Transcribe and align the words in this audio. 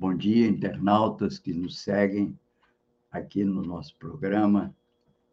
Bom 0.00 0.14
dia, 0.14 0.46
internautas 0.46 1.40
que 1.40 1.52
nos 1.52 1.80
seguem 1.80 2.38
aqui 3.10 3.44
no 3.44 3.62
nosso 3.62 3.96
programa. 3.96 4.72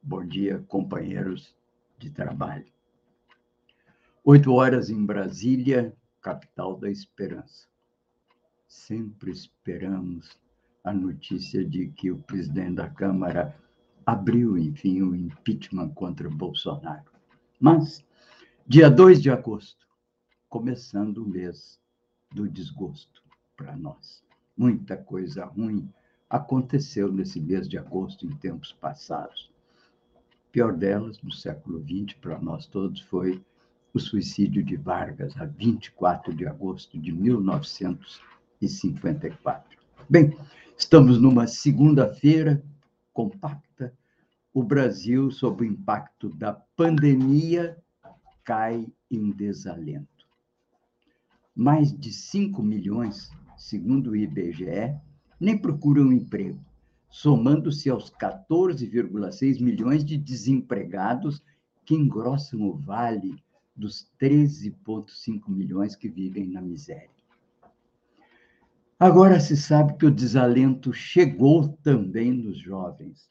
Bom 0.01 0.25
dia, 0.25 0.57
companheiros 0.67 1.55
de 1.99 2.09
trabalho. 2.09 2.65
Oito 4.23 4.51
horas 4.51 4.89
em 4.89 5.05
Brasília, 5.05 5.95
capital 6.19 6.75
da 6.79 6.89
esperança. 6.89 7.67
Sempre 8.67 9.29
esperamos 9.29 10.35
a 10.83 10.91
notícia 10.91 11.63
de 11.63 11.89
que 11.89 12.09
o 12.09 12.17
presidente 12.17 12.77
da 12.77 12.89
Câmara 12.89 13.55
abriu, 14.03 14.57
enfim, 14.57 15.03
o 15.03 15.15
impeachment 15.15 15.89
contra 15.89 16.27
Bolsonaro. 16.27 17.11
Mas, 17.59 18.03
dia 18.65 18.89
2 18.89 19.21
de 19.21 19.29
agosto, 19.29 19.87
começando 20.49 21.19
o 21.19 21.29
mês 21.29 21.79
do 22.31 22.49
desgosto 22.49 23.21
para 23.55 23.77
nós. 23.77 24.24
Muita 24.57 24.95
coisa 24.95 25.43
ruim 25.45 25.91
aconteceu 26.29 27.11
nesse 27.11 27.41
mês 27.41 27.67
de 27.67 27.77
agosto 27.77 28.25
em 28.25 28.33
tempos 28.37 28.71
passados. 28.71 29.51
A 30.15 30.19
pior 30.51 30.71
delas, 30.73 31.21
no 31.21 31.31
século 31.31 31.83
XX, 31.83 32.13
para 32.19 32.39
nós 32.39 32.65
todos, 32.65 33.01
foi 33.01 33.43
o 33.93 33.99
suicídio 33.99 34.63
de 34.63 34.77
Vargas, 34.77 35.35
a 35.37 35.45
24 35.45 36.33
de 36.33 36.47
agosto 36.47 36.99
de 36.99 37.11
1954. 37.11 39.77
Bem, 40.09 40.35
estamos 40.77 41.21
numa 41.21 41.45
segunda-feira 41.47 42.63
compacta. 43.13 43.93
O 44.53 44.63
Brasil, 44.63 45.29
sob 45.31 45.63
o 45.63 45.65
impacto 45.65 46.29
da 46.29 46.53
pandemia, 46.53 47.77
cai 48.43 48.87
em 49.09 49.31
desalento. 49.31 50.07
Mais 51.55 51.97
de 51.97 52.13
5 52.13 52.61
milhões 52.63 53.31
segundo 53.57 54.11
o 54.11 54.15
IBGE, 54.15 54.95
nem 55.39 55.57
procuram 55.57 56.11
emprego, 56.11 56.59
somando-se 57.09 57.89
aos 57.89 58.09
14,6 58.11 59.61
milhões 59.61 60.03
de 60.03 60.17
desempregados 60.17 61.41
que 61.85 61.95
engrossam 61.95 62.61
o 62.61 62.73
vale 62.73 63.35
dos 63.75 64.09
13,5 64.19 65.49
milhões 65.49 65.95
que 65.95 66.07
vivem 66.07 66.47
na 66.47 66.61
miséria. 66.61 67.09
Agora 68.97 69.39
se 69.41 69.57
sabe 69.57 69.97
que 69.97 70.05
o 70.05 70.11
desalento 70.11 70.93
chegou 70.93 71.67
também 71.83 72.31
nos 72.31 72.57
jovens. 72.57 73.27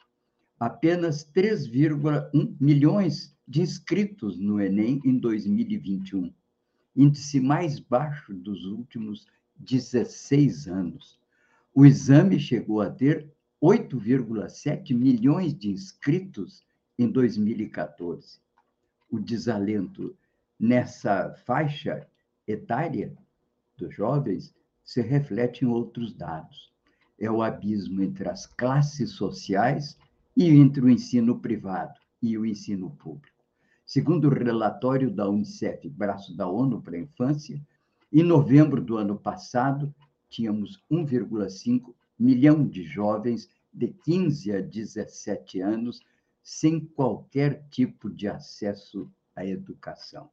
Apenas 0.60 1.24
3,1 1.34 2.54
milhões 2.60 3.34
de 3.48 3.62
inscritos 3.62 4.38
no 4.38 4.60
Enem 4.60 5.00
em 5.04 5.18
2021, 5.18 6.32
índice 6.94 7.40
mais 7.40 7.80
baixo 7.80 8.32
dos 8.34 8.66
últimos 8.66 9.26
16 9.56 10.68
anos. 10.68 11.18
O 11.74 11.84
exame 11.84 12.38
chegou 12.38 12.80
a 12.80 12.90
ter 12.90 13.30
8,7 13.62 14.94
milhões 14.94 15.54
de 15.54 15.70
inscritos 15.70 16.64
em 16.98 17.08
2014. 17.08 18.38
O 19.10 19.18
desalento 19.18 20.16
nessa 20.58 21.34
faixa 21.46 22.06
etária 22.46 23.16
dos 23.76 23.94
jovens 23.94 24.54
se 24.84 25.00
reflete 25.00 25.64
em 25.64 25.68
outros 25.68 26.12
dados. 26.12 26.72
É 27.18 27.30
o 27.30 27.42
abismo 27.42 28.02
entre 28.02 28.28
as 28.28 28.46
classes 28.46 29.10
sociais 29.10 29.96
e 30.36 30.48
entre 30.48 30.84
o 30.84 30.90
ensino 30.90 31.38
privado 31.38 31.98
e 32.20 32.36
o 32.36 32.44
ensino 32.44 32.90
público. 32.90 33.34
Segundo 33.86 34.28
o 34.28 34.34
relatório 34.34 35.10
da 35.10 35.28
Unicef, 35.28 35.88
braço 35.88 36.36
da 36.36 36.46
ONU 36.46 36.82
para 36.82 36.96
a 36.96 37.00
Infância, 37.00 37.60
em 38.20 38.22
novembro 38.22 38.80
do 38.80 38.96
ano 38.96 39.18
passado, 39.18 39.92
tínhamos 40.30 40.80
1,5 40.90 41.92
milhão 42.16 42.64
de 42.64 42.84
jovens 42.84 43.48
de 43.72 43.88
15 43.88 44.52
a 44.52 44.60
17 44.60 45.60
anos 45.60 46.00
sem 46.40 46.78
qualquer 46.78 47.66
tipo 47.70 48.08
de 48.08 48.28
acesso 48.28 49.10
à 49.34 49.44
educação. 49.44 50.30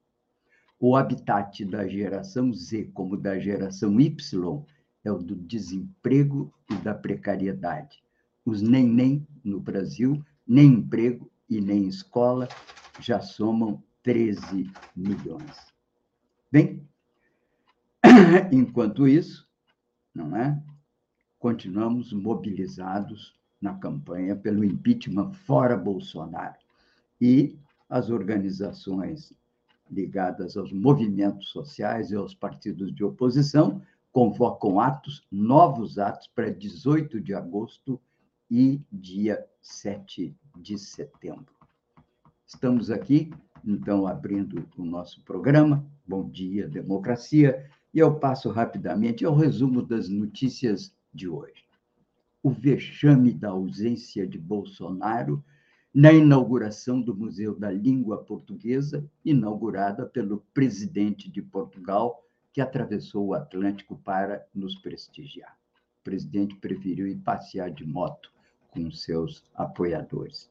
O 0.79 0.95
habitat 0.95 1.65
da 1.65 1.87
geração 1.87 2.53
Z, 2.53 2.91
como 2.93 3.17
da 3.17 3.39
geração 3.39 3.99
Y, 3.99 4.63
é 5.03 5.11
o 5.11 5.17
do 5.17 5.35
desemprego 5.35 6.53
e 6.69 6.75
da 6.75 6.93
precariedade. 6.93 8.03
Os 8.45 8.61
nem-nem 8.61 9.25
no 9.43 9.59
Brasil, 9.59 10.23
nem 10.45 10.73
emprego 10.73 11.31
e 11.49 11.59
nem 11.59 11.87
escola, 11.87 12.47
já 12.99 13.19
somam 13.19 13.81
13 14.03 14.69
milhões. 14.95 15.71
Bem, 16.51 16.87
Enquanto 18.51 19.07
isso, 19.07 19.47
não 20.13 20.35
é? 20.35 20.61
Continuamos 21.39 22.13
mobilizados 22.13 23.33
na 23.61 23.75
campanha 23.75 24.35
pelo 24.35 24.63
impeachment 24.63 25.31
fora 25.33 25.77
Bolsonaro. 25.77 26.55
E 27.19 27.57
as 27.89 28.09
organizações 28.09 29.33
ligadas 29.89 30.55
aos 30.55 30.71
movimentos 30.71 31.49
sociais 31.49 32.11
e 32.11 32.15
aos 32.15 32.33
partidos 32.33 32.93
de 32.93 33.03
oposição 33.03 33.81
convocam 34.11 34.79
atos, 34.79 35.25
novos 35.31 35.99
atos, 35.99 36.27
para 36.27 36.51
18 36.51 37.19
de 37.21 37.33
agosto 37.33 37.99
e 38.49 38.81
dia 38.91 39.45
7 39.61 40.35
de 40.57 40.77
setembro. 40.77 41.53
Estamos 42.45 42.89
aqui, 42.89 43.31
então, 43.63 44.07
abrindo 44.07 44.67
o 44.77 44.83
nosso 44.83 45.23
programa. 45.23 45.85
Bom 46.05 46.29
dia, 46.29 46.67
democracia 46.67 47.69
e 47.93 47.99
eu 47.99 48.15
passo 48.15 48.49
rapidamente 48.49 49.25
ao 49.25 49.35
resumo 49.35 49.81
das 49.81 50.07
notícias 50.07 50.93
de 51.13 51.27
hoje. 51.27 51.65
O 52.41 52.49
vexame 52.49 53.33
da 53.33 53.49
ausência 53.49 54.25
de 54.25 54.37
Bolsonaro 54.37 55.43
na 55.93 56.11
inauguração 56.11 57.01
do 57.01 57.15
Museu 57.15 57.53
da 57.53 57.69
Língua 57.69 58.23
Portuguesa, 58.23 59.05
inaugurada 59.25 60.05
pelo 60.05 60.43
presidente 60.53 61.29
de 61.29 61.41
Portugal, 61.41 62.23
que 62.53 62.61
atravessou 62.61 63.27
o 63.27 63.33
Atlântico 63.33 63.97
para 63.97 64.45
nos 64.55 64.75
prestigiar. 64.75 65.57
O 65.99 66.03
presidente 66.03 66.55
preferiu 66.55 67.07
ir 67.07 67.17
passear 67.17 67.69
de 67.69 67.85
moto 67.85 68.31
com 68.71 68.89
seus 68.89 69.43
apoiadores. 69.53 70.49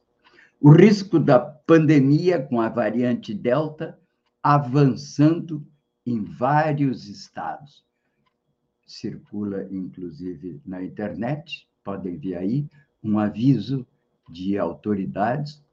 O 0.59 0.69
risco 0.69 1.19
da 1.19 1.39
pandemia 1.39 2.39
com 2.39 2.61
a 2.61 2.69
variante 2.69 3.33
Delta 3.33 3.99
avançando 4.43 5.65
em 6.05 6.23
vários 6.23 7.07
estados. 7.07 7.83
Circula, 8.85 9.67
inclusive, 9.71 10.61
na 10.65 10.83
internet, 10.83 11.67
podem 11.83 12.17
ver 12.17 12.35
aí, 12.35 12.67
um 13.03 13.17
aviso 13.19 13.85
de 14.29 14.57
autoridades 14.57 15.63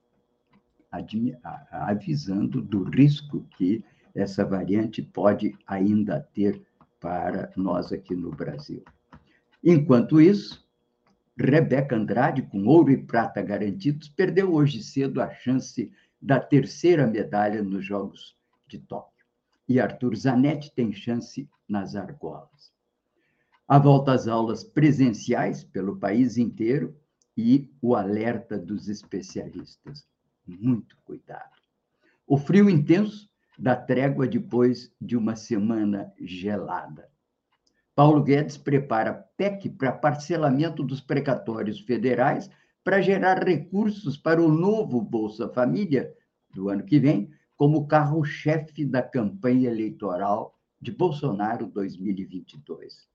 avisando 1.71 2.63
do 2.63 2.85
risco 2.85 3.47
que 3.57 3.85
essa 4.15 4.45
variante 4.45 5.03
pode 5.03 5.55
ainda 5.67 6.21
ter 6.33 6.63
para 6.99 7.53
nós 7.57 7.93
aqui 7.93 8.15
no 8.15 8.31
Brasil. 8.31 8.83
Enquanto 9.63 10.21
isso, 10.21 10.67
Rebeca 11.39 11.95
Andrade, 11.95 12.43
com 12.43 12.65
ouro 12.67 12.91
e 12.91 12.97
prata 12.97 13.43
garantidos, 13.43 14.09
perdeu 14.09 14.53
hoje 14.53 14.83
cedo 14.83 15.21
a 15.21 15.31
chance 15.31 15.93
da 16.21 16.41
terceira 16.41 17.07
medalha 17.07 17.63
nos 17.63 17.85
Jogos 17.85 18.37
de 18.67 18.79
Tóquio 18.79 19.18
e 19.69 19.79
Arthur 19.79 20.17
Zanetti 20.17 20.73
tem 20.75 20.93
chance 20.93 21.49
nas 21.69 21.95
argolas. 21.95 22.73
A 23.67 23.79
volta 23.79 24.13
às 24.13 24.27
aulas 24.27 24.65
presenciais 24.65 25.63
pelo 25.63 25.99
país 25.99 26.39
inteiro 26.39 26.97
e 27.37 27.71
o 27.83 27.95
alerta 27.95 28.59
dos 28.59 28.89
especialistas. 28.89 30.09
Muito 30.47 30.97
cuidado. 31.05 31.59
O 32.27 32.39
frio 32.39 32.71
intenso 32.71 33.29
dá 33.59 33.77
trégua 33.77 34.27
depois 34.27 34.91
de 35.01 35.17
uma 35.17 35.37
semana 35.37 36.13
gelada. 36.19 37.11
Paulo 37.95 38.23
Guedes 38.23 38.57
prepara 38.57 39.13
PEC 39.37 39.71
para 39.71 39.93
parcelamento 39.93 40.83
dos 40.83 41.01
precatórios 41.01 41.81
federais 41.81 42.49
para 42.83 43.03
gerar 43.03 43.45
recursos 43.45 44.17
para 44.17 44.41
o 44.41 44.51
novo 44.51 45.01
Bolsa 45.03 45.49
Família 45.49 46.15
do 46.55 46.69
ano 46.71 46.85
que 46.85 46.99
vem, 46.99 47.31
como 47.59 47.89
carro-chefe 47.89 48.87
da 48.87 49.03
campanha 49.03 49.69
eleitoral 49.69 50.57
de 50.81 50.93
Bolsonaro 50.93 51.67
2022. 51.67 53.09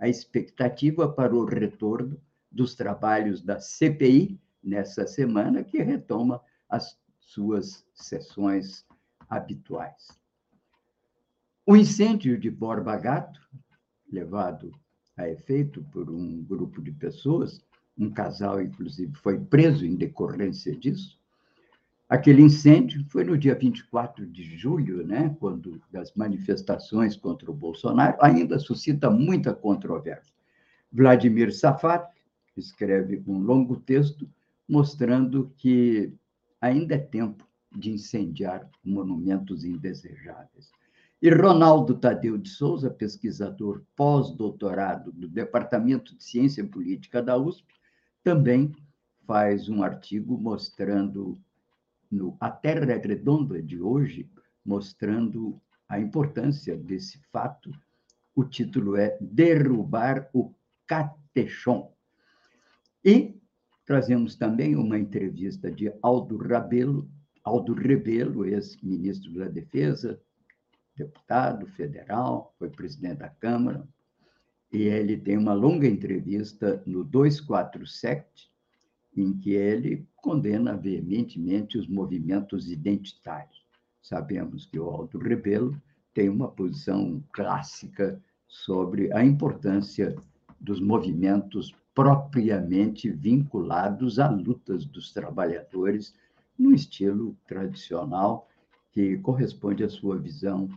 A 0.00 0.08
expectativa 0.08 1.08
para 1.08 1.32
o 1.32 1.44
retorno 1.44 2.20
dos 2.50 2.74
trabalhos 2.74 3.40
da 3.40 3.60
CPI 3.60 4.40
nessa 4.60 5.06
semana, 5.06 5.62
que 5.62 5.78
retoma 5.78 6.42
as 6.68 6.98
suas 7.20 7.86
sessões 7.94 8.84
habituais. 9.30 10.08
O 11.64 11.76
incêndio 11.76 12.36
de 12.36 12.50
Borba 12.50 12.96
Gato, 12.96 13.40
levado 14.10 14.72
a 15.16 15.28
efeito 15.28 15.84
por 15.92 16.10
um 16.10 16.42
grupo 16.42 16.82
de 16.82 16.90
pessoas, 16.90 17.64
um 17.96 18.10
casal, 18.10 18.60
inclusive, 18.60 19.14
foi 19.14 19.38
preso 19.38 19.86
em 19.86 19.94
decorrência 19.94 20.74
disso. 20.74 21.17
Aquele 22.08 22.40
incêndio 22.40 23.04
foi 23.10 23.22
no 23.22 23.36
dia 23.36 23.54
24 23.54 24.26
de 24.26 24.56
julho, 24.56 25.06
né, 25.06 25.36
quando 25.38 25.78
das 25.92 26.14
manifestações 26.14 27.14
contra 27.14 27.50
o 27.50 27.54
Bolsonaro, 27.54 28.16
ainda 28.22 28.58
suscita 28.58 29.10
muita 29.10 29.52
controvérsia. 29.52 30.32
Vladimir 30.90 31.52
Safat 31.52 32.10
escreve 32.56 33.22
um 33.26 33.38
longo 33.38 33.76
texto 33.76 34.26
mostrando 34.66 35.52
que 35.58 36.14
ainda 36.58 36.94
é 36.94 36.98
tempo 36.98 37.46
de 37.70 37.90
incendiar 37.90 38.66
monumentos 38.82 39.62
indesejáveis. 39.62 40.72
E 41.20 41.28
Ronaldo 41.28 41.98
Tadeu 41.98 42.38
de 42.38 42.48
Souza, 42.48 42.88
pesquisador 42.88 43.82
pós-doutorado 43.94 45.12
do 45.12 45.28
Departamento 45.28 46.16
de 46.16 46.24
Ciência 46.24 46.64
Política 46.64 47.20
da 47.22 47.36
USP, 47.36 47.66
também 48.24 48.72
faz 49.26 49.68
um 49.68 49.82
artigo 49.82 50.38
mostrando 50.38 51.38
no 52.10 52.36
A 52.40 52.50
Terra 52.50 52.92
é 52.92 52.96
Redonda 52.96 53.62
de 53.62 53.80
hoje, 53.80 54.28
mostrando 54.64 55.60
a 55.88 55.98
importância 55.98 56.76
desse 56.76 57.18
fato. 57.32 57.70
O 58.34 58.44
título 58.44 58.96
é 58.96 59.16
Derrubar 59.20 60.28
o 60.32 60.54
Catechon. 60.86 61.92
E 63.04 63.34
trazemos 63.84 64.36
também 64.36 64.76
uma 64.76 64.98
entrevista 64.98 65.70
de 65.70 65.92
Aldo 66.02 66.36
Rabelo, 66.36 67.10
Aldo 67.42 67.72
Rebelo, 67.72 68.44
ex-ministro 68.44 69.32
da 69.32 69.48
Defesa, 69.48 70.20
deputado 70.94 71.66
federal, 71.68 72.54
foi 72.58 72.68
presidente 72.68 73.18
da 73.18 73.28
Câmara, 73.28 73.88
e 74.70 74.82
ele 74.82 75.16
tem 75.16 75.38
uma 75.38 75.54
longa 75.54 75.86
entrevista 75.86 76.82
no 76.84 77.02
247, 77.02 78.50
em 79.20 79.32
que 79.36 79.52
ele 79.52 80.06
condena 80.16 80.76
veementemente 80.76 81.78
os 81.78 81.88
movimentos 81.88 82.70
identitários. 82.70 83.66
Sabemos 84.02 84.66
que 84.66 84.78
o 84.78 84.88
Aldo 84.88 85.18
Rebelo 85.18 85.80
tem 86.14 86.28
uma 86.28 86.48
posição 86.48 87.22
clássica 87.32 88.20
sobre 88.46 89.12
a 89.12 89.24
importância 89.24 90.16
dos 90.60 90.80
movimentos 90.80 91.74
propriamente 91.94 93.10
vinculados 93.10 94.18
a 94.18 94.30
lutas 94.30 94.84
dos 94.84 95.12
trabalhadores 95.12 96.14
no 96.58 96.72
estilo 96.72 97.36
tradicional 97.46 98.48
que 98.92 99.18
corresponde 99.18 99.84
à 99.84 99.88
sua 99.88 100.18
visão 100.18 100.68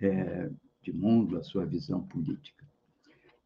é, 0.00 0.50
de 0.82 0.92
mundo, 0.92 1.36
à 1.38 1.42
sua 1.42 1.64
visão 1.64 2.02
política. 2.02 2.64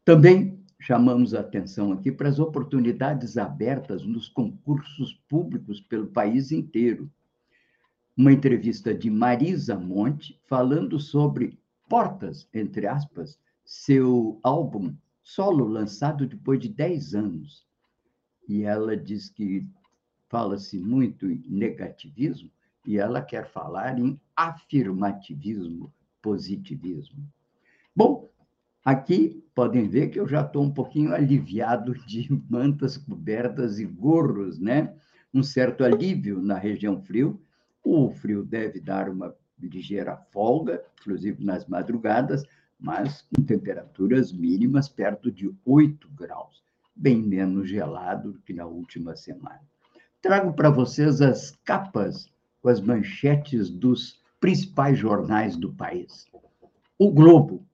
Também 0.03 0.58
chamamos 0.79 1.33
a 1.33 1.41
atenção 1.41 1.91
aqui 1.91 2.11
para 2.11 2.29
as 2.29 2.39
oportunidades 2.39 3.37
abertas 3.37 4.05
nos 4.05 4.29
concursos 4.29 5.13
públicos 5.27 5.81
pelo 5.81 6.07
país 6.07 6.51
inteiro. 6.51 7.11
Uma 8.15 8.31
entrevista 8.31 8.93
de 8.93 9.09
Marisa 9.09 9.77
Monte 9.77 10.39
falando 10.47 10.99
sobre 10.99 11.59
Portas, 11.87 12.47
entre 12.53 12.87
aspas, 12.87 13.37
seu 13.65 14.39
álbum 14.43 14.95
solo 15.21 15.67
lançado 15.67 16.25
depois 16.25 16.59
de 16.59 16.69
10 16.69 17.15
anos. 17.15 17.67
E 18.47 18.63
ela 18.63 18.95
diz 18.95 19.29
que 19.29 19.67
fala-se 20.27 20.79
muito 20.79 21.29
em 21.29 21.43
negativismo 21.47 22.49
e 22.85 22.97
ela 22.97 23.21
quer 23.21 23.51
falar 23.51 23.99
em 23.99 24.19
afirmativismo, 24.35 25.93
positivismo. 26.21 27.27
Bom, 27.95 28.29
aqui 28.83 29.43
podem 29.53 29.87
ver 29.87 30.09
que 30.09 30.19
eu 30.19 30.27
já 30.27 30.41
estou 30.41 30.63
um 30.63 30.73
pouquinho 30.73 31.13
aliviado 31.13 31.93
de 32.05 32.27
mantas 32.49 32.97
cobertas 32.97 33.79
e 33.79 33.85
gorros, 33.85 34.59
né? 34.59 34.93
Um 35.33 35.43
certo 35.43 35.83
alívio 35.83 36.41
na 36.41 36.57
região 36.57 37.01
frio. 37.01 37.41
O 37.83 38.09
frio 38.11 38.43
deve 38.43 38.79
dar 38.79 39.09
uma 39.09 39.33
ligeira 39.59 40.17
folga, 40.31 40.81
inclusive 41.01 41.43
nas 41.43 41.65
madrugadas, 41.67 42.43
mas 42.79 43.21
com 43.21 43.43
temperaturas 43.43 44.31
mínimas 44.31 44.87
perto 44.87 45.31
de 45.31 45.53
8 45.65 46.09
graus, 46.15 46.63
bem 46.95 47.21
menos 47.21 47.69
gelado 47.69 48.31
do 48.31 48.41
que 48.41 48.53
na 48.53 48.65
última 48.65 49.15
semana. 49.15 49.61
Trago 50.21 50.53
para 50.53 50.69
vocês 50.69 51.21
as 51.21 51.51
capas 51.63 52.31
com 52.61 52.69
as 52.69 52.81
manchetes 52.81 53.69
dos 53.69 54.21
principais 54.39 54.97
jornais 54.97 55.55
do 55.55 55.73
país. 55.73 56.25
O 56.97 57.11
Globo. 57.11 57.65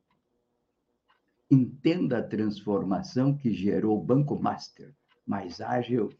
Entenda 1.49 2.17
a 2.19 2.23
transformação 2.23 3.37
que 3.37 3.53
gerou 3.53 3.99
o 3.99 4.03
Banco 4.03 4.39
Master, 4.39 4.93
mais 5.25 5.61
ágil 5.61 6.11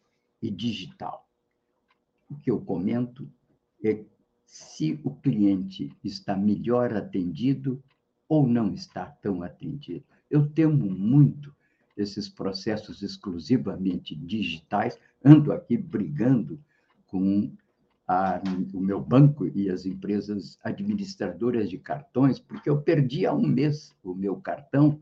e 0.42 0.52
digital. 0.52 1.28
O 2.30 2.36
que 2.38 2.52
eu 2.52 2.62
comento 2.62 3.28
é 3.84 4.04
se 4.46 5.00
o 5.04 5.12
cliente 5.16 5.92
está 6.04 6.36
melhor 6.36 6.94
atendido 6.94 7.84
ou 8.30 8.48
não 8.48 8.74
está 8.74 9.06
tão 9.06 9.44
atendido. 9.44 10.04
Eu 10.30 10.48
temo 10.48 10.90
muito 10.90 11.54
esses 11.98 12.28
processos 12.30 13.02
exclusivamente 13.02 14.16
digitais, 14.16 15.00
ando 15.24 15.52
aqui 15.52 15.78
brigando 15.78 16.60
com 17.08 17.52
a, 18.08 18.42
o 18.74 18.80
meu 18.80 19.02
banco 19.02 19.48
e 19.48 19.70
as 19.70 19.86
empresas 19.86 20.60
administradoras 20.64 21.70
de 21.70 21.78
cartões, 21.78 22.40
porque 22.40 22.70
eu 22.70 22.82
perdi 22.82 23.26
há 23.26 23.34
um 23.34 23.48
mês 23.48 23.96
o 24.04 24.14
meu 24.14 24.36
cartão, 24.36 25.00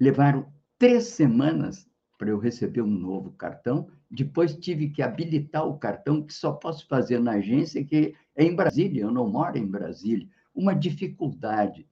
levaram 0.00 0.46
três 0.78 1.06
semanas 1.08 1.88
para 2.18 2.30
eu 2.30 2.38
receber 2.38 2.82
um 2.82 2.90
novo 2.90 3.32
cartão, 3.32 3.88
depois 4.10 4.56
tive 4.56 4.90
que 4.90 5.02
habilitar 5.02 5.66
o 5.66 5.78
cartão, 5.78 6.22
que 6.22 6.32
só 6.32 6.52
posso 6.52 6.86
fazer 6.88 7.20
na 7.20 7.32
agência, 7.32 7.84
que 7.84 8.14
é 8.34 8.44
em 8.44 8.56
Brasília, 8.56 9.02
eu 9.02 9.10
não 9.10 9.28
moro 9.28 9.56
em 9.56 9.66
Brasília. 9.66 10.26
Uma 10.54 10.74
dificuldade. 10.74 11.86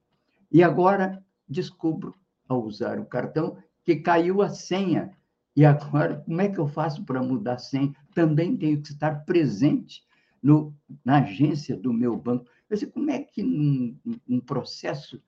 E 0.51 0.63
agora 0.63 1.23
descubro, 1.47 2.15
ao 2.47 2.63
usar 2.63 2.99
o 2.99 3.05
cartão, 3.05 3.57
que 3.83 3.97
caiu 3.97 4.41
a 4.41 4.49
senha. 4.49 5.15
E 5.55 5.65
agora, 5.65 6.17
como 6.17 6.41
é 6.41 6.49
que 6.49 6.59
eu 6.59 6.67
faço 6.67 7.03
para 7.05 7.21
mudar 7.21 7.53
a 7.53 7.59
senha? 7.59 7.95
Também 8.13 8.57
tenho 8.57 8.81
que 8.81 8.91
estar 8.91 9.25
presente 9.25 10.03
no, 10.41 10.73
na 11.03 11.19
agência 11.19 11.75
do 11.75 11.93
meu 11.93 12.15
banco. 12.17 12.49
Eu 12.69 12.77
sei, 12.77 12.89
como 12.89 13.09
é 13.09 13.19
que 13.19 13.43
um, 13.43 13.97
um 14.27 14.39
processo 14.39 15.21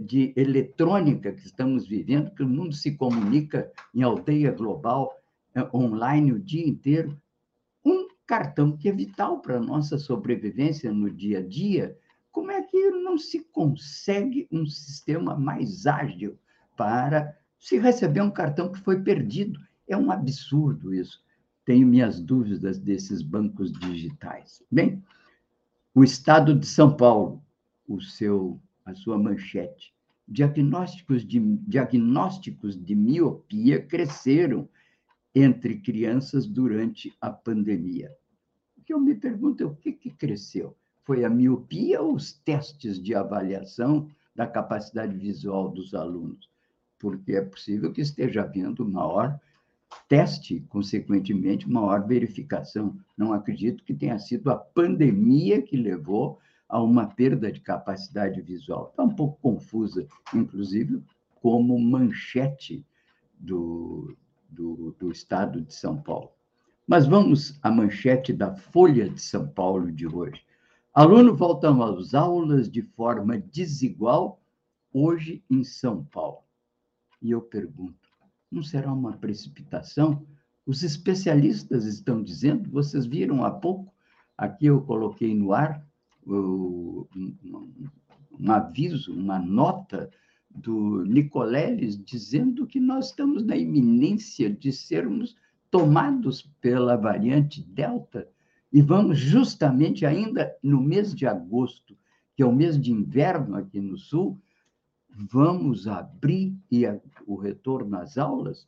de 0.00 0.32
eletrônica 0.36 1.32
que 1.32 1.46
estamos 1.46 1.86
vivendo, 1.86 2.30
que 2.30 2.42
o 2.42 2.48
mundo 2.48 2.74
se 2.74 2.96
comunica 2.96 3.70
em 3.94 4.02
aldeia 4.02 4.52
global, 4.52 5.12
é, 5.54 5.62
online 5.74 6.32
o 6.32 6.38
dia 6.38 6.66
inteiro, 6.66 7.20
um 7.84 8.08
cartão 8.26 8.76
que 8.76 8.88
é 8.88 8.92
vital 8.92 9.40
para 9.40 9.56
a 9.56 9.60
nossa 9.60 9.98
sobrevivência 9.98 10.92
no 10.92 11.10
dia 11.10 11.38
a 11.38 11.42
dia, 11.42 11.96
como 12.30 12.50
é 12.50 12.62
que 12.62 12.90
não 12.90 13.18
se 13.18 13.40
consegue 13.52 14.48
um 14.50 14.64
sistema 14.66 15.36
mais 15.36 15.86
ágil 15.86 16.38
para 16.76 17.36
se 17.58 17.78
receber 17.78 18.22
um 18.22 18.30
cartão 18.30 18.70
que 18.70 18.80
foi 18.80 19.02
perdido? 19.02 19.60
É 19.88 19.96
um 19.96 20.10
absurdo 20.10 20.94
isso 20.94 21.24
tenho 21.64 21.86
minhas 21.86 22.20
dúvidas 22.20 22.78
desses 22.78 23.22
bancos 23.22 23.72
digitais. 23.72 24.62
Bem, 24.70 25.02
o 25.94 26.04
Estado 26.04 26.54
de 26.54 26.66
São 26.66 26.94
Paulo, 26.94 27.42
o 27.88 28.00
seu, 28.00 28.60
a 28.84 28.94
sua 28.94 29.18
manchete, 29.18 29.94
diagnósticos 30.26 31.24
de, 31.24 31.40
diagnósticos 31.66 32.82
de 32.82 32.94
miopia 32.94 33.80
cresceram 33.80 34.68
entre 35.34 35.80
crianças 35.80 36.46
durante 36.46 37.12
a 37.20 37.30
pandemia. 37.30 38.12
O 38.76 38.82
que 38.82 38.92
eu 38.92 39.00
me 39.00 39.14
pergunto 39.14 39.62
é 39.62 39.66
o 39.66 39.74
que, 39.74 39.92
que 39.92 40.10
cresceu? 40.10 40.76
Foi 41.02 41.24
a 41.24 41.30
miopia 41.30 42.00
ou 42.00 42.14
os 42.14 42.32
testes 42.32 43.02
de 43.02 43.14
avaliação 43.14 44.08
da 44.34 44.46
capacidade 44.46 45.16
visual 45.16 45.68
dos 45.68 45.94
alunos? 45.94 46.48
Porque 46.98 47.32
é 47.32 47.42
possível 47.42 47.92
que 47.92 48.00
esteja 48.00 48.42
havendo 48.42 48.86
maior 48.88 49.38
teste, 50.08 50.60
consequentemente, 50.68 51.68
maior 51.68 52.06
verificação. 52.06 52.96
Não 53.16 53.32
acredito 53.32 53.84
que 53.84 53.94
tenha 53.94 54.18
sido 54.18 54.50
a 54.50 54.56
pandemia 54.56 55.62
que 55.62 55.76
levou 55.76 56.38
a 56.74 56.82
uma 56.82 57.06
perda 57.06 57.52
de 57.52 57.60
capacidade 57.60 58.40
visual. 58.42 58.88
Está 58.90 59.04
um 59.04 59.14
pouco 59.14 59.38
confusa, 59.40 60.08
inclusive, 60.34 61.00
como 61.36 61.78
manchete 61.78 62.84
do, 63.38 64.16
do, 64.50 64.90
do 64.98 65.12
Estado 65.12 65.62
de 65.62 65.72
São 65.72 66.02
Paulo. 66.02 66.32
Mas 66.84 67.06
vamos 67.06 67.56
à 67.62 67.70
manchete 67.70 68.32
da 68.32 68.56
Folha 68.56 69.08
de 69.08 69.22
São 69.22 69.46
Paulo 69.46 69.92
de 69.92 70.04
hoje. 70.08 70.44
Aluno 70.92 71.36
voltam 71.36 71.80
às 71.80 72.12
aulas 72.12 72.68
de 72.68 72.82
forma 72.82 73.38
desigual 73.38 74.42
hoje 74.92 75.44
em 75.48 75.62
São 75.62 76.02
Paulo. 76.02 76.42
E 77.22 77.30
eu 77.30 77.40
pergunto, 77.40 78.08
não 78.50 78.64
será 78.64 78.92
uma 78.92 79.16
precipitação? 79.16 80.26
Os 80.66 80.82
especialistas 80.82 81.84
estão 81.84 82.20
dizendo, 82.20 82.68
vocês 82.68 83.06
viram 83.06 83.44
há 83.44 83.52
pouco, 83.52 83.94
aqui 84.36 84.66
eu 84.66 84.82
coloquei 84.82 85.36
no 85.36 85.52
ar 85.52 85.86
um, 86.26 87.06
aviso, 88.48 89.12
uma 89.12 89.38
nota 89.38 90.10
do 90.50 91.04
Nicoleles 91.04 92.02
dizendo 92.02 92.66
que 92.66 92.78
nós 92.78 93.06
estamos 93.06 93.44
na 93.44 93.56
iminência 93.56 94.48
de 94.48 94.72
sermos 94.72 95.36
tomados 95.70 96.42
pela 96.60 96.96
variante 96.96 97.62
Delta 97.62 98.28
e 98.72 98.80
vamos 98.80 99.18
justamente 99.18 100.04
ainda 100.04 100.56
no 100.62 100.80
mês 100.80 101.14
de 101.14 101.26
agosto, 101.26 101.96
que 102.36 102.42
é 102.42 102.46
o 102.46 102.54
mês 102.54 102.80
de 102.80 102.92
inverno 102.92 103.56
aqui 103.56 103.80
no 103.80 103.96
Sul, 103.96 104.40
vamos 105.08 105.86
abrir 105.86 106.56
e 106.70 106.84
o 107.26 107.36
retorno 107.36 107.96
às 107.96 108.18
aulas? 108.18 108.66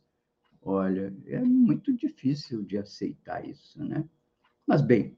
Olha, 0.61 1.13
é 1.25 1.39
muito 1.41 1.93
difícil 1.93 2.63
de 2.63 2.77
aceitar 2.77 3.47
isso, 3.47 3.83
né? 3.83 4.03
Mas, 4.65 4.81
bem, 4.81 5.17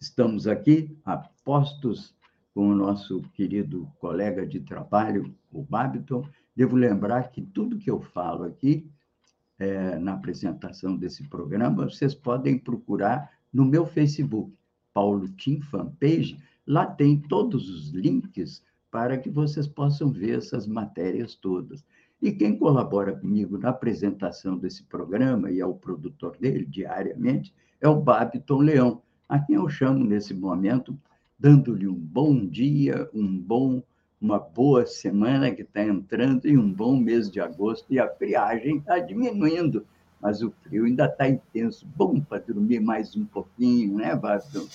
estamos 0.00 0.46
aqui 0.46 0.96
apostos 1.04 2.14
com 2.54 2.68
o 2.68 2.74
nosso 2.74 3.22
querido 3.34 3.90
colega 3.98 4.46
de 4.46 4.60
trabalho, 4.60 5.34
o 5.52 5.62
Babiton. 5.62 6.26
Devo 6.54 6.76
lembrar 6.76 7.30
que 7.30 7.42
tudo 7.42 7.78
que 7.78 7.90
eu 7.90 8.00
falo 8.00 8.44
aqui, 8.44 8.90
é, 9.58 9.98
na 9.98 10.14
apresentação 10.14 10.96
desse 10.96 11.28
programa, 11.28 11.84
vocês 11.84 12.14
podem 12.14 12.58
procurar 12.58 13.30
no 13.52 13.64
meu 13.64 13.86
Facebook, 13.86 14.52
Paulo 14.92 15.28
Tim 15.28 15.60
Fanpage. 15.60 16.38
Lá 16.66 16.86
tem 16.86 17.18
todos 17.20 17.68
os 17.68 17.90
links 17.90 18.62
para 18.90 19.18
que 19.18 19.30
vocês 19.30 19.66
possam 19.66 20.10
ver 20.10 20.38
essas 20.38 20.66
matérias 20.66 21.34
todas. 21.34 21.84
E 22.20 22.32
quem 22.32 22.56
colabora 22.56 23.14
comigo 23.14 23.58
na 23.58 23.68
apresentação 23.68 24.56
desse 24.56 24.84
programa, 24.84 25.50
e 25.50 25.60
é 25.60 25.66
o 25.66 25.74
produtor 25.74 26.36
dele 26.38 26.64
diariamente, 26.64 27.54
é 27.80 27.88
o 27.88 28.00
Babiton 28.00 28.60
Leão, 28.60 29.02
a 29.28 29.38
quem 29.38 29.56
eu 29.56 29.68
chamo 29.68 30.04
nesse 30.04 30.32
momento, 30.32 30.96
dando-lhe 31.38 31.86
um 31.86 31.94
bom 31.94 32.46
dia, 32.46 33.08
um 33.12 33.26
bom, 33.38 33.82
uma 34.20 34.38
boa 34.38 34.86
semana 34.86 35.50
que 35.50 35.62
está 35.62 35.82
entrando 35.82 36.46
e 36.46 36.56
um 36.56 36.72
bom 36.72 36.96
mês 36.96 37.30
de 37.30 37.40
agosto, 37.40 37.86
e 37.90 37.98
a 37.98 38.08
friagem 38.08 38.78
está 38.78 38.98
diminuindo, 38.98 39.84
mas 40.20 40.42
o 40.42 40.52
frio 40.62 40.84
ainda 40.84 41.06
está 41.06 41.28
intenso. 41.28 41.86
Bom 41.94 42.20
para 42.20 42.38
dormir 42.38 42.80
mais 42.80 43.14
um 43.16 43.24
pouquinho, 43.24 43.96
né, 43.96 44.14
Babiton? 44.16 44.66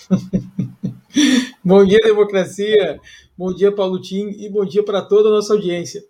bom 1.63 1.83
dia, 1.85 1.99
democracia! 2.01 2.99
Bom 3.37 3.53
dia, 3.53 3.71
Paulo 3.71 3.99
Tim, 3.99 4.29
e 4.29 4.49
bom 4.49 4.65
dia 4.65 4.83
para 4.83 5.01
toda 5.01 5.29
a 5.29 5.31
nossa 5.31 5.53
audiência. 5.53 6.01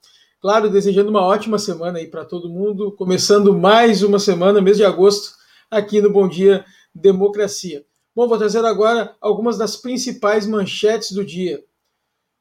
Claro, 0.41 0.69
desejando 0.69 1.11
uma 1.11 1.21
ótima 1.21 1.59
semana 1.59 1.99
aí 1.99 2.07
para 2.07 2.25
todo 2.25 2.49
mundo, 2.49 2.91
começando 2.93 3.53
mais 3.57 4.01
uma 4.01 4.17
semana, 4.17 4.59
mês 4.59 4.77
de 4.77 4.83
agosto, 4.83 5.35
aqui 5.69 6.01
no 6.01 6.09
Bom 6.11 6.27
Dia 6.27 6.65
Democracia. 6.93 7.85
Bom, 8.13 8.27
vou 8.27 8.37
trazer 8.37 8.65
agora 8.65 9.15
algumas 9.21 9.57
das 9.57 9.77
principais 9.77 10.45
manchetes 10.45 11.13
do 11.13 11.23
dia. 11.23 11.63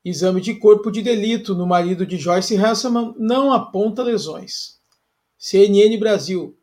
Exame 0.04 0.42
de 0.42 0.56
corpo 0.56 0.92
de 0.92 1.02
delito 1.02 1.56
no 1.56 1.66
marido 1.66 2.06
de 2.06 2.18
Joyce 2.18 2.58
Hasselman 2.58 3.16
não 3.18 3.54
aponta 3.54 4.04
lesões. 4.04 4.78
CNN 5.38 5.98
Brasil. 5.98 6.58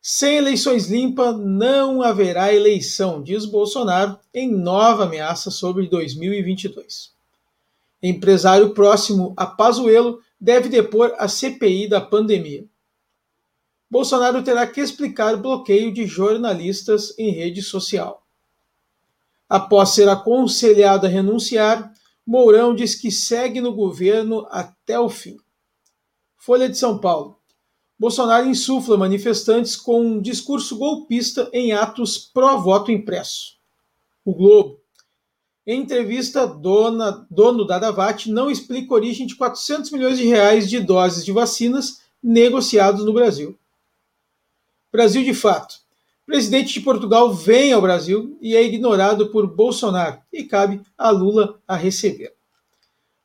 Sem 0.00 0.36
eleições 0.36 0.88
limpas, 0.88 1.38
não 1.38 2.02
haverá 2.02 2.52
eleição, 2.52 3.22
diz 3.22 3.44
Bolsonaro 3.44 4.18
em 4.32 4.50
nova 4.50 5.04
ameaça 5.04 5.50
sobre 5.50 5.86
2022. 5.88 7.12
Empresário 8.02 8.74
próximo 8.74 9.32
a 9.36 9.46
Pazuello 9.46 10.20
deve 10.40 10.68
depor 10.68 11.14
a 11.18 11.26
CPI 11.26 11.88
da 11.88 12.00
pandemia. 12.00 12.66
Bolsonaro 13.90 14.42
terá 14.42 14.66
que 14.66 14.80
explicar 14.80 15.36
bloqueio 15.36 15.92
de 15.92 16.06
jornalistas 16.06 17.18
em 17.18 17.30
rede 17.30 17.62
social. 17.62 18.22
Após 19.48 19.90
ser 19.90 20.08
aconselhado 20.08 21.06
a 21.06 21.08
renunciar, 21.08 21.92
Mourão 22.26 22.74
diz 22.74 22.94
que 22.94 23.10
segue 23.10 23.60
no 23.60 23.72
governo 23.72 24.46
até 24.50 24.98
o 24.98 25.08
fim. 25.08 25.36
Folha 26.36 26.68
de 26.68 26.78
São 26.78 26.98
Paulo. 26.98 27.38
Bolsonaro 27.98 28.48
insufla 28.48 28.96
manifestantes 28.96 29.76
com 29.76 30.00
um 30.00 30.20
discurso 30.20 30.76
golpista 30.76 31.48
em 31.52 31.72
atos 31.72 32.18
pró-voto 32.18 32.90
impresso. 32.90 33.54
O 34.24 34.34
Globo. 34.34 34.80
Em 35.66 35.80
entrevista, 35.80 36.46
dona, 36.46 37.26
dono 37.30 37.66
da 37.66 37.78
Davat 37.78 38.30
não 38.30 38.50
explica 38.50 38.92
a 38.92 38.96
origem 38.96 39.26
de 39.26 39.36
400 39.36 39.90
milhões 39.90 40.18
de 40.18 40.24
reais 40.24 40.68
de 40.68 40.80
doses 40.80 41.24
de 41.24 41.32
vacinas 41.32 42.02
negociados 42.22 43.04
no 43.04 43.12
Brasil. 43.12 43.58
Brasil 44.92 45.22
de 45.22 45.34
fato. 45.34 45.83
Presidente 46.26 46.72
de 46.72 46.80
Portugal 46.80 47.32
vem 47.34 47.72
ao 47.72 47.82
Brasil 47.82 48.38
e 48.40 48.56
é 48.56 48.62
ignorado 48.62 49.28
por 49.28 49.46
Bolsonaro 49.46 50.18
e 50.32 50.44
cabe 50.44 50.80
a 50.96 51.10
Lula 51.10 51.60
a 51.68 51.76
receber. 51.76 52.32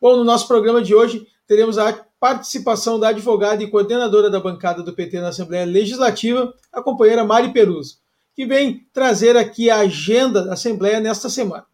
Bom, 0.01 0.17
no 0.17 0.23
nosso 0.23 0.47
programa 0.47 0.81
de 0.81 0.93
hoje 0.93 1.25
teremos 1.47 1.77
a 1.77 1.93
participação 2.19 2.99
da 2.99 3.09
advogada 3.09 3.63
e 3.63 3.71
coordenadora 3.71 4.29
da 4.29 4.39
bancada 4.39 4.83
do 4.83 4.93
PT 4.93 5.21
na 5.21 5.29
Assembleia 5.29 5.65
Legislativa, 5.65 6.53
a 6.73 6.81
companheira 6.81 7.23
Mari 7.23 7.53
Peruso, 7.53 7.99
que 8.35 8.45
vem 8.45 8.85
trazer 8.91 9.37
aqui 9.37 9.69
a 9.69 9.79
agenda 9.79 10.43
da 10.43 10.53
Assembleia 10.53 10.99
nesta 10.99 11.29
semana. 11.29 11.65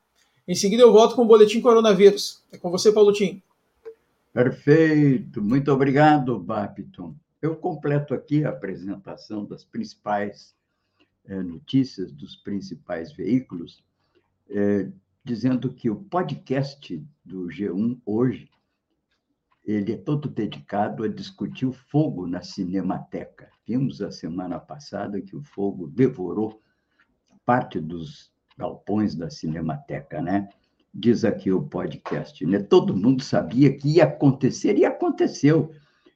Em 0.48 0.53
seguida 0.53 0.84
eu 0.84 0.91
volto 0.91 1.15
com 1.15 1.24
o 1.24 1.27
boletim 1.27 1.60
coronavírus. 1.60 2.44
É 2.51 2.58
com 2.58 2.70
você, 2.70 2.91
Paulo 2.91 3.12
Tim. 3.12 3.41
Perfeito. 4.32 5.41
Muito 5.41 5.72
obrigado, 5.72 6.38
Bapiton. 6.38 7.15
Eu 7.41 7.55
completo 7.55 8.13
aqui 8.13 8.46
a 8.46 8.50
apresentação 8.50 9.44
das 9.44 9.63
principais 9.63 10.53
é, 11.27 11.41
notícias 11.41 12.12
dos 12.12 12.36
principais 12.36 13.12
veículos, 13.12 13.84
é, 14.50 14.89
dizendo 15.24 15.74
que 15.74 15.89
o 15.89 15.96
podcast 15.96 17.03
do 17.24 17.48
G1 17.48 18.00
hoje 18.05 18.50
ele 19.65 19.94
é 19.94 19.98
todo 19.98 20.29
dedicado 20.29 21.03
a 21.03 21.08
discutir 21.08 21.65
o 21.65 21.74
fogo 21.74 22.27
na 22.27 22.44
Cinemateca. 22.44 23.50
Vimos 23.67 24.00
a 24.01 24.12
semana 24.12 24.60
passada 24.60 25.20
que 25.20 25.36
o 25.36 25.41
fogo 25.41 25.88
devorou 25.88 26.62
parte 27.44 27.79
dos 27.79 28.32
galpões 28.55 29.15
da 29.15 29.29
Cinemateca, 29.29 30.22
né? 30.22 30.48
Diz 30.94 31.25
aqui 31.25 31.51
o 31.51 31.63
podcast, 31.63 32.46
né? 32.46 32.60
Todo 32.60 32.96
mundo 32.96 33.24
sabia 33.24 33.75
que 33.75 33.96
ia 33.96 34.03
acontecer 34.03 34.77
e 34.77 34.86
aconteceu 34.86 35.72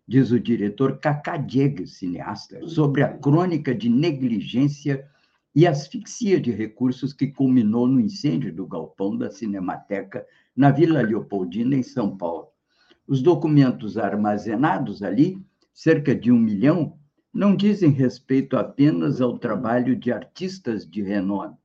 diz 0.09 0.31
o 0.31 0.39
diretor 0.39 0.97
Cacá 0.97 1.37
Diegues, 1.37 1.97
cineasta, 1.97 2.67
sobre 2.67 3.03
a 3.03 3.15
crônica 3.15 3.75
de 3.75 3.87
negligência 3.87 5.07
e 5.53 5.67
asfixia 5.67 6.41
de 6.41 6.49
recursos 6.49 7.13
que 7.13 7.27
culminou 7.27 7.87
no 7.87 7.99
incêndio 7.99 8.51
do 8.51 8.65
galpão 8.65 9.15
da 9.15 9.29
Cinemateca 9.29 10.25
na 10.55 10.71
Vila 10.71 11.03
Leopoldina, 11.03 11.75
em 11.75 11.83
São 11.83 12.17
Paulo. 12.17 12.47
Os 13.07 13.21
documentos 13.21 13.99
armazenados 13.99 15.03
ali, 15.03 15.39
cerca 15.71 16.15
de 16.15 16.31
um 16.31 16.39
milhão, 16.39 16.97
não 17.31 17.55
dizem 17.55 17.91
respeito 17.91 18.57
apenas 18.57 19.21
ao 19.21 19.37
trabalho 19.37 19.95
de 19.95 20.11
artistas 20.11 20.89
de 20.89 21.03
renome. 21.03 21.55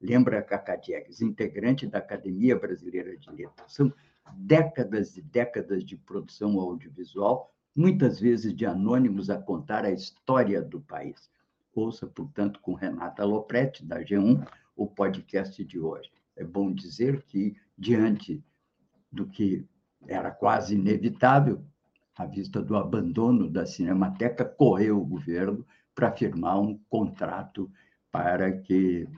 Lembra 0.00 0.42
Cacá 0.42 0.76
Diegues, 0.76 1.20
integrante 1.20 1.88
da 1.88 1.98
Academia 1.98 2.56
Brasileira 2.56 3.16
de 3.16 3.28
Letras. 3.30 3.74
São 3.74 3.92
décadas 4.36 5.16
e 5.16 5.22
décadas 5.22 5.84
de 5.84 5.96
produção 5.96 6.60
audiovisual 6.60 7.52
muitas 7.80 8.20
vezes 8.20 8.54
de 8.54 8.66
anônimos 8.66 9.30
a 9.30 9.38
contar 9.38 9.86
a 9.86 9.90
história 9.90 10.60
do 10.60 10.82
país. 10.82 11.30
Ouça, 11.74 12.06
portanto, 12.06 12.60
com 12.60 12.74
Renata 12.74 13.24
Lopretti, 13.24 13.82
da 13.86 14.04
G1, 14.04 14.46
o 14.76 14.86
podcast 14.86 15.64
de 15.64 15.80
hoje. 15.80 16.12
É 16.36 16.44
bom 16.44 16.70
dizer 16.70 17.22
que, 17.22 17.56
diante 17.78 18.44
do 19.10 19.26
que 19.26 19.66
era 20.06 20.30
quase 20.30 20.74
inevitável, 20.74 21.64
à 22.14 22.26
vista 22.26 22.60
do 22.60 22.76
abandono 22.76 23.48
da 23.48 23.64
Cinemateca, 23.64 24.44
correu 24.44 25.00
o 25.00 25.06
governo 25.06 25.64
para 25.94 26.12
firmar 26.12 26.60
um 26.60 26.78
contrato 26.90 27.72
para 28.12 28.52
que 28.52 29.08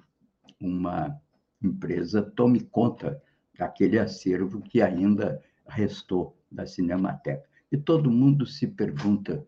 uma 0.61 1.21
empresa 1.61 2.23
tome 2.23 2.61
conta 2.61 3.21
daquele 3.59 3.99
acervo 3.99 4.62
que 4.62 4.81
ainda 4.81 5.42
restou 5.66 6.38
da 6.49 6.64
Cinemateca. 6.64 7.50
E 7.73 7.79
todo 7.79 8.11
mundo 8.11 8.47
se 8.47 8.67
pergunta: 8.67 9.45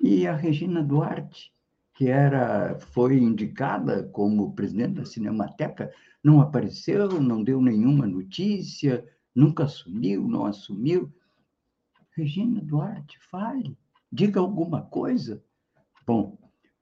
e 0.00 0.26
a 0.26 0.34
Regina 0.34 0.82
Duarte, 0.82 1.52
que 1.94 2.08
era 2.08 2.76
foi 2.80 3.16
indicada 3.18 4.02
como 4.08 4.52
presidente 4.54 4.94
da 4.94 5.04
Cinemateca, 5.04 5.92
não 6.22 6.40
apareceu, 6.40 7.20
não 7.20 7.44
deu 7.44 7.62
nenhuma 7.62 8.08
notícia, 8.08 9.06
nunca 9.32 9.64
assumiu, 9.64 10.26
não 10.26 10.46
assumiu. 10.46 11.12
Regina 12.16 12.60
Duarte, 12.60 13.18
fale, 13.30 13.78
diga 14.10 14.40
alguma 14.40 14.82
coisa. 14.82 15.42
Bom, 16.04 16.36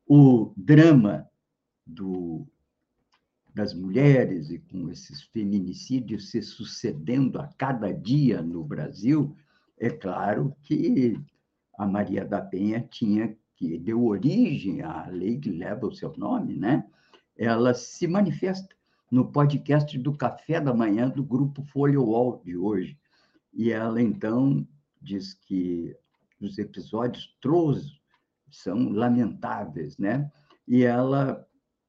o 0.06 0.54
drama 0.56 1.28
do, 1.86 2.46
das 3.54 3.74
mulheres 3.74 4.48
e 4.48 4.58
com 4.58 4.88
esses 4.88 5.22
feminicídios 5.24 6.30
se 6.30 6.40
sucedendo 6.40 7.38
a 7.38 7.46
cada 7.46 7.92
dia 7.92 8.40
no 8.40 8.64
Brasil, 8.64 9.36
é 9.80 9.90
claro 9.90 10.54
que 10.62 11.18
a 11.76 11.86
Maria 11.86 12.24
da 12.24 12.40
Penha 12.40 12.86
tinha 12.90 13.36
que 13.56 13.78
deu 13.78 14.04
origem 14.04 14.82
à 14.82 15.06
lei 15.06 15.38
que 15.38 15.50
leva 15.50 15.86
o 15.86 15.92
seu 15.92 16.12
nome, 16.16 16.54
né? 16.54 16.84
Ela 17.36 17.74
se 17.74 18.06
manifesta 18.06 18.74
no 19.10 19.30
podcast 19.30 19.96
do 19.98 20.16
Café 20.16 20.60
da 20.60 20.74
Manhã 20.74 21.08
do 21.08 21.24
grupo 21.24 21.62
Folha 21.64 22.00
Wall 22.00 22.42
de 22.44 22.56
hoje. 22.56 22.98
E 23.52 23.70
ela 23.70 24.00
então 24.00 24.66
diz 25.00 25.34
que 25.34 25.96
os 26.40 26.58
episódios 26.58 27.36
trouxe 27.40 27.98
são 28.50 28.90
lamentáveis, 28.90 29.98
né? 29.98 30.30
E 30.66 30.82
ela 30.82 31.46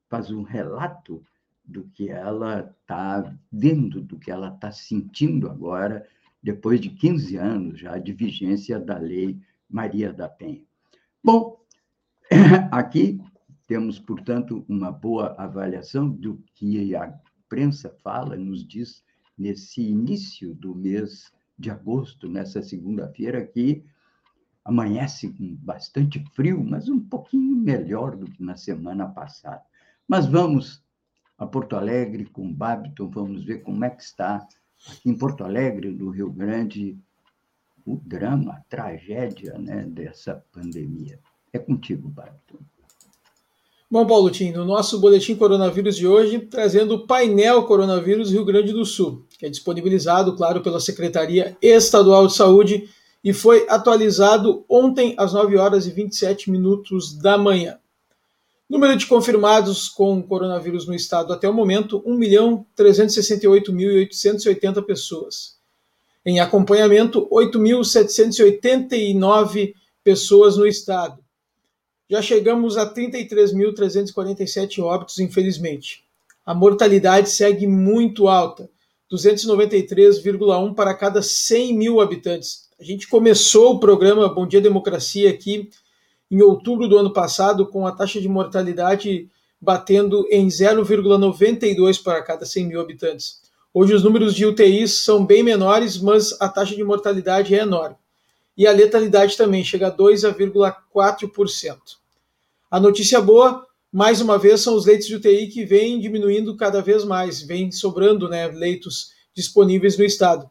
faz 0.08 0.30
um 0.30 0.42
relato 0.42 1.22
do 1.64 1.84
que 1.88 2.08
ela 2.08 2.60
está 2.60 3.34
vendo, 3.50 4.00
do 4.00 4.18
que 4.18 4.30
ela 4.30 4.48
está 4.48 4.72
sentindo 4.72 5.48
agora, 5.48 6.06
depois 6.42 6.80
de 6.80 6.90
15 6.90 7.36
anos 7.36 7.80
já 7.80 7.98
de 7.98 8.12
vigência 8.12 8.78
da 8.78 8.98
Lei 8.98 9.38
Maria 9.68 10.12
da 10.12 10.28
Penha. 10.28 10.64
Bom, 11.22 11.60
aqui 12.72 13.20
temos, 13.66 13.98
portanto, 13.98 14.64
uma 14.68 14.90
boa 14.90 15.34
avaliação 15.38 16.08
do 16.08 16.42
que 16.54 16.94
a 16.96 17.14
imprensa 17.44 17.94
fala, 18.02 18.36
nos 18.36 18.66
diz 18.66 19.04
nesse 19.36 19.82
início 19.82 20.54
do 20.54 20.74
mês 20.74 21.32
de 21.58 21.70
agosto, 21.70 22.28
nessa 22.28 22.62
segunda-feira, 22.62 23.46
que 23.46 23.84
amanhece 24.64 25.28
com 25.30 25.54
bastante 25.56 26.22
frio, 26.32 26.62
mas 26.64 26.88
um 26.88 27.00
pouquinho 27.00 27.56
melhor 27.56 28.16
do 28.16 28.30
que 28.30 28.42
na 28.42 28.56
semana 28.56 29.06
passada. 29.08 29.62
Mas 30.06 30.26
vamos 30.26 30.82
a 31.38 31.46
Porto 31.46 31.76
Alegre 31.76 32.26
com 32.26 32.48
o 32.48 32.52
Babiton, 32.52 33.08
vamos 33.08 33.44
ver 33.44 33.62
como 33.62 33.84
é 33.84 33.90
que 33.90 34.02
está 34.02 34.46
em 35.04 35.14
Porto 35.14 35.44
Alegre, 35.44 35.90
no 35.90 36.10
Rio 36.10 36.30
Grande, 36.30 36.96
o 37.86 37.96
drama, 37.96 38.52
a 38.52 38.60
tragédia 38.68 39.58
né, 39.58 39.84
dessa 39.88 40.42
pandemia. 40.52 41.18
É 41.52 41.58
contigo, 41.58 42.08
Babiton. 42.08 42.58
Bom, 43.90 44.06
Paulo 44.06 44.30
Tim, 44.30 44.52
no 44.52 44.64
nosso 44.64 45.00
boletim 45.00 45.34
coronavírus 45.34 45.96
de 45.96 46.06
hoje, 46.06 46.38
trazendo 46.38 46.94
o 46.94 47.06
painel 47.08 47.64
Coronavírus 47.64 48.30
Rio 48.30 48.44
Grande 48.44 48.72
do 48.72 48.84
Sul, 48.84 49.26
que 49.36 49.44
é 49.44 49.48
disponibilizado, 49.48 50.36
claro, 50.36 50.60
pela 50.60 50.78
Secretaria 50.78 51.56
Estadual 51.60 52.28
de 52.28 52.34
Saúde 52.34 52.88
e 53.22 53.32
foi 53.32 53.66
atualizado 53.68 54.64
ontem 54.68 55.14
às 55.18 55.32
9 55.32 55.56
horas 55.56 55.86
e 55.86 55.90
27 55.90 56.50
minutos 56.50 57.18
da 57.18 57.36
manhã. 57.36 57.78
Número 58.70 58.96
de 58.96 59.04
confirmados 59.06 59.88
com 59.88 60.22
coronavírus 60.22 60.86
no 60.86 60.94
estado 60.94 61.32
até 61.32 61.48
o 61.48 61.52
momento, 61.52 62.00
1.368.880 62.06 64.84
pessoas. 64.84 65.58
Em 66.24 66.38
acompanhamento, 66.38 67.28
8.789 67.32 69.74
pessoas 70.04 70.56
no 70.56 70.68
estado. 70.68 71.18
Já 72.08 72.22
chegamos 72.22 72.76
a 72.76 72.88
33.347 72.94 74.80
óbitos, 74.80 75.18
infelizmente. 75.18 76.04
A 76.46 76.54
mortalidade 76.54 77.28
segue 77.28 77.66
muito 77.66 78.28
alta, 78.28 78.70
293,1 79.12 80.76
para 80.76 80.94
cada 80.94 81.22
100 81.22 81.76
mil 81.76 82.00
habitantes. 82.00 82.68
A 82.78 82.84
gente 82.84 83.08
começou 83.08 83.74
o 83.74 83.80
programa 83.80 84.32
Bom 84.32 84.46
Dia 84.46 84.60
Democracia 84.60 85.28
aqui 85.28 85.68
em 86.30 86.42
outubro 86.42 86.86
do 86.86 86.96
ano 86.96 87.12
passado, 87.12 87.66
com 87.66 87.84
a 87.86 87.92
taxa 87.92 88.20
de 88.20 88.28
mortalidade 88.28 89.28
batendo 89.60 90.26
em 90.30 90.46
0,92 90.46 92.00
para 92.02 92.22
cada 92.22 92.46
100 92.46 92.66
mil 92.66 92.80
habitantes. 92.80 93.40
Hoje 93.74 93.92
os 93.94 94.02
números 94.02 94.34
de 94.34 94.46
UTIs 94.46 95.02
são 95.02 95.26
bem 95.26 95.42
menores, 95.42 95.98
mas 95.98 96.34
a 96.40 96.48
taxa 96.48 96.74
de 96.74 96.82
mortalidade 96.82 97.54
é 97.54 97.58
enorme. 97.58 97.96
E 98.56 98.66
a 98.66 98.72
letalidade 98.72 99.36
também 99.36 99.62
chega 99.62 99.88
a 99.88 99.96
2,4%. 99.96 101.78
A 102.70 102.80
notícia 102.80 103.20
boa, 103.20 103.66
mais 103.92 104.20
uma 104.20 104.38
vez, 104.38 104.60
são 104.60 104.74
os 104.74 104.86
leitos 104.86 105.08
de 105.08 105.16
UTI 105.16 105.48
que 105.48 105.64
vêm 105.64 105.98
diminuindo 106.00 106.56
cada 106.56 106.80
vez 106.80 107.04
mais, 107.04 107.42
vêm 107.42 107.72
sobrando 107.72 108.28
né, 108.28 108.46
leitos 108.48 109.10
disponíveis 109.34 109.98
no 109.98 110.04
estado. 110.04 110.48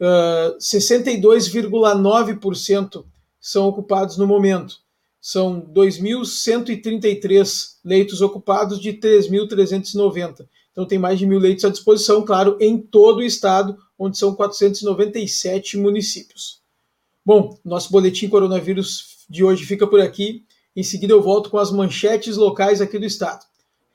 Uh, 0.00 0.54
ah, 0.54 0.56
62,9% 0.60 3.04
são 3.40 3.66
ocupados 3.66 4.16
no 4.16 4.26
momento 4.26 4.76
são 5.20 5.60
2.133 5.60 7.76
leitos 7.84 8.20
ocupados 8.20 8.80
de 8.80 8.92
3.390. 8.94 10.46
Então 10.72 10.86
tem 10.86 10.98
mais 10.98 11.18
de 11.18 11.26
mil 11.26 11.40
leitos 11.40 11.64
à 11.64 11.68
disposição, 11.68 12.24
claro, 12.24 12.56
em 12.60 12.78
todo 12.78 13.18
o 13.18 13.24
estado, 13.24 13.76
onde 13.98 14.16
são 14.16 14.32
497 14.34 15.76
municípios. 15.76 16.62
Bom, 17.26 17.58
nosso 17.64 17.90
boletim 17.90 18.28
coronavírus 18.28 19.26
de 19.28 19.42
hoje 19.44 19.66
fica 19.66 19.84
por 19.86 20.00
aqui. 20.00 20.46
Em 20.74 20.82
seguida 20.82 21.12
eu 21.12 21.20
volto 21.20 21.50
com 21.50 21.58
as 21.58 21.70
manchetes 21.72 22.36
locais 22.36 22.80
aqui 22.80 22.98
do 22.98 23.04
estado. 23.04 23.44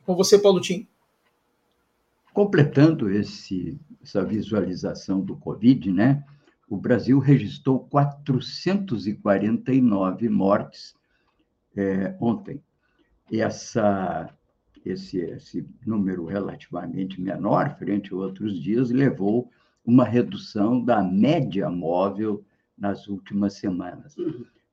Com 0.05 0.15
você, 0.15 0.37
Paulo 0.37 0.59
Tim. 0.59 0.85
Completando 2.33 3.09
esse, 3.09 3.79
essa 4.03 4.21
visualização 4.23 5.21
do 5.21 5.37
Covid, 5.37 5.89
né? 5.91 6.23
O 6.69 6.75
Brasil 6.75 7.17
registrou 7.19 7.79
449 7.79 10.29
mortes 10.29 10.93
é, 11.75 12.15
ontem. 12.19 12.61
Essa, 13.31 14.29
esse, 14.85 15.19
esse 15.19 15.65
número 15.85 16.25
relativamente 16.25 17.21
menor, 17.21 17.77
frente 17.77 18.13
a 18.13 18.17
outros 18.17 18.61
dias, 18.61 18.91
levou 18.91 19.49
uma 19.85 20.05
redução 20.05 20.83
da 20.83 21.03
média 21.03 21.69
móvel 21.69 22.43
nas 22.77 23.07
últimas 23.07 23.53
semanas. 23.53 24.15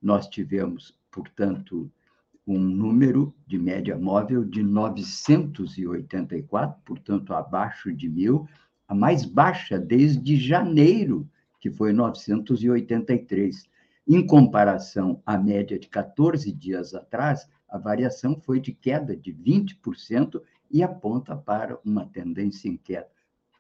Nós 0.01 0.29
tivemos, 0.29 0.97
portanto, 1.11 1.91
um 2.47 2.59
número 2.59 3.35
de 3.47 3.59
média 3.59 3.97
móvel 3.97 4.45
de 4.45 4.63
984, 4.63 6.83
portanto, 6.85 7.33
abaixo 7.33 7.91
de 7.93 8.07
mil, 8.09 8.49
a 8.89 8.95
mais 8.95 9.25
baixa 9.25 9.79
desde 9.79 10.37
janeiro, 10.37 11.27
que 11.61 11.71
foi 11.71 11.93
983. 11.93 13.70
Em 14.07 14.27
comparação 14.27 15.23
à 15.25 15.39
média 15.39 15.79
de 15.79 15.89
14 15.89 16.51
dias 16.53 16.95
atrás, 16.95 17.49
a 17.69 17.79
variação 17.79 18.41
foi 18.41 18.59
de 18.59 18.73
queda 18.73 19.17
de 19.17 19.33
20% 19.33 20.43
e 20.71 20.83
aponta 20.83 21.37
para 21.37 21.79
uma 21.85 22.07
tendência 22.07 22.69
em 22.69 22.77
queda. 22.77 23.09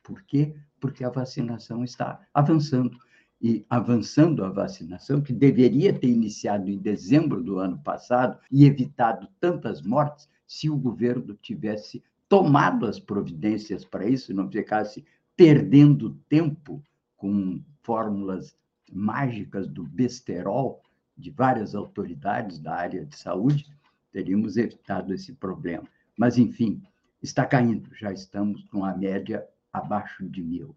Por 0.02 0.22
quê? 0.22 0.54
Porque 0.80 1.04
a 1.04 1.10
vacinação 1.10 1.84
está 1.84 2.20
avançando. 2.32 2.98
E 3.42 3.64
avançando 3.70 4.44
a 4.44 4.50
vacinação, 4.50 5.22
que 5.22 5.32
deveria 5.32 5.98
ter 5.98 6.08
iniciado 6.08 6.68
em 6.68 6.76
dezembro 6.76 7.42
do 7.42 7.58
ano 7.58 7.78
passado 7.78 8.38
e 8.50 8.66
evitado 8.66 9.28
tantas 9.40 9.80
mortes, 9.80 10.28
se 10.46 10.68
o 10.68 10.76
governo 10.76 11.34
tivesse 11.40 12.02
tomado 12.28 12.84
as 12.84 13.00
providências 13.00 13.82
para 13.82 14.06
isso, 14.06 14.34
não 14.34 14.50
ficasse 14.50 15.04
perdendo 15.34 16.18
tempo 16.28 16.82
com 17.16 17.62
fórmulas 17.82 18.54
mágicas 18.90 19.68
do 19.68 19.84
besterol 19.84 20.82
de 21.16 21.30
várias 21.30 21.74
autoridades 21.74 22.58
da 22.58 22.74
área 22.74 23.04
de 23.04 23.16
saúde, 23.16 23.66
teríamos 24.12 24.56
evitado 24.56 25.12
esse 25.12 25.32
problema. 25.32 25.86
Mas, 26.16 26.38
enfim, 26.38 26.82
está 27.22 27.44
caindo, 27.44 27.94
já 27.94 28.12
estamos 28.12 28.64
com 28.64 28.84
a 28.84 28.96
média 28.96 29.46
abaixo 29.72 30.28
de 30.28 30.42
mil. 30.42 30.74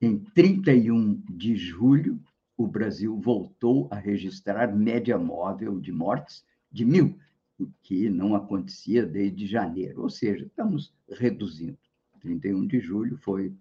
Em 0.00 0.18
31 0.18 1.22
de 1.30 1.56
julho, 1.56 2.20
o 2.56 2.66
Brasil 2.66 3.18
voltou 3.18 3.88
a 3.90 3.96
registrar 3.96 4.74
média 4.74 5.16
móvel 5.16 5.80
de 5.80 5.92
mortes 5.92 6.44
de 6.70 6.84
mil, 6.84 7.18
o 7.58 7.68
que 7.82 8.10
não 8.10 8.34
acontecia 8.34 9.06
desde 9.06 9.46
janeiro, 9.46 10.02
ou 10.02 10.10
seja, 10.10 10.44
estamos 10.44 10.92
reduzindo. 11.08 11.78
31 12.20 12.66
de 12.66 12.80
julho 12.80 13.16
foi 13.16 13.54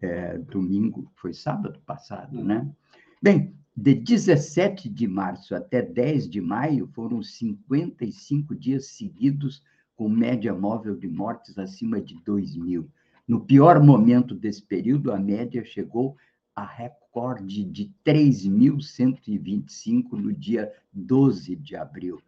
é, 0.00 0.38
domingo, 0.38 1.10
foi 1.14 1.32
sábado 1.32 1.80
passado, 1.86 2.42
né? 2.42 2.70
Bem, 3.22 3.54
de 3.76 3.94
17 3.94 4.88
de 4.88 5.06
março 5.06 5.54
até 5.54 5.80
10 5.80 6.28
de 6.28 6.40
maio, 6.40 6.88
foram 6.88 7.22
55 7.22 8.52
dias 8.52 8.86
seguidos 8.86 9.62
com 9.94 10.08
média 10.08 10.52
móvel 10.52 10.96
de 10.96 11.06
mortes 11.06 11.56
acima 11.56 12.00
de 12.00 12.20
2 12.24 12.56
mil. 12.56 12.90
No 13.28 13.40
pior 13.40 13.80
momento 13.80 14.34
desse 14.34 14.60
período, 14.60 15.12
a 15.12 15.20
média 15.20 15.64
chegou 15.64 16.16
a 16.52 16.66
recorde 16.66 17.62
de 17.62 17.94
3.125 18.04 20.14
no 20.14 20.32
dia 20.32 20.72
12 20.92 21.54
de 21.54 21.76
abril. 21.76 22.20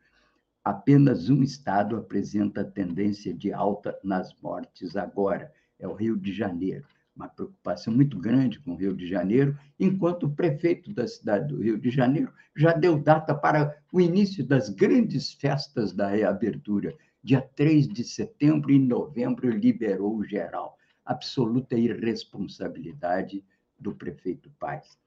Apenas 0.62 1.28
um 1.28 1.42
estado 1.42 1.96
apresenta 1.96 2.64
tendência 2.64 3.34
de 3.34 3.52
alta 3.52 3.98
nas 4.04 4.32
mortes 4.40 4.96
agora, 4.96 5.52
é 5.76 5.88
o 5.88 5.94
Rio 5.94 6.16
de 6.16 6.32
Janeiro, 6.32 6.86
uma 7.16 7.28
preocupação 7.28 7.94
muito 7.94 8.18
grande 8.18 8.58
com 8.60 8.72
o 8.72 8.76
Rio 8.76 8.94
de 8.94 9.06
Janeiro, 9.06 9.56
enquanto 9.78 10.24
o 10.24 10.30
prefeito 10.34 10.92
da 10.92 11.06
cidade 11.06 11.48
do 11.48 11.62
Rio 11.62 11.78
de 11.78 11.90
Janeiro 11.90 12.32
já 12.56 12.72
deu 12.72 12.98
data 12.98 13.34
para 13.34 13.76
o 13.92 14.00
início 14.00 14.44
das 14.44 14.68
grandes 14.68 15.32
festas 15.32 15.92
da 15.92 16.08
reabertura. 16.08 16.94
Dia 17.22 17.40
3 17.40 17.88
de 17.88 18.04
setembro 18.04 18.70
e 18.70 18.78
novembro 18.78 19.48
liberou 19.48 20.16
o 20.16 20.24
geral. 20.24 20.76
Absoluta 21.04 21.76
irresponsabilidade 21.76 23.44
do 23.78 23.94
prefeito 23.94 24.50
Paz. 24.58 24.98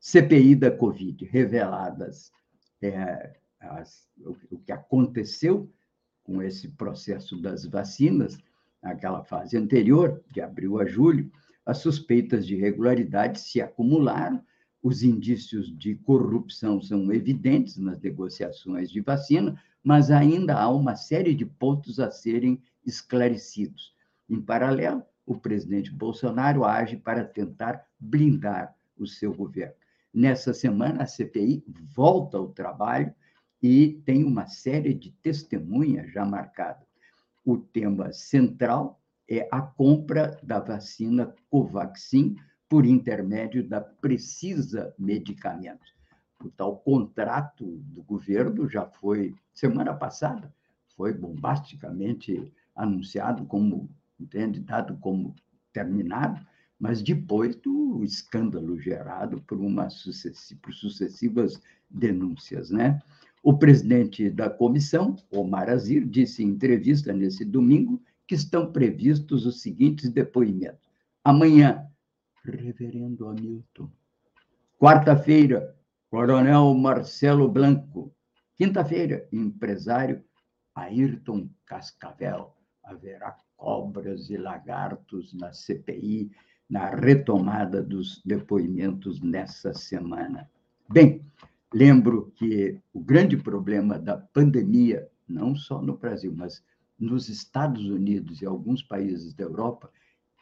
CPI 0.00 0.54
da 0.54 0.70
Covid, 0.70 1.24
reveladas 1.24 2.32
é, 2.80 3.36
as, 3.60 4.08
o, 4.20 4.36
o 4.50 4.58
que 4.58 4.70
aconteceu 4.70 5.68
com 6.22 6.42
esse 6.42 6.68
processo 6.68 7.40
das 7.40 7.64
vacinas, 7.64 8.38
naquela 8.82 9.24
fase 9.24 9.56
anterior, 9.56 10.22
de 10.30 10.40
abril 10.40 10.78
a 10.78 10.84
julho, 10.86 11.30
as 11.68 11.78
suspeitas 11.78 12.46
de 12.46 12.54
irregularidade 12.54 13.38
se 13.38 13.60
acumularam, 13.60 14.42
os 14.82 15.02
indícios 15.02 15.70
de 15.76 15.96
corrupção 15.96 16.80
são 16.80 17.12
evidentes 17.12 17.76
nas 17.76 18.00
negociações 18.00 18.90
de 18.90 19.02
vacina, 19.02 19.62
mas 19.84 20.10
ainda 20.10 20.58
há 20.58 20.66
uma 20.70 20.96
série 20.96 21.34
de 21.34 21.44
pontos 21.44 22.00
a 22.00 22.10
serem 22.10 22.58
esclarecidos. 22.86 23.94
Em 24.30 24.40
paralelo, 24.40 25.02
o 25.26 25.36
presidente 25.36 25.92
Bolsonaro 25.92 26.64
age 26.64 26.96
para 26.96 27.22
tentar 27.22 27.84
blindar 28.00 28.74
o 28.96 29.06
seu 29.06 29.34
governo. 29.34 29.74
Nessa 30.14 30.54
semana, 30.54 31.02
a 31.02 31.06
CPI 31.06 31.62
volta 31.94 32.38
ao 32.38 32.48
trabalho 32.48 33.14
e 33.62 34.00
tem 34.06 34.24
uma 34.24 34.46
série 34.46 34.94
de 34.94 35.10
testemunhas 35.22 36.10
já 36.10 36.24
marcadas. 36.24 36.88
O 37.44 37.58
tema 37.58 38.10
central 38.10 38.98
é 39.28 39.46
a 39.50 39.60
compra 39.60 40.38
da 40.42 40.58
vacina 40.58 41.34
Covaxin 41.50 42.36
por 42.68 42.86
intermédio 42.86 43.66
da 43.66 43.80
Precisa 43.80 44.94
Medicamentos. 44.98 45.94
O 46.42 46.48
tal 46.50 46.78
contrato 46.78 47.64
do 47.64 48.02
governo 48.02 48.68
já 48.68 48.86
foi, 48.86 49.34
semana 49.52 49.92
passada, 49.92 50.52
foi 50.96 51.12
bombasticamente 51.12 52.52
anunciado 52.74 53.44
como, 53.44 53.88
entende, 54.18 54.60
dado 54.60 54.96
como 54.98 55.34
terminado, 55.72 56.46
mas 56.78 57.02
depois 57.02 57.56
do 57.56 58.04
escândalo 58.04 58.78
gerado 58.78 59.42
por, 59.42 59.58
uma 59.58 59.88
por 60.62 60.72
sucessivas 60.72 61.60
denúncias, 61.90 62.70
né? 62.70 63.00
O 63.42 63.56
presidente 63.56 64.30
da 64.30 64.48
comissão, 64.50 65.16
Omar 65.30 65.68
Azir, 65.68 66.06
disse 66.06 66.42
em 66.42 66.48
entrevista 66.48 67.12
nesse 67.12 67.44
domingo 67.44 68.00
que 68.28 68.34
estão 68.34 68.70
previstos 68.70 69.46
os 69.46 69.62
seguintes 69.62 70.10
depoimentos. 70.10 70.86
Amanhã, 71.24 71.88
Reverendo 72.44 73.28
Hamilton. 73.28 73.90
Quarta-feira, 74.78 75.74
Coronel 76.10 76.72
Marcelo 76.74 77.48
Blanco. 77.48 78.14
Quinta-feira, 78.54 79.26
empresário 79.32 80.22
Ayrton 80.74 81.48
Cascavel. 81.66 82.54
Haverá 82.84 83.36
cobras 83.56 84.30
e 84.30 84.36
lagartos 84.36 85.32
na 85.34 85.52
CPI, 85.52 86.30
na 86.68 86.90
retomada 86.90 87.82
dos 87.82 88.22
depoimentos 88.24 89.20
nessa 89.20 89.72
semana. 89.74 90.48
Bem, 90.88 91.22
lembro 91.72 92.30
que 92.36 92.78
o 92.92 93.00
grande 93.00 93.36
problema 93.36 93.98
da 93.98 94.16
pandemia, 94.16 95.08
não 95.26 95.56
só 95.56 95.82
no 95.82 95.96
Brasil, 95.96 96.32
mas 96.34 96.62
nos 96.98 97.28
Estados 97.28 97.86
Unidos 97.86 98.42
e 98.42 98.46
alguns 98.46 98.82
países 98.82 99.32
da 99.34 99.44
Europa 99.44 99.90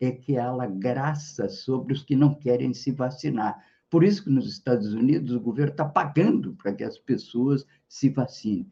é 0.01 0.11
que 0.11 0.37
ela 0.37 0.67
graça 0.67 1.49
sobre 1.49 1.93
os 1.93 2.03
que 2.03 2.17
não 2.17 2.35
querem 2.35 2.73
se 2.73 2.91
vacinar. 2.91 3.63
Por 3.91 4.03
isso 4.03 4.25
que 4.25 4.31
nos 4.31 4.49
Estados 4.49 4.93
Unidos 4.93 5.35
o 5.35 5.41
governo 5.41 5.73
está 5.73 5.85
pagando 5.85 6.55
para 6.55 6.73
que 6.73 6.85
as 6.85 6.99
pessoas 6.99 7.67
se 7.89 8.09
vacinem. 8.09 8.71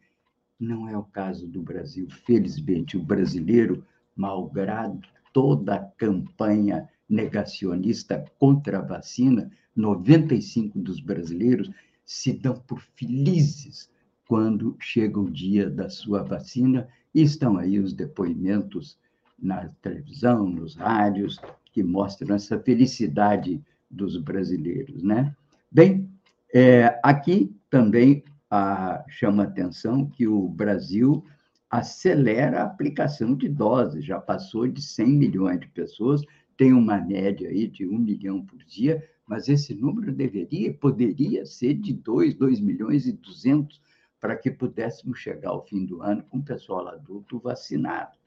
Não 0.59 0.87
é 0.87 0.97
o 0.97 1.03
caso 1.03 1.47
do 1.47 1.61
Brasil. 1.61 2.07
Felizmente, 2.09 2.97
o 2.97 3.03
brasileiro, 3.03 3.85
malgrado 4.15 5.07
toda 5.33 5.75
a 5.75 5.83
campanha 5.83 6.89
negacionista 7.09 8.23
contra 8.39 8.79
a 8.79 8.81
vacina, 8.81 9.51
95 9.75 10.79
dos 10.79 10.99
brasileiros 10.99 11.69
se 12.05 12.31
dão 12.31 12.55
por 12.55 12.79
felizes 12.95 13.89
quando 14.27 14.75
chega 14.79 15.19
o 15.19 15.29
dia 15.29 15.69
da 15.69 15.89
sua 15.89 16.23
vacina 16.23 16.87
estão 17.21 17.57
aí 17.57 17.79
os 17.79 17.93
depoimentos 17.93 18.97
na 19.37 19.69
televisão, 19.81 20.49
nos 20.49 20.75
rádios, 20.75 21.39
que 21.71 21.83
mostram 21.83 22.35
essa 22.35 22.59
felicidade 22.59 23.61
dos 23.89 24.17
brasileiros, 24.17 25.03
né? 25.03 25.35
Bem, 25.71 26.09
é, 26.53 26.99
aqui 27.03 27.55
também 27.69 28.23
a, 28.49 29.03
chama 29.07 29.43
atenção 29.43 30.05
que 30.05 30.27
o 30.27 30.47
Brasil 30.47 31.23
acelera 31.69 32.61
a 32.61 32.65
aplicação 32.65 33.35
de 33.35 33.49
doses, 33.49 34.05
já 34.05 34.19
passou 34.19 34.67
de 34.67 34.81
100 34.81 35.07
milhões 35.07 35.59
de 35.59 35.67
pessoas, 35.67 36.21
tem 36.55 36.71
uma 36.71 36.97
média 36.97 37.49
aí 37.49 37.67
de 37.67 37.85
um 37.85 37.97
milhão 37.97 38.45
por 38.45 38.63
dia, 38.63 39.03
mas 39.27 39.49
esse 39.49 39.73
número 39.73 40.13
deveria, 40.13 40.73
poderia 40.73 41.45
ser 41.45 41.73
de 41.73 41.93
2, 41.93 42.35
2 42.35 42.59
milhões 42.61 43.07
e 43.07 43.11
200 43.11 43.81
para 44.25 44.35
que 44.35 44.49
pudéssemos 44.49 45.19
chegar 45.19 45.51
ao 45.51 45.63
fim 45.63 45.85
do 45.85 46.01
ano 46.01 46.23
com 46.31 46.39
o 46.39 46.43
pessoal 46.43 46.87
adulto 46.87 47.37
vacinado. 47.37 48.17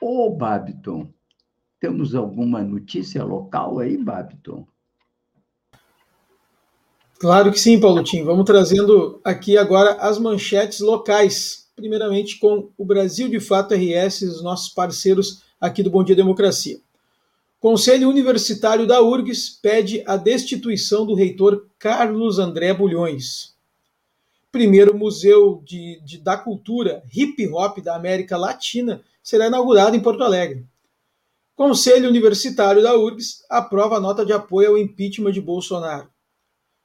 Ô, 0.00 0.28
Babiton, 0.28 1.08
temos 1.78 2.16
alguma 2.16 2.64
notícia 2.64 3.22
local 3.22 3.78
aí, 3.78 3.96
Babiton? 3.96 4.66
Claro 7.20 7.52
que 7.52 7.60
sim, 7.60 7.78
Paulo 7.78 8.02
Tim. 8.02 8.24
Vamos 8.24 8.44
trazendo 8.44 9.20
aqui 9.22 9.56
agora 9.56 9.92
as 10.00 10.18
manchetes 10.18 10.80
locais. 10.80 11.70
Primeiramente 11.76 12.36
com 12.40 12.72
o 12.76 12.84
Brasil 12.84 13.28
de 13.28 13.38
Fato 13.38 13.74
RS, 13.76 14.22
os 14.22 14.42
nossos 14.42 14.68
parceiros 14.68 15.44
aqui 15.60 15.80
do 15.80 15.90
Bom 15.90 16.02
Dia 16.02 16.16
Democracia. 16.16 16.80
Conselho 17.60 18.08
Universitário 18.08 18.84
da 18.84 19.00
URGS 19.00 19.60
pede 19.62 20.02
a 20.08 20.16
destituição 20.16 21.06
do 21.06 21.14
reitor 21.14 21.68
Carlos 21.78 22.40
André 22.40 22.74
Bulhões 22.74 23.56
primeiro 24.50 24.96
museu 24.96 25.62
de, 25.64 26.00
de, 26.04 26.18
da 26.18 26.36
cultura 26.36 27.02
hip 27.14 27.46
hop 27.48 27.78
da 27.78 27.94
América 27.94 28.36
Latina 28.36 29.02
será 29.22 29.46
inaugurado 29.46 29.96
em 29.96 30.00
Porto 30.00 30.24
Alegre. 30.24 30.66
Conselho 31.54 32.08
Universitário 32.08 32.82
da 32.82 32.96
URGS 32.96 33.44
aprova 33.50 33.96
a 33.96 34.00
nota 34.00 34.24
de 34.24 34.32
apoio 34.32 34.70
ao 34.70 34.78
impeachment 34.78 35.32
de 35.32 35.40
Bolsonaro. 35.40 36.08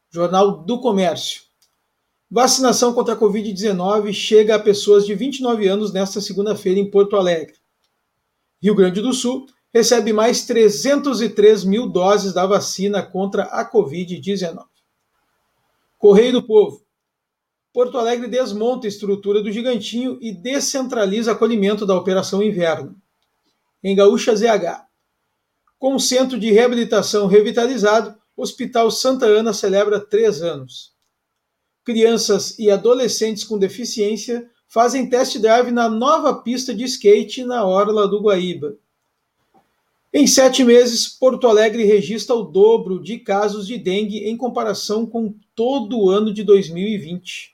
Jornal 0.10 0.63
do 0.63 0.80
Comércio. 0.80 1.43
Vacinação 2.30 2.93
contra 2.93 3.13
a 3.13 3.17
Covid-19 3.17 4.12
chega 4.12 4.56
a 4.56 4.60
pessoas 4.60 5.06
de 5.06 5.13
29 5.13 5.67
anos 5.67 5.93
nesta 5.93 6.19
segunda-feira 6.19 6.80
em 6.80 6.89
Porto 6.89 7.15
Alegre. 7.15 7.56
Rio 8.62 8.76
Grande 8.76 9.02
do 9.02 9.13
Sul 9.13 9.45
recebe 9.73 10.12
mais 10.12 10.45
303 10.45 11.63
mil 11.63 11.88
doses 11.88 12.34
da 12.34 12.45
vacina 12.45 13.04
contra 13.04 13.43
a 13.43 13.69
Covid-19. 13.69 14.65
Correio 15.97 16.34
do 16.34 16.43
Povo. 16.43 16.83
Porto 17.74 17.98
Alegre 17.98 18.28
desmonta 18.28 18.86
a 18.86 18.88
estrutura 18.88 19.42
do 19.42 19.52
Gigantinho 19.52 20.20
e 20.22 20.32
descentraliza 20.32 21.32
acolhimento 21.32 21.88
da 21.88 21.98
Operação 21.98 22.44
Inverno. 22.44 22.96
Em 23.84 23.96
Gaúcha 23.96 24.36
ZH. 24.36 24.86
Com 25.80 25.96
o 25.96 26.00
centro 26.00 26.40
de 26.40 26.52
reabilitação 26.52 27.26
revitalizado, 27.26 28.16
Hospital 28.38 28.92
Santa 28.92 29.26
Ana 29.26 29.54
celebra 29.54 30.00
três 30.00 30.44
anos. 30.44 30.94
Crianças 31.84 32.58
e 32.60 32.70
adolescentes 32.70 33.44
com 33.44 33.58
deficiência 33.58 34.48
fazem 34.68 35.10
test 35.10 35.40
drive 35.40 35.72
na 35.72 35.90
nova 35.90 36.44
pista 36.44 36.76
de 36.76 36.84
skate 36.84 37.44
na 37.44 37.66
Orla 37.66 38.08
do 38.08 38.22
Guaíba. 38.22 38.78
Em 40.14 40.28
sete 40.28 40.64
meses, 40.64 41.08
Porto 41.08 41.48
Alegre 41.48 41.84
registra 41.86 42.36
o 42.36 42.44
dobro 42.44 43.02
de 43.02 43.18
casos 43.18 43.66
de 43.66 43.80
dengue 43.80 44.20
em 44.30 44.38
comparação 44.38 45.08
com 45.08 45.34
todo 45.56 46.00
o 46.00 46.10
ano 46.12 46.32
de 46.32 46.44
2020. 46.44 47.54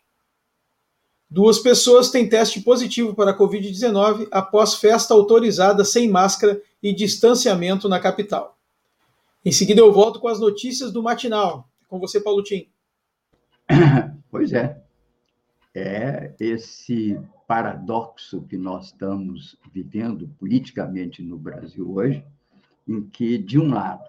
Duas 1.30 1.60
pessoas 1.60 2.10
têm 2.10 2.28
teste 2.28 2.60
positivo 2.62 3.13
para 3.13 3.32
a 3.32 3.38
Covid-19 3.38 4.28
após 4.32 4.76
festa 4.76 5.13
autorizada 5.13 5.86
sem 5.86 6.10
máscara 6.10 6.60
e 6.82 6.92
distanciamento 6.92 7.88
na 7.88 8.00
capital. 8.00 8.58
Em 9.46 9.52
seguida, 9.52 9.80
eu 9.80 9.94
volto 9.94 10.20
com 10.20 10.28
as 10.28 10.39
notícias 10.39 10.92
do 10.92 11.04
matinal. 11.04 11.70
Com 11.88 12.00
você, 12.00 12.20
Paulo 12.20 12.44
Tim. 12.44 12.68
Pois 14.32 14.54
é. 14.54 14.80
É 15.74 16.36
esse 16.39 17.20
paradoxo 17.48 18.44
que 18.44 18.58
nós 18.58 18.88
estamos 18.88 19.58
vivendo 19.72 20.30
politicamente 20.39 21.24
no 21.24 21.36
Brasil 21.36 21.92
hoje, 21.92 22.24
em 22.88 23.02
que, 23.02 23.39
de 23.39 23.60
um 23.60 23.74
lado, 23.74 24.08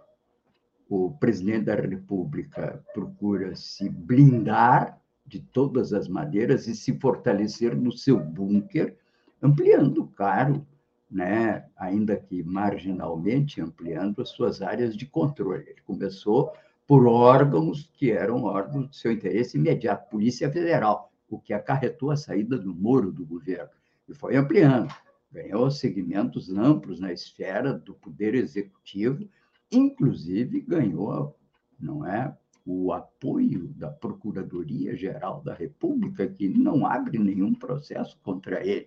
o 0.90 1.12
presidente 1.12 1.64
da 1.64 1.74
República 1.74 2.84
procura 2.92 3.56
se 3.56 3.88
blindar 3.88 4.99
de 5.30 5.38
todas 5.38 5.92
as 5.92 6.08
maneiras 6.08 6.66
e 6.66 6.74
se 6.74 6.92
fortalecer 6.98 7.76
no 7.76 7.92
seu 7.92 8.18
bunker, 8.18 8.96
ampliando, 9.40 10.08
claro, 10.16 10.66
né, 11.08 11.64
ainda 11.76 12.16
que 12.16 12.42
marginalmente, 12.42 13.60
ampliando 13.60 14.20
as 14.20 14.30
suas 14.30 14.60
áreas 14.60 14.96
de 14.96 15.06
controle. 15.06 15.64
Ele 15.68 15.80
começou 15.86 16.52
por 16.84 17.06
órgãos 17.06 17.88
que 17.94 18.10
eram 18.10 18.42
órgãos 18.42 18.90
de 18.90 18.96
seu 18.96 19.12
interesse 19.12 19.56
imediato, 19.56 20.10
Polícia 20.10 20.50
Federal, 20.50 21.12
o 21.28 21.38
que 21.38 21.52
acarretou 21.54 22.10
a 22.10 22.16
saída 22.16 22.58
do 22.58 22.74
Moro 22.74 23.12
do 23.12 23.24
governo. 23.24 23.70
E 24.08 24.14
foi 24.14 24.34
ampliando, 24.34 24.92
ganhou 25.30 25.70
segmentos 25.70 26.50
amplos 26.50 26.98
na 26.98 27.12
esfera 27.12 27.72
do 27.72 27.94
poder 27.94 28.34
executivo, 28.34 29.28
inclusive 29.70 30.60
ganhou, 30.60 31.36
não 31.78 32.04
é, 32.04 32.36
o 32.64 32.92
apoio 32.92 33.68
da 33.76 33.90
Procuradoria 33.90 34.94
Geral 34.96 35.42
da 35.42 35.54
República, 35.54 36.26
que 36.26 36.48
não 36.48 36.86
abre 36.86 37.18
nenhum 37.18 37.54
processo 37.54 38.18
contra 38.22 38.66
ele. 38.66 38.86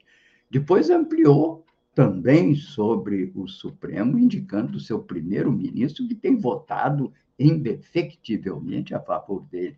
Depois 0.49 0.89
ampliou 0.89 1.65
também 1.95 2.55
sobre 2.55 3.31
o 3.35 3.47
Supremo, 3.47 4.17
indicando 4.17 4.79
seu 4.79 4.99
primeiro-ministro, 4.99 6.07
que 6.07 6.15
tem 6.15 6.37
votado 6.37 7.13
indefectivelmente 7.37 8.93
a 8.93 8.99
favor 8.99 9.43
dele. 9.45 9.77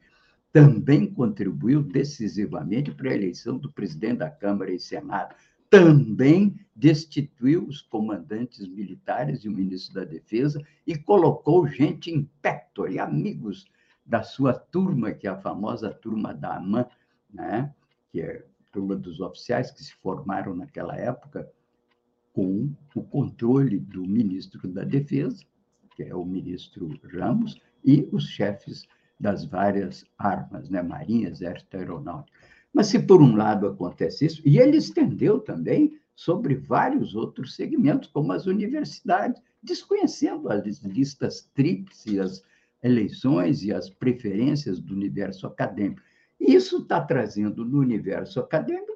Também 0.52 1.12
contribuiu 1.12 1.82
decisivamente 1.82 2.92
para 2.92 3.10
a 3.10 3.16
eleição 3.16 3.58
do 3.58 3.72
presidente 3.72 4.20
da 4.20 4.30
Câmara 4.30 4.72
e 4.72 4.80
Senado. 4.80 5.36
Também 5.70 6.56
destituiu 6.74 7.66
os 7.66 7.82
comandantes 7.82 8.66
militares 8.68 9.44
e 9.44 9.50
o 9.50 9.52
ministro 9.52 9.96
da 9.96 10.06
Defesa 10.06 10.62
e 10.88 10.98
colocou 10.98 11.68
gente 11.68 12.12
em 12.12 12.30
e 12.90 13.00
amigos 13.00 13.66
da 14.06 14.22
sua 14.22 14.54
turma, 14.54 15.12
que 15.12 15.28
é 15.28 15.32
a 15.32 15.41
famosa 15.41 15.91
turma 15.91 16.34
da 16.34 16.58
AMAN, 16.58 16.86
né? 17.34 17.74
que 18.12 18.22
é 18.22 18.38
a 18.38 18.72
turma 18.72 18.96
dos 18.96 19.20
oficiais 19.20 19.72
que 19.72 19.84
se 19.84 19.94
formaram 19.96 20.56
naquela 20.56 20.96
época, 20.96 21.50
com 22.34 22.70
o 22.94 23.02
controle 23.02 23.80
do 23.80 24.06
ministro 24.06 24.68
da 24.68 24.84
Defesa, 24.84 25.44
que 25.96 26.04
é 26.04 26.13
o 26.13 26.26
ministro 26.26 27.00
Ramos, 27.13 27.60
e 27.84 28.08
os 28.12 28.28
chefes 28.28 28.86
das 29.20 29.46
várias 29.46 30.06
armas, 30.18 30.70
né, 30.70 30.82
Marinha, 30.82 31.30
Exército, 31.30 31.78
Aeronáutica. 31.78 32.38
Mas 32.74 32.88
se 32.88 33.00
por 33.00 33.22
um 33.22 33.36
lado 33.36 33.68
acontece 33.68 34.26
isso, 34.26 34.41
e 34.46 34.60
ele 34.60 34.76
estendeu 34.76 35.39
também 35.39 35.98
sobre 36.13 36.56
vários 36.56 37.15
outros 37.15 37.56
segmentos, 37.56 38.10
como 38.10 38.34
as 38.34 38.46
universidades, 38.46 39.41
desconhecendo 39.63 40.50
as 40.50 40.82
listas 40.84 41.50
tríplices, 41.54 42.44
eleições 42.82 43.64
e 43.64 43.74
as 43.74 43.90
preferências 43.90 44.80
do 44.80 44.94
universo 44.94 45.48
acadêmico. 45.48 46.02
Isso 46.40 46.80
está 46.80 47.02
trazendo 47.02 47.66
no 47.66 47.80
universo 47.80 48.40
acadêmico 48.40 48.96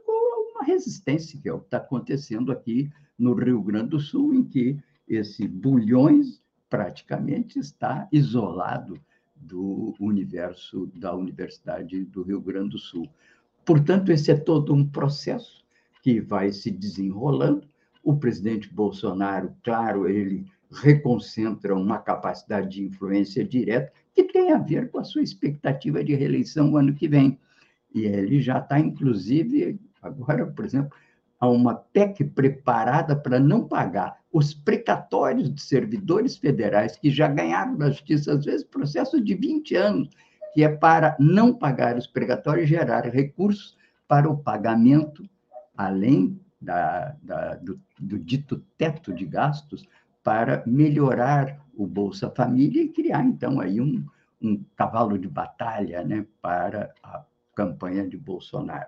uma 0.60 0.64
resistência, 0.64 1.40
que 1.42 1.48
é 1.48 1.54
o 1.54 1.60
que 1.60 1.66
está 1.66 1.78
acontecendo 1.78 2.52
aqui 2.52 2.92
no 3.18 3.34
Rio 3.34 3.62
Grande 3.62 3.90
do 3.90 4.00
Sul, 4.00 4.34
em 4.34 4.44
que 4.44 4.78
esse 5.08 5.48
Bulhões 5.48 6.42
praticamente 6.70 7.58
está 7.58 8.08
isolado 8.12 9.00
do 9.36 9.96
universo 10.00 10.88
da 10.96 11.16
Universidade 11.16 12.04
do 12.06 12.24
Rio 12.24 12.42
Grande 12.42 12.72
do 12.72 12.78
Sul. 12.78 13.10
Portanto, 13.66 14.12
esse 14.12 14.32
é 14.32 14.36
todo 14.36 14.74
um 14.74 14.86
processo 14.86 15.64
que 16.04 16.20
vai 16.20 16.52
se 16.52 16.70
desenrolando. 16.70 17.68
O 18.04 18.18
presidente 18.18 18.72
Bolsonaro, 18.72 19.56
claro, 19.64 20.08
ele 20.08 20.46
reconcentra 20.72 21.76
uma 21.76 21.98
capacidade 21.98 22.70
de 22.70 22.84
influência 22.84 23.44
direta 23.44 23.92
que 24.14 24.24
tem 24.24 24.52
a 24.52 24.58
ver 24.58 24.92
com 24.92 25.00
a 25.00 25.04
sua 25.04 25.22
expectativa 25.22 26.04
de 26.04 26.14
reeleição 26.14 26.68
no 26.68 26.78
ano 26.78 26.94
que 26.94 27.08
vem. 27.08 27.40
E 27.94 28.06
ele 28.06 28.40
já 28.40 28.60
está, 28.60 28.80
inclusive, 28.80 29.80
agora, 30.02 30.46
por 30.46 30.66
exemplo, 30.66 30.96
a 31.40 31.48
uma 31.48 31.74
PEC 31.74 32.24
preparada 32.26 33.16
para 33.16 33.40
não 33.40 33.68
pagar 33.68 34.20
os 34.32 34.54
precatórios 34.54 35.54
de 35.54 35.62
servidores 35.62 36.38
federais 36.38 36.98
que 36.98 37.10
já 37.10 37.28
ganharam 37.28 37.76
da 37.76 37.90
justiça, 37.90 38.34
às 38.34 38.46
vezes, 38.46 38.64
processo 38.64 39.20
de 39.20 39.34
20 39.34 39.76
anos, 39.76 40.10
que 40.54 40.64
é 40.64 40.70
para 40.70 41.16
não 41.20 41.54
pagar 41.54 41.98
os 41.98 42.06
precatórios 42.06 42.66
e 42.66 42.70
gerar 42.70 43.06
recursos 43.06 43.78
para 44.08 44.30
o 44.30 44.38
pagamento, 44.38 45.28
além 45.76 46.40
da, 46.62 47.16
da, 47.24 47.56
do, 47.56 47.80
do 48.00 48.20
dito 48.20 48.64
teto 48.78 49.14
de 49.14 49.26
gastos, 49.26 49.88
para 50.30 50.62
melhorar 50.68 51.60
o 51.76 51.88
Bolsa 51.88 52.30
Família 52.30 52.84
e 52.84 52.90
criar, 52.90 53.24
então, 53.24 53.60
aí 53.60 53.82
um, 53.82 54.06
um 54.40 54.64
cavalo 54.76 55.18
de 55.18 55.28
batalha 55.28 56.04
né, 56.04 56.24
para 56.40 56.94
a 57.02 57.26
campanha 57.56 58.08
de 58.08 58.16
Bolsonaro 58.16 58.86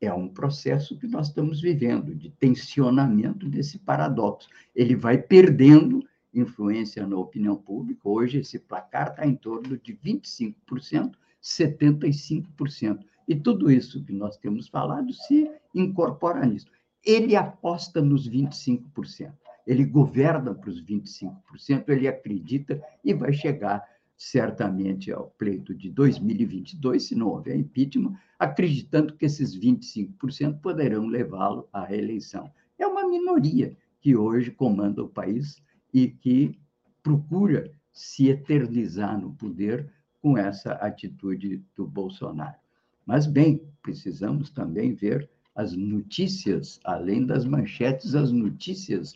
é 0.00 0.14
um 0.14 0.28
processo 0.28 0.96
que 0.96 1.08
nós 1.08 1.26
estamos 1.26 1.60
vivendo, 1.60 2.14
de 2.14 2.30
tensionamento 2.30 3.48
desse 3.48 3.76
paradoxo. 3.80 4.48
Ele 4.72 4.94
vai 4.94 5.18
perdendo 5.18 6.06
influência 6.32 7.04
na 7.04 7.16
opinião 7.16 7.56
pública. 7.56 8.08
Hoje, 8.08 8.38
esse 8.38 8.60
placar 8.60 9.08
está 9.08 9.26
em 9.26 9.34
torno 9.34 9.76
de 9.76 9.92
25%, 9.96 11.10
75%. 11.42 13.00
E 13.26 13.34
tudo 13.34 13.68
isso 13.68 14.04
que 14.04 14.12
nós 14.12 14.36
temos 14.36 14.68
falado 14.68 15.12
se 15.12 15.50
incorpora 15.74 16.46
nisso. 16.46 16.66
Ele 17.04 17.34
aposta 17.34 18.00
nos 18.00 18.30
25%, 18.30 19.32
ele 19.68 19.84
governa 19.84 20.54
para 20.54 20.70
os 20.70 20.82
25%, 20.82 21.90
ele 21.90 22.08
acredita 22.08 22.82
e 23.04 23.12
vai 23.12 23.34
chegar 23.34 23.86
certamente 24.16 25.12
ao 25.12 25.26
pleito 25.38 25.74
de 25.74 25.90
2022, 25.90 27.02
se 27.02 27.14
não 27.14 27.28
houver 27.28 27.54
impeachment, 27.54 28.14
acreditando 28.38 29.14
que 29.14 29.26
esses 29.26 29.54
25% 29.54 30.58
poderão 30.62 31.06
levá-lo 31.06 31.68
à 31.70 31.84
reeleição. 31.84 32.50
É 32.78 32.86
uma 32.86 33.06
minoria 33.06 33.76
que 34.00 34.16
hoje 34.16 34.50
comanda 34.50 35.04
o 35.04 35.08
país 35.08 35.62
e 35.92 36.08
que 36.08 36.58
procura 37.02 37.70
se 37.92 38.28
eternizar 38.28 39.20
no 39.20 39.34
poder 39.34 39.92
com 40.22 40.38
essa 40.38 40.72
atitude 40.72 41.62
do 41.76 41.86
Bolsonaro. 41.86 42.56
Mas, 43.04 43.26
bem, 43.26 43.60
precisamos 43.82 44.48
também 44.48 44.94
ver 44.94 45.28
as 45.54 45.74
notícias, 45.76 46.80
além 46.84 47.26
das 47.26 47.44
manchetes, 47.44 48.14
as 48.14 48.32
notícias 48.32 49.14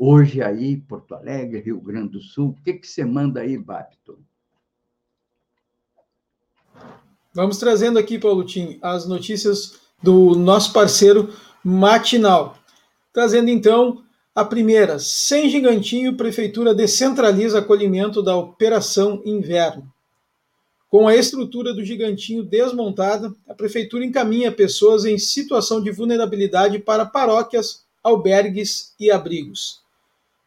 hoje 0.00 0.42
aí, 0.42 0.78
Porto 0.78 1.14
Alegre, 1.14 1.60
Rio 1.60 1.78
Grande 1.78 2.12
do 2.12 2.20
Sul. 2.22 2.56
O 2.58 2.64
que, 2.64 2.72
que 2.72 2.86
você 2.86 3.04
manda 3.04 3.40
aí, 3.40 3.58
Babton? 3.58 4.16
Vamos 7.34 7.58
trazendo 7.58 7.98
aqui, 7.98 8.18
Paulo 8.18 8.42
Tim, 8.42 8.78
as 8.80 9.06
notícias 9.06 9.78
do 10.02 10.34
nosso 10.34 10.72
parceiro 10.72 11.32
Matinal. 11.62 12.56
Trazendo 13.12 13.50
então 13.50 14.02
a 14.34 14.42
primeira: 14.42 14.98
sem 14.98 15.50
gigantinho, 15.50 16.16
prefeitura 16.16 16.74
descentraliza 16.74 17.58
acolhimento 17.58 18.22
da 18.22 18.34
operação 18.34 19.20
inverno. 19.26 19.92
Com 20.88 21.06
a 21.06 21.14
estrutura 21.14 21.74
do 21.74 21.84
gigantinho 21.84 22.42
desmontada, 22.42 23.32
a 23.46 23.54
prefeitura 23.54 24.04
encaminha 24.04 24.50
pessoas 24.50 25.04
em 25.04 25.18
situação 25.18 25.80
de 25.80 25.92
vulnerabilidade 25.92 26.80
para 26.80 27.06
paróquias, 27.06 27.84
albergues 28.02 28.94
e 28.98 29.08
abrigos. 29.10 29.80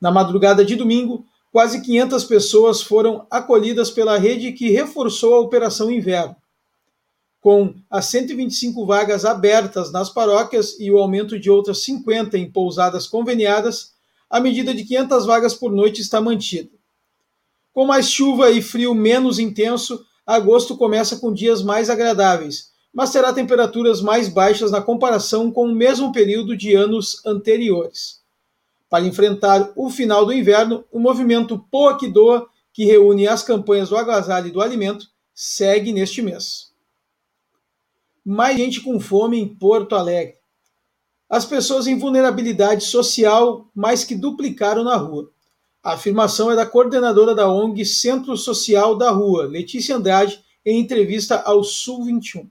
Na 0.03 0.11
madrugada 0.11 0.65
de 0.65 0.75
domingo, 0.75 1.25
quase 1.49 1.81
500 1.81 2.25
pessoas 2.25 2.81
foram 2.81 3.25
acolhidas 3.31 3.89
pela 3.89 4.17
rede 4.17 4.51
que 4.51 4.69
reforçou 4.69 5.33
a 5.33 5.39
Operação 5.39 5.89
Inverno. 5.89 6.35
Com 7.39 7.73
as 7.89 8.07
125 8.07 8.85
vagas 8.85 9.23
abertas 9.23 9.93
nas 9.93 10.09
paróquias 10.09 10.77
e 10.77 10.91
o 10.91 10.97
aumento 10.97 11.39
de 11.39 11.49
outras 11.49 11.85
50 11.85 12.37
em 12.37 12.51
pousadas 12.51 13.07
conveniadas, 13.07 13.93
a 14.29 14.41
medida 14.41 14.73
de 14.73 14.83
500 14.83 15.25
vagas 15.25 15.53
por 15.53 15.71
noite 15.71 16.01
está 16.01 16.19
mantida. 16.19 16.71
Com 17.71 17.85
mais 17.85 18.09
chuva 18.09 18.51
e 18.51 18.61
frio 18.61 18.93
menos 18.93 19.39
intenso, 19.39 20.05
agosto 20.27 20.75
começa 20.75 21.15
com 21.15 21.33
dias 21.33 21.63
mais 21.63 21.89
agradáveis, 21.89 22.73
mas 22.93 23.09
terá 23.09 23.31
temperaturas 23.31 24.01
mais 24.01 24.27
baixas 24.27 24.69
na 24.69 24.81
comparação 24.81 25.49
com 25.49 25.63
o 25.63 25.73
mesmo 25.73 26.11
período 26.11 26.57
de 26.57 26.75
anos 26.75 27.25
anteriores. 27.25 28.21
Para 28.93 29.07
enfrentar 29.07 29.73
o 29.75 29.89
final 29.89 30.23
do 30.23 30.31
inverno, 30.31 30.85
o 30.91 30.99
movimento 30.99 31.57
Poa 31.71 31.97
que 31.97 32.07
Doa, 32.07 32.47
que 32.71 32.85
reúne 32.85 33.27
as 33.27 33.41
campanhas 33.41 33.89
do 33.89 33.97
agasalho 33.97 34.49
e 34.49 34.51
do 34.51 34.61
alimento, 34.61 35.07
segue 35.33 35.91
neste 35.91 36.21
mês. 36.21 36.71
Mais 38.23 38.55
gente 38.55 38.81
com 38.81 38.99
fome 38.99 39.39
em 39.39 39.47
Porto 39.47 39.95
Alegre. 39.95 40.35
As 41.27 41.43
pessoas 41.43 41.87
em 41.87 41.97
vulnerabilidade 41.97 42.83
social 42.83 43.67
mais 43.73 44.03
que 44.03 44.13
duplicaram 44.13 44.83
na 44.83 44.95
rua. 44.95 45.31
A 45.81 45.93
afirmação 45.93 46.51
é 46.51 46.55
da 46.55 46.63
coordenadora 46.63 47.33
da 47.33 47.49
ONG 47.49 47.83
Centro 47.83 48.37
Social 48.37 48.95
da 48.95 49.09
Rua, 49.09 49.47
Letícia 49.47 49.95
Andrade, 49.95 50.39
em 50.63 50.79
entrevista 50.79 51.41
ao 51.41 51.63
Sul 51.63 52.05
21. 52.05 52.47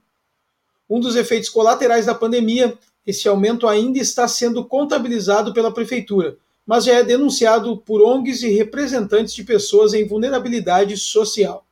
Um 0.90 0.98
dos 0.98 1.14
efeitos 1.14 1.48
colaterais 1.48 2.07
da 2.07 2.16
pandemia 2.16 2.76
esse 3.06 3.28
aumento 3.28 3.66
ainda 3.66 3.98
está 3.98 4.28
sendo 4.28 4.64
contabilizado 4.64 5.52
pela 5.52 5.72
Prefeitura, 5.72 6.36
mas 6.66 6.84
já 6.84 6.94
é 6.94 7.02
denunciado 7.02 7.76
por 7.76 8.00
ONGs 8.00 8.42
e 8.42 8.50
representantes 8.50 9.34
de 9.34 9.42
pessoas 9.42 9.92
em 9.94 10.06
vulnerabilidade 10.06 10.96
social. 10.96 11.64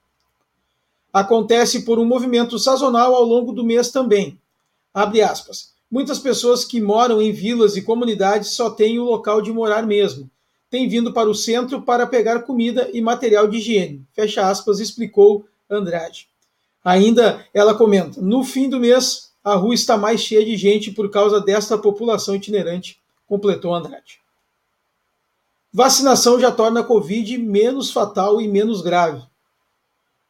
Acontece 1.13 1.85
por 1.85 1.99
um 1.99 2.05
movimento 2.05 2.59
sazonal 2.59 3.15
ao 3.15 3.25
longo 3.25 3.53
do 3.53 3.65
mês 3.65 3.91
também. 3.91 4.39
Abre 4.93 5.23
aspas. 5.23 5.71
muitas 5.91 6.21
pessoas 6.21 6.65
que 6.65 6.81
moram 6.81 7.21
em 7.21 7.33
vilas 7.33 7.77
e 7.77 7.83
comunidades 7.83 8.53
só 8.53 8.71
têm 8.71 8.99
o 8.99 9.05
local 9.05 9.43
de 9.43 9.53
morar 9.53 9.85
mesmo. 9.85 10.31
Têm 10.71 10.89
vindo 10.89 11.13
para 11.13 11.29
o 11.29 11.35
centro 11.35 11.83
para 11.83 12.07
pegar 12.07 12.43
comida 12.43 12.89
e 12.93 13.01
material 13.01 13.49
de 13.49 13.59
higiene. 13.59 14.05
Fecha 14.13 14.49
aspas, 14.49 14.79
explicou 14.79 15.45
Andrade. 15.69 16.29
Ainda 16.85 17.45
ela 17.53 17.75
comenta: 17.75 18.21
no 18.21 18.45
fim 18.45 18.69
do 18.69 18.79
mês, 18.79 19.30
a 19.43 19.55
rua 19.55 19.75
está 19.75 19.97
mais 19.97 20.21
cheia 20.21 20.45
de 20.45 20.57
gente 20.57 20.91
por 20.91 21.11
causa 21.11 21.41
desta 21.41 21.79
população 21.79 22.35
itinerante, 22.37 23.01
completou 23.27 23.75
Andrade. 23.75 24.21
Vacinação 25.73 26.41
já 26.41 26.51
torna 26.51 26.81
a 26.81 26.85
Covid 26.85 27.39
menos 27.39 27.93
fatal 27.93 28.41
e 28.41 28.49
menos 28.49 28.83
grave. 28.83 29.23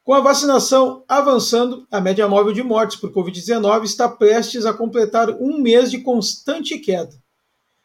Com 0.04 0.14
a 0.14 0.20
vacinação 0.20 1.04
avançando, 1.08 1.86
a 1.90 2.00
média 2.00 2.28
móvel 2.28 2.52
de 2.52 2.62
mortes 2.62 2.96
por 2.96 3.12
Covid-19 3.12 3.84
está 3.84 4.08
prestes 4.08 4.66
a 4.66 4.72
completar 4.72 5.30
um 5.30 5.58
mês 5.58 5.90
de 5.90 6.00
constante 6.00 6.78
queda. 6.78 7.14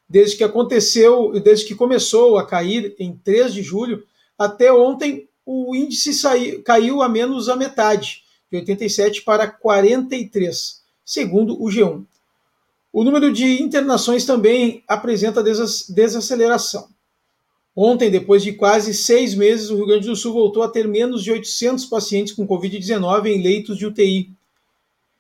Desde 0.07 0.37
que 0.37 0.43
aconteceu, 0.43 1.31
desde 1.39 1.65
que 1.65 1.75
começou 1.75 2.37
a 2.37 2.45
cair 2.45 2.95
em 2.99 3.15
3 3.15 3.53
de 3.53 3.63
julho, 3.63 4.03
até 4.37 4.71
ontem 4.71 5.27
o 5.45 5.75
índice 5.75 6.13
saiu, 6.13 6.61
caiu 6.63 7.01
a 7.01 7.07
menos 7.09 7.47
a 7.47 7.55
metade, 7.55 8.23
de 8.51 8.57
87 8.57 9.21
para 9.21 9.47
43, 9.47 10.83
segundo 11.05 11.61
o 11.61 11.67
G1. 11.67 12.03
O 12.91 13.03
número 13.03 13.31
de 13.31 13.61
internações 13.61 14.25
também 14.25 14.83
apresenta 14.87 15.43
desaceleração. 15.43 16.87
Ontem, 17.75 18.09
depois 18.09 18.41
de 18.41 18.53
quase 18.53 18.93
seis 18.93 19.35
meses, 19.35 19.69
o 19.69 19.75
Rio 19.75 19.87
Grande 19.87 20.07
do 20.07 20.15
Sul 20.15 20.31
voltou 20.31 20.63
a 20.63 20.69
ter 20.69 20.87
menos 20.87 21.21
de 21.21 21.31
800 21.31 21.85
pacientes 21.85 22.33
com 22.33 22.47
Covid-19 22.47 23.25
em 23.25 23.43
leitos 23.43 23.77
de 23.77 23.85
UTI. 23.85 24.31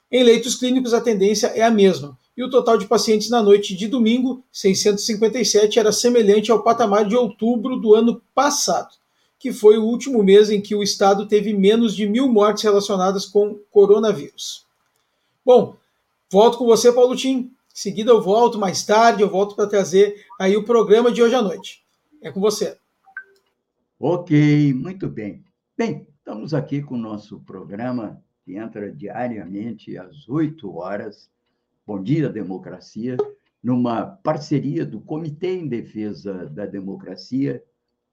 Em 0.09 0.23
leitos 0.23 0.55
clínicos, 0.55 0.93
a 0.93 1.01
tendência 1.01 1.47
é 1.47 1.61
a 1.61 1.69
mesma, 1.69 2.17
e 2.37 2.41
o 2.41 2.49
total 2.49 2.77
de 2.77 2.87
pacientes 2.87 3.29
na 3.29 3.43
noite 3.43 3.75
de 3.75 3.87
domingo, 3.87 4.41
657, 4.53 5.77
era 5.79 5.91
semelhante 5.91 6.49
ao 6.49 6.63
patamar 6.63 7.05
de 7.05 7.15
outubro 7.15 7.75
do 7.75 7.93
ano 7.93 8.21
passado, 8.33 8.95
que 9.37 9.51
foi 9.51 9.77
o 9.77 9.83
último 9.83 10.23
mês 10.23 10.49
em 10.49 10.61
que 10.61 10.73
o 10.73 10.81
estado 10.81 11.27
teve 11.27 11.53
menos 11.53 11.93
de 11.93 12.07
mil 12.07 12.29
mortes 12.29 12.63
relacionadas 12.63 13.25
com 13.25 13.59
coronavírus. 13.69 14.64
Bom, 15.45 15.77
volto 16.31 16.57
com 16.57 16.65
você, 16.65 16.91
Paulo 16.91 17.15
Tim. 17.15 17.37
Em 17.37 17.51
seguida 17.71 18.09
eu 18.09 18.19
volto 18.19 18.57
mais 18.57 18.83
tarde, 18.83 19.21
eu 19.21 19.29
volto 19.29 19.55
para 19.55 19.67
trazer 19.67 20.25
aí 20.39 20.57
o 20.57 20.65
programa 20.65 21.11
de 21.11 21.21
hoje 21.21 21.35
à 21.35 21.41
noite. 21.41 21.85
É 22.19 22.31
com 22.31 22.39
você. 22.39 22.79
Ok, 23.99 24.73
muito 24.73 25.07
bem. 25.07 25.45
Bem, 25.77 26.07
estamos 26.17 26.51
aqui 26.55 26.81
com 26.81 26.95
o 26.95 26.97
nosso 26.97 27.39
programa 27.41 28.19
que 28.43 28.55
entra 28.55 28.91
diariamente 28.91 29.95
às 29.99 30.27
8 30.27 30.75
horas. 30.75 31.29
Bom 31.85 32.01
dia, 32.01 32.27
democracia, 32.27 33.15
numa 33.61 34.03
parceria 34.03 34.83
do 34.83 34.99
Comitê 34.99 35.59
em 35.59 35.67
Defesa 35.67 36.49
da 36.49 36.65
Democracia, 36.65 37.63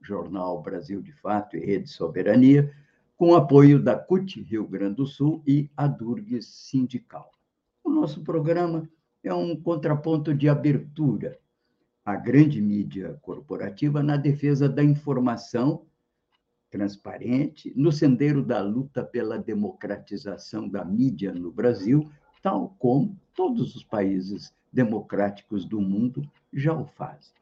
Jornal 0.03 0.61
Brasil 0.61 1.01
de 1.01 1.13
Fato 1.13 1.57
e 1.57 1.65
Rede 1.65 1.89
Soberania, 1.89 2.71
com 3.23 3.37
apoio 3.37 3.81
da 3.81 3.97
CUT 3.97 4.43
Rio 4.43 4.67
Grande 4.67 4.97
do 4.97 5.07
Sul 5.07 5.45
e 5.47 5.71
a 5.77 5.87
Durgues 5.87 6.45
Sindical. 6.45 7.31
O 7.85 7.89
nosso 7.89 8.21
programa 8.25 8.91
é 9.23 9.33
um 9.33 9.55
contraponto 9.55 10.35
de 10.35 10.49
abertura 10.49 11.39
a 12.05 12.17
grande 12.17 12.61
mídia 12.61 13.17
corporativa 13.23 14.03
na 14.03 14.17
defesa 14.17 14.69
da 14.69 14.83
informação 14.83 15.87
transparente, 16.69 17.73
no 17.77 17.93
sendeiro 17.93 18.43
da 18.43 18.61
luta 18.61 19.05
pela 19.05 19.39
democratização 19.39 20.69
da 20.69 20.85
mídia 20.85 21.33
no 21.33 21.53
Brasil, 21.53 22.11
tal 22.43 22.75
como 22.77 23.17
todos 23.37 23.77
os 23.77 23.85
países 23.85 24.53
democráticos 24.73 25.65
do 25.65 25.81
mundo 25.81 26.29
já 26.53 26.75
o 26.77 26.87
fazem. 26.87 27.33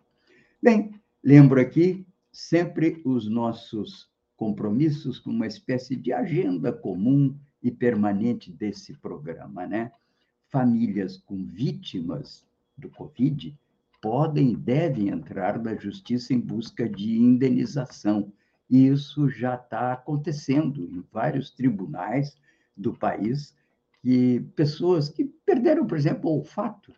Bem, 0.63 0.93
lembro 1.25 1.59
aqui 1.59 2.07
sempre 2.31 3.01
os 3.03 3.31
nossos 3.31 4.10
compromissos 4.41 5.19
com 5.19 5.29
uma 5.29 5.47
espécie 5.47 5.95
de 5.95 6.15
agenda 6.15 6.73
comum 6.73 7.37
e 7.63 7.71
permanente 7.71 8.51
desse 8.51 8.95
programa, 8.95 9.67
né? 9.67 9.93
Famílias 10.49 11.19
com 11.19 11.45
vítimas 11.45 12.43
do 12.75 12.89
Covid 12.89 13.55
podem 14.01 14.53
e 14.53 14.57
devem 14.57 15.09
entrar 15.11 15.63
na 15.63 15.77
justiça 15.77 16.33
em 16.33 16.41
busca 16.41 16.89
de 16.89 17.19
indenização. 17.19 18.33
E 18.71 18.87
isso 18.87 19.29
já 19.29 19.57
está 19.57 19.93
acontecendo 19.93 20.87
em 20.87 21.05
vários 21.13 21.51
tribunais 21.51 22.35
do 22.75 22.95
país, 22.95 23.55
que 24.01 24.41
pessoas 24.57 25.11
que 25.11 25.27
perderam, 25.45 25.87
por 25.87 25.99
exemplo, 25.99 26.31
o 26.31 26.39
olfato 26.39 26.95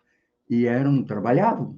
e 0.48 0.66
eram 0.66 1.02
trabalhavam 1.02 1.76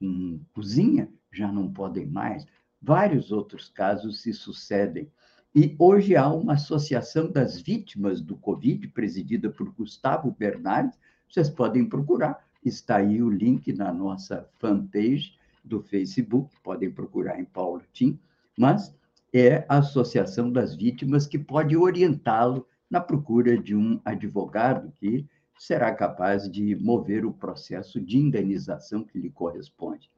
em 0.00 0.40
cozinha 0.52 1.08
já 1.32 1.50
não 1.50 1.72
podem 1.72 2.06
mais. 2.06 2.46
Vários 2.82 3.30
outros 3.30 3.68
casos 3.68 4.20
se 4.20 4.32
sucedem. 4.32 5.08
E 5.54 5.76
hoje 5.78 6.16
há 6.16 6.28
uma 6.28 6.54
associação 6.54 7.30
das 7.30 7.60
vítimas 7.60 8.20
do 8.20 8.36
Covid, 8.36 8.88
presidida 8.88 9.50
por 9.50 9.70
Gustavo 9.72 10.34
Bernardes, 10.36 10.98
vocês 11.28 11.48
podem 11.48 11.88
procurar 11.88 12.44
Está 12.64 12.98
aí 12.98 13.20
o 13.20 13.28
link 13.28 13.72
na 13.72 13.92
nossa 13.92 14.48
fanpage 14.58 15.32
do 15.64 15.82
Facebook, 15.82 16.54
podem 16.62 16.90
procurar 16.92 17.40
em 17.40 17.44
Paulo 17.44 17.82
Tim, 17.92 18.18
mas 18.56 18.94
é 19.32 19.64
a 19.68 19.78
Associação 19.78 20.50
das 20.50 20.76
Vítimas 20.76 21.26
que 21.26 21.38
pode 21.38 21.76
orientá-lo 21.76 22.66
na 22.88 23.00
procura 23.00 23.58
de 23.58 23.74
um 23.74 24.00
advogado 24.04 24.92
que 24.92 25.26
será 25.58 25.92
capaz 25.92 26.48
de 26.50 26.76
mover 26.76 27.24
o 27.24 27.32
processo 27.32 28.00
de 28.00 28.18
indenização 28.18 29.02
que 29.02 29.18
lhe 29.18 29.30
corresponde. 29.30 30.08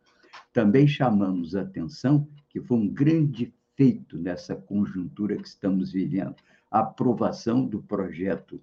Também 0.52 0.86
chamamos 0.86 1.54
atenção 1.54 2.28
que 2.54 2.60
foi 2.60 2.76
um 2.76 2.86
grande 2.86 3.52
feito 3.74 4.16
nessa 4.16 4.54
conjuntura 4.54 5.36
que 5.36 5.48
estamos 5.48 5.90
vivendo, 5.90 6.36
a 6.70 6.78
aprovação 6.78 7.66
do 7.66 7.82
projeto 7.82 8.60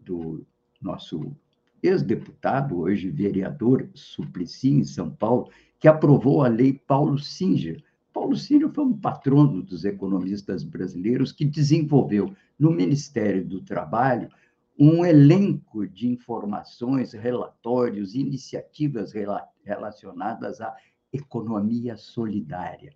do 0.00 0.44
nosso 0.82 1.32
ex-deputado, 1.80 2.80
hoje 2.80 3.08
vereador 3.08 3.88
Suplicy, 3.94 4.70
em 4.70 4.84
São 4.84 5.08
Paulo, 5.08 5.48
que 5.78 5.86
aprovou 5.86 6.42
a 6.42 6.48
lei 6.48 6.72
Paulo 6.72 7.16
Singer. 7.16 7.80
Paulo 8.12 8.36
Singer 8.36 8.68
foi 8.70 8.86
um 8.86 8.98
patrono 8.98 9.62
dos 9.62 9.84
economistas 9.84 10.64
brasileiros 10.64 11.30
que 11.30 11.44
desenvolveu 11.44 12.34
no 12.58 12.72
Ministério 12.72 13.44
do 13.44 13.60
Trabalho 13.60 14.28
um 14.76 15.06
elenco 15.06 15.86
de 15.86 16.08
informações, 16.08 17.12
relatórios, 17.12 18.16
iniciativas 18.16 19.12
relacionadas 19.64 20.60
à 20.60 20.74
economia 21.12 21.96
solidária. 21.96 22.92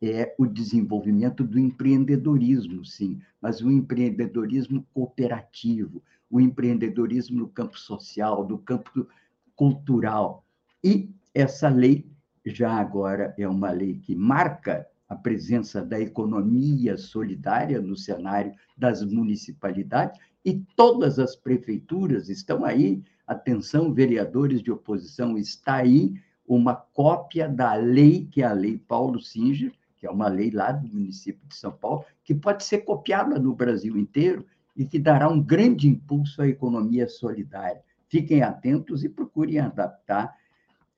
É 0.00 0.34
o 0.38 0.44
desenvolvimento 0.44 1.42
do 1.42 1.58
empreendedorismo, 1.58 2.84
sim, 2.84 3.18
mas 3.40 3.62
o 3.62 3.70
empreendedorismo 3.70 4.86
cooperativo, 4.92 6.02
o 6.30 6.38
empreendedorismo 6.38 7.38
no 7.38 7.48
campo 7.48 7.78
social, 7.78 8.44
do 8.44 8.58
campo 8.58 9.08
cultural. 9.54 10.44
E 10.84 11.10
essa 11.34 11.68
lei, 11.68 12.06
já 12.44 12.72
agora, 12.72 13.34
é 13.38 13.48
uma 13.48 13.70
lei 13.70 13.98
que 13.98 14.14
marca 14.14 14.86
a 15.08 15.14
presença 15.14 15.82
da 15.82 15.98
economia 15.98 16.96
solidária 16.96 17.80
no 17.80 17.96
cenário 17.96 18.52
das 18.76 19.02
municipalidades 19.02 20.20
e 20.44 20.62
todas 20.76 21.18
as 21.18 21.34
prefeituras 21.34 22.28
estão 22.28 22.64
aí. 22.64 23.02
Atenção, 23.26 23.92
vereadores 23.92 24.62
de 24.62 24.70
oposição, 24.70 25.36
está 25.36 25.76
aí 25.76 26.14
uma 26.46 26.74
cópia 26.74 27.48
da 27.48 27.74
lei, 27.74 28.28
que 28.30 28.42
é 28.42 28.46
a 28.46 28.52
Lei 28.52 28.78
Paulo 28.78 29.20
Singer, 29.20 29.72
que 30.06 30.08
é 30.08 30.10
uma 30.10 30.28
lei 30.28 30.50
lá 30.50 30.70
do 30.70 30.88
município 30.88 31.44
de 31.48 31.56
São 31.56 31.72
Paulo, 31.72 32.04
que 32.22 32.32
pode 32.32 32.62
ser 32.62 32.78
copiada 32.82 33.40
no 33.40 33.54
Brasil 33.54 33.98
inteiro 33.98 34.46
e 34.76 34.86
que 34.86 35.00
dará 35.00 35.28
um 35.28 35.42
grande 35.42 35.88
impulso 35.88 36.40
à 36.40 36.46
economia 36.46 37.08
solidária. 37.08 37.82
Fiquem 38.08 38.42
atentos 38.42 39.02
e 39.02 39.08
procurem 39.08 39.58
adaptar 39.58 40.36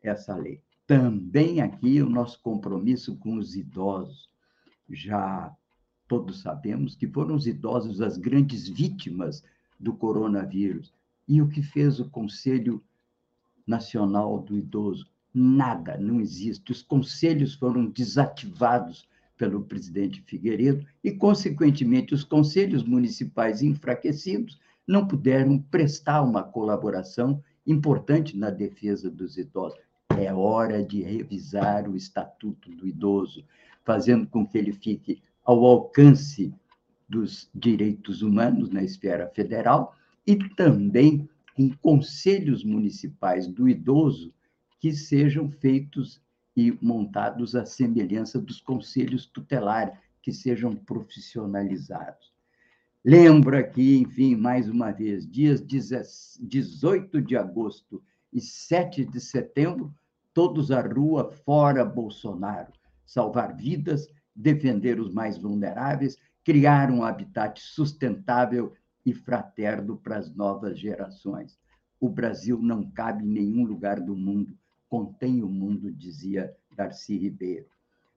essa 0.03 0.37
lei. 0.37 0.61
Também 0.87 1.63
aqui 1.63 2.03
o 2.03 2.11
nosso 2.11 2.41
compromisso 2.43 3.17
com 3.17 3.37
os 3.37 3.57
idosos. 3.57 4.29
Já 4.91 5.55
todos 6.07 6.43
sabemos 6.43 6.95
que 6.95 7.07
foram 7.07 7.35
os 7.35 7.47
idosos 7.47 8.03
as 8.03 8.19
grandes 8.19 8.69
vítimas 8.69 9.43
do 9.81 9.95
coronavírus. 9.95 10.93
E 11.27 11.41
o 11.41 11.49
que 11.49 11.63
fez 11.63 11.99
o 11.99 12.11
Conselho 12.11 12.83
Nacional 13.67 14.39
do 14.39 14.57
Idoso? 14.57 15.07
Nada, 15.41 15.97
não 15.97 16.21
existe. 16.21 16.73
Os 16.73 16.83
conselhos 16.83 17.55
foram 17.55 17.87
desativados 17.87 19.09
pelo 19.37 19.63
presidente 19.63 20.21
Figueiredo 20.23 20.85
e, 21.05 21.13
consequentemente, 21.13 22.13
os 22.13 22.25
conselhos 22.25 22.83
municipais 22.83 23.63
enfraquecidos 23.63 24.59
não 24.85 25.07
puderam 25.07 25.61
prestar 25.61 26.23
uma 26.23 26.43
colaboração 26.43 27.41
importante 27.65 28.37
na 28.37 28.51
defesa 28.51 29.09
dos 29.09 29.39
idosos. 29.39 29.79
É 30.19 30.35
hora 30.35 30.83
de 30.83 31.03
revisar 31.03 31.89
o 31.89 31.95
Estatuto 31.95 32.69
do 32.73 32.89
Idoso, 32.89 33.45
fazendo 33.85 34.27
com 34.27 34.45
que 34.45 34.59
ele 34.59 34.73
fique 34.73 35.23
ao 35.45 35.65
alcance 35.65 36.53
dos 37.09 37.49
direitos 37.55 38.23
humanos 38.23 38.71
na 38.71 38.83
esfera 38.83 39.29
federal 39.29 39.95
e 40.27 40.35
também 40.57 41.29
em 41.57 41.69
conselhos 41.69 42.65
municipais 42.65 43.47
do 43.47 43.69
idoso 43.69 44.35
que 44.81 44.93
sejam 44.93 45.51
feitos 45.51 46.21
e 46.57 46.77
montados 46.83 47.55
à 47.55 47.65
semelhança 47.65 48.41
dos 48.41 48.61
conselhos 48.61 49.27
tutelares, 49.27 49.97
que 50.23 50.33
sejam 50.33 50.75
profissionalizados. 50.75 52.33
Lembro 53.05 53.57
aqui, 53.57 53.99
enfim, 53.99 54.35
mais 54.35 54.69
uma 54.69 54.91
vez, 54.91 55.27
dias 55.27 55.65
18 55.65 57.23
de 57.23 57.37
agosto 57.37 58.03
e 58.33 58.41
7 58.41 59.05
de 59.05 59.21
setembro, 59.21 59.95
todos 60.35 60.71
à 60.71 60.81
rua 60.81 61.31
fora 61.45 61.85
Bolsonaro, 61.85 62.73
salvar 63.07 63.57
vidas, 63.57 64.09
defender 64.35 65.01
os 65.01 65.13
mais 65.13 65.39
vulneráveis, 65.39 66.19
criar 66.45 66.91
um 66.91 67.03
habitat 67.03 67.61
sustentável 67.61 68.73
e 69.05 69.15
fraterno 69.15 69.97
para 69.97 70.19
as 70.19 70.35
novas 70.35 70.79
gerações. 70.79 71.59
O 72.01 72.09
Brasil 72.09 72.61
não 72.61 72.91
cabe 72.91 73.25
em 73.25 73.29
nenhum 73.29 73.65
lugar 73.65 74.01
do 74.01 74.15
mundo, 74.15 74.57
contém 74.89 75.43
o 75.43 75.49
mundo, 75.49 75.93
dizia 75.93 76.55
Darcy 76.77 77.17
Ribeiro. 77.17 77.67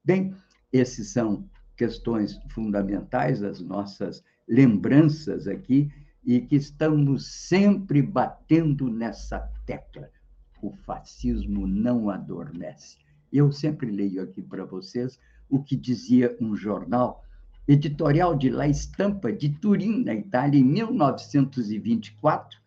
Bem, 0.03 0.35
esses 0.71 1.09
são 1.09 1.45
questões 1.75 2.39
fundamentais, 2.49 3.43
as 3.43 3.59
nossas 3.59 4.23
lembranças 4.47 5.47
aqui, 5.47 5.91
e 6.23 6.39
que 6.41 6.55
estamos 6.55 7.25
sempre 7.27 8.01
batendo 8.01 8.89
nessa 8.89 9.39
tecla. 9.65 10.09
O 10.61 10.71
fascismo 10.71 11.65
não 11.65 12.09
adormece. 12.09 12.97
Eu 13.33 13.51
sempre 13.51 13.89
leio 13.89 14.21
aqui 14.21 14.41
para 14.41 14.65
vocês 14.65 15.19
o 15.49 15.63
que 15.63 15.75
dizia 15.75 16.37
um 16.39 16.55
jornal 16.55 17.25
editorial 17.67 18.35
de 18.35 18.49
La 18.49 18.67
Estampa, 18.67 19.31
de 19.31 19.49
Turim, 19.49 20.03
na 20.03 20.13
Itália, 20.13 20.59
em 20.59 20.63
1924, 20.63 22.60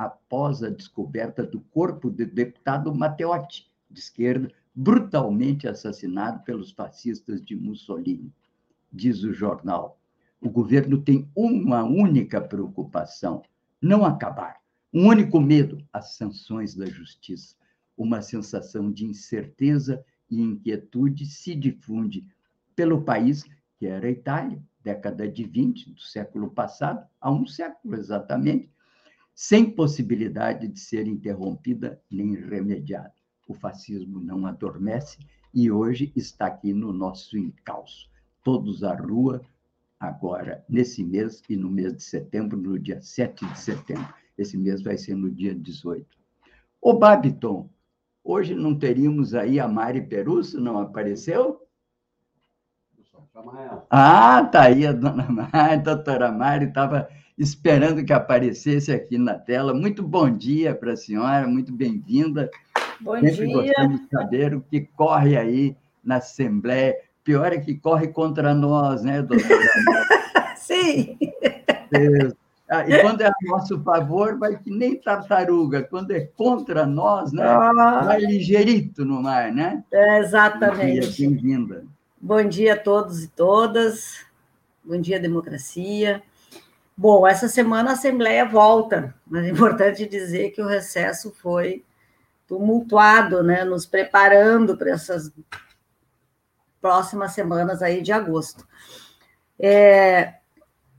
após 0.00 0.62
a 0.62 0.70
descoberta 0.70 1.44
do 1.44 1.60
corpo 1.60 2.08
do 2.08 2.24
deputado 2.24 2.94
Matteotti, 2.94 3.70
de 3.90 4.00
esquerda, 4.00 4.50
brutalmente 4.74 5.68
assassinado 5.68 6.42
pelos 6.42 6.70
fascistas 6.70 7.44
de 7.44 7.54
Mussolini. 7.54 8.32
Diz 8.90 9.22
o 9.22 9.34
jornal: 9.34 10.00
o 10.40 10.48
governo 10.48 11.02
tem 11.02 11.30
uma 11.36 11.84
única 11.84 12.40
preocupação: 12.40 13.42
não 13.78 14.02
acabar. 14.02 14.56
Um 14.90 15.06
único 15.06 15.38
medo: 15.38 15.84
as 15.92 16.14
sanções 16.14 16.74
da 16.74 16.86
justiça. 16.86 17.54
Uma 17.94 18.22
sensação 18.22 18.90
de 18.90 19.04
incerteza 19.04 20.02
e 20.30 20.40
inquietude 20.40 21.26
se 21.26 21.54
difunde 21.54 22.26
pelo 22.74 23.02
país, 23.02 23.44
que 23.76 23.86
era 23.86 24.06
a 24.06 24.10
Itália, 24.10 24.62
década 24.82 25.28
de 25.28 25.44
20 25.44 25.90
do 25.90 26.00
século 26.00 26.50
passado, 26.50 27.06
há 27.20 27.30
um 27.30 27.46
século 27.46 27.96
exatamente, 27.96 28.70
sem 29.42 29.70
possibilidade 29.70 30.68
de 30.68 30.78
ser 30.78 31.06
interrompida 31.06 31.98
nem 32.10 32.34
remediada 32.34 33.14
o 33.50 33.54
fascismo 33.54 34.20
não 34.20 34.46
adormece 34.46 35.18
e 35.52 35.70
hoje 35.70 36.12
está 36.14 36.46
aqui 36.46 36.72
no 36.72 36.92
nosso 36.92 37.36
encalço. 37.36 38.08
Todos 38.44 38.84
à 38.84 38.94
rua, 38.94 39.42
agora, 39.98 40.64
nesse 40.68 41.02
mês 41.02 41.42
e 41.48 41.56
no 41.56 41.68
mês 41.68 41.96
de 41.96 42.02
setembro, 42.02 42.56
no 42.56 42.78
dia 42.78 43.02
7 43.02 43.44
de 43.44 43.58
setembro. 43.58 44.14
Esse 44.38 44.56
mês 44.56 44.82
vai 44.82 44.96
ser 44.96 45.16
no 45.16 45.28
dia 45.28 45.52
18. 45.52 46.06
Ô, 46.80 46.94
Babiton, 46.94 47.68
hoje 48.22 48.54
não 48.54 48.78
teríamos 48.78 49.34
aí 49.34 49.58
a 49.58 49.66
Mari 49.66 50.02
Perusso, 50.06 50.60
não 50.60 50.78
apareceu? 50.78 51.60
Ah, 53.90 54.44
tá 54.44 54.62
aí 54.62 54.86
a 54.86 54.92
dona 54.92 55.28
Mari, 55.28 55.50
a 55.52 55.76
doutora 55.76 56.30
Mari 56.30 56.66
estava 56.66 57.08
esperando 57.40 58.04
que 58.04 58.12
aparecesse 58.12 58.92
aqui 58.92 59.16
na 59.16 59.32
tela. 59.34 59.72
Muito 59.72 60.02
bom 60.02 60.30
dia 60.30 60.74
para 60.74 60.92
a 60.92 60.96
senhora, 60.96 61.48
muito 61.48 61.72
bem-vinda. 61.72 62.50
Bom 63.00 63.18
Sempre 63.18 63.46
dia. 63.46 63.54
gostamos 63.54 64.00
de 64.02 64.08
saber 64.10 64.54
o 64.54 64.60
que 64.60 64.82
corre 64.94 65.38
aí 65.38 65.74
na 66.04 66.16
Assembleia. 66.16 66.94
Pior 67.24 67.50
é 67.50 67.58
que 67.58 67.74
corre 67.74 68.08
contra 68.08 68.52
nós, 68.52 69.02
né, 69.02 69.22
doutora? 69.22 69.58
Sim. 70.54 71.16
Ah, 72.68 72.86
e 72.86 73.00
quando 73.00 73.22
é 73.22 73.26
a 73.26 73.32
nosso 73.44 73.82
favor, 73.82 74.38
vai 74.38 74.58
que 74.58 74.70
nem 74.70 74.96
tartaruga. 74.96 75.82
Quando 75.82 76.10
é 76.10 76.20
contra 76.20 76.84
nós, 76.84 77.32
né? 77.32 77.42
Ah. 77.42 78.02
Vai 78.04 78.20
ligeirito 78.20 79.02
no 79.02 79.22
mar, 79.22 79.50
né? 79.50 79.82
É, 79.90 80.18
exatamente. 80.18 81.26
Bem-vinda. 81.26 81.84
Bom 82.20 82.44
dia 82.44 82.74
a 82.74 82.78
todos 82.78 83.24
e 83.24 83.28
todas. 83.28 84.26
Bom 84.84 85.00
dia, 85.00 85.18
democracia. 85.18 86.22
Bom, 87.02 87.26
essa 87.26 87.48
semana 87.48 87.88
a 87.88 87.92
Assembleia 87.94 88.44
volta, 88.44 89.14
mas 89.26 89.46
é 89.46 89.48
importante 89.48 90.06
dizer 90.06 90.50
que 90.50 90.60
o 90.60 90.66
recesso 90.66 91.34
foi 91.40 91.82
tumultuado, 92.46 93.42
né, 93.42 93.64
nos 93.64 93.86
preparando 93.86 94.76
para 94.76 94.90
essas 94.90 95.32
próximas 96.78 97.32
semanas 97.32 97.80
aí 97.80 98.02
de 98.02 98.12
agosto. 98.12 98.68
É 99.58 100.34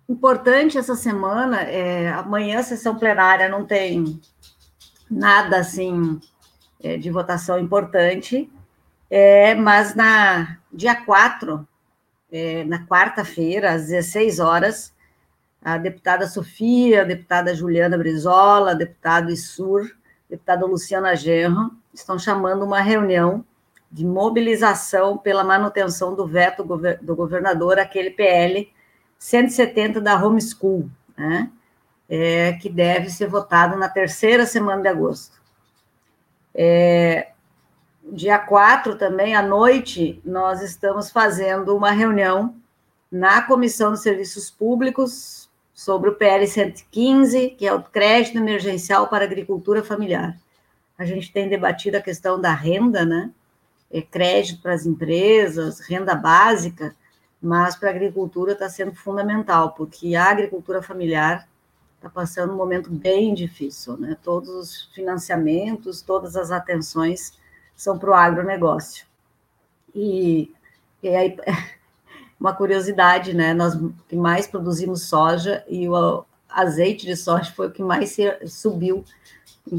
importante 0.09 0.75
essa 0.75 0.95
semana, 0.95 1.61
é, 1.61 2.09
amanhã 2.09 2.61
a 2.61 2.63
sessão 2.63 2.97
plenária 2.97 3.47
não 3.47 3.63
tem 3.63 4.19
nada 5.07 5.59
assim 5.59 6.19
é, 6.81 6.97
de 6.97 7.11
votação 7.11 7.59
importante, 7.59 8.51
é, 9.07 9.53
mas 9.53 9.93
na 9.93 10.57
dia 10.73 10.95
4, 10.95 11.67
é, 12.31 12.63
na 12.63 12.87
quarta-feira, 12.87 13.73
às 13.73 13.83
16 13.83 14.39
horas, 14.39 14.99
a 15.63 15.77
deputada 15.77 16.27
Sofia, 16.27 17.01
a 17.01 17.05
deputada 17.05 17.53
Juliana 17.53 17.97
Brizola, 17.97 18.73
deputado 18.73 19.29
Isur, 19.29 19.91
deputada 20.29 20.65
Luciana 20.65 21.15
Genro, 21.15 21.71
estão 21.93 22.17
chamando 22.17 22.63
uma 22.63 22.81
reunião 22.81 23.45
de 23.91 24.05
mobilização 24.05 25.17
pela 25.17 25.43
manutenção 25.43 26.15
do 26.15 26.25
veto 26.25 26.63
do 27.01 27.15
governador, 27.15 27.77
aquele 27.77 28.09
PL 28.09 28.71
170 29.19 30.01
da 30.01 30.15
homeschool, 30.15 30.89
né? 31.15 31.51
É, 32.09 32.53
que 32.53 32.69
deve 32.69 33.09
ser 33.09 33.27
votado 33.27 33.77
na 33.77 33.87
terceira 33.87 34.45
semana 34.45 34.81
de 34.81 34.87
agosto. 34.87 35.39
É, 36.53 37.31
dia 38.11 38.37
4 38.37 38.97
também, 38.97 39.35
à 39.35 39.41
noite, 39.41 40.21
nós 40.25 40.61
estamos 40.61 41.09
fazendo 41.09 41.75
uma 41.75 41.91
reunião 41.91 42.55
na 43.09 43.41
Comissão 43.41 43.93
de 43.93 44.01
Serviços 44.01 44.49
Públicos 44.49 45.40
sobre 45.81 46.11
o 46.11 46.15
PL 46.15 46.45
115, 46.45 47.55
que 47.57 47.65
é 47.65 47.73
o 47.73 47.81
crédito 47.81 48.37
emergencial 48.37 49.07
para 49.07 49.25
agricultura 49.25 49.83
familiar. 49.83 50.39
A 50.95 51.03
gente 51.05 51.33
tem 51.33 51.49
debatido 51.49 51.97
a 51.97 52.01
questão 52.01 52.39
da 52.39 52.53
renda, 52.53 53.03
né? 53.03 53.31
É 53.89 53.99
crédito 53.99 54.61
para 54.61 54.75
as 54.75 54.85
empresas, 54.85 55.79
renda 55.79 56.13
básica, 56.13 56.95
mas 57.41 57.75
para 57.75 57.89
a 57.89 57.93
agricultura 57.93 58.51
está 58.51 58.69
sendo 58.69 58.93
fundamental, 58.93 59.73
porque 59.73 60.13
a 60.13 60.25
agricultura 60.25 60.83
familiar 60.83 61.49
está 61.95 62.07
passando 62.11 62.53
um 62.53 62.57
momento 62.57 62.91
bem 62.91 63.33
difícil, 63.33 63.97
né? 63.97 64.15
Todos 64.21 64.49
os 64.49 64.93
financiamentos, 64.93 66.03
todas 66.03 66.35
as 66.35 66.51
atenções 66.51 67.33
são 67.75 67.97
para 67.97 68.11
o 68.11 68.13
agronegócio. 68.13 69.07
E, 69.95 70.53
e 71.01 71.09
aí 71.09 71.35
uma 72.41 72.53
curiosidade, 72.53 73.35
né? 73.35 73.53
Nós 73.53 73.77
que 74.09 74.15
mais 74.15 74.47
produzimos 74.47 75.03
soja 75.03 75.63
e 75.69 75.87
o 75.87 76.25
azeite 76.49 77.05
de 77.05 77.15
soja 77.15 77.53
foi 77.55 77.67
o 77.67 77.71
que 77.71 77.83
mais 77.83 78.17
subiu, 78.47 79.05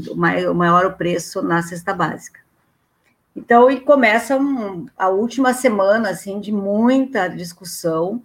o 0.09 0.15
maior 0.55 0.85
o 0.85 0.93
preço 0.93 1.41
na 1.41 1.61
cesta 1.61 1.93
básica. 1.93 2.39
Então, 3.35 3.69
e 3.69 3.81
começa 3.81 4.37
um, 4.37 4.85
a 4.97 5.09
última 5.09 5.53
semana 5.53 6.11
assim 6.11 6.39
de 6.39 6.53
muita 6.53 7.27
discussão 7.27 8.23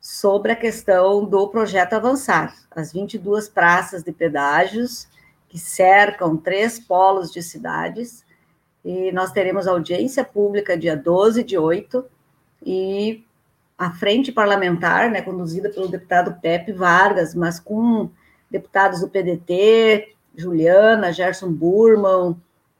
sobre 0.00 0.50
a 0.50 0.56
questão 0.56 1.24
do 1.24 1.46
projeto 1.46 1.92
Avançar, 1.92 2.56
as 2.70 2.92
22 2.92 3.48
praças 3.48 4.02
de 4.02 4.10
pedágios 4.10 5.06
que 5.48 5.58
cercam 5.58 6.36
três 6.36 6.80
polos 6.80 7.30
de 7.30 7.40
cidades, 7.40 8.24
e 8.84 9.12
nós 9.12 9.30
teremos 9.30 9.68
audiência 9.68 10.24
pública 10.24 10.76
dia 10.76 10.96
12 10.96 11.44
de 11.44 11.56
8, 11.56 12.04
e 12.64 13.25
a 13.78 13.90
frente 13.90 14.32
parlamentar, 14.32 15.10
né, 15.10 15.20
conduzida 15.20 15.68
pelo 15.68 15.88
deputado 15.88 16.38
Pepe 16.40 16.72
Vargas, 16.72 17.34
mas 17.34 17.60
com 17.60 18.10
deputados 18.50 19.00
do 19.00 19.08
PDT, 19.08 20.14
Juliana, 20.34 21.12
Gerson 21.12 21.52
Burman, 21.52 22.36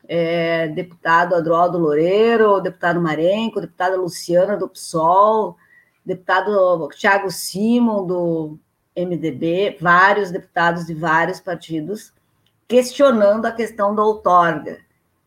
é, 0.09 0.69
deputado 0.69 1.35
Adroaldo 1.35 1.79
Loureiro, 1.79 2.61
deputado 2.61 3.01
Marenco, 3.01 3.61
deputada 3.61 3.97
Luciana 3.97 4.57
do 4.57 4.69
PSOL, 4.69 5.57
deputado 6.05 6.89
Tiago 6.97 7.31
Simon, 7.31 8.07
do 8.07 8.59
MDB, 8.97 9.77
vários 9.81 10.31
deputados 10.31 10.87
de 10.87 10.95
vários 10.95 11.41
partidos, 11.41 12.13
questionando 12.69 13.47
a 13.47 13.53
questão 13.53 13.95
da 13.95 14.03
outorga, 14.03 14.79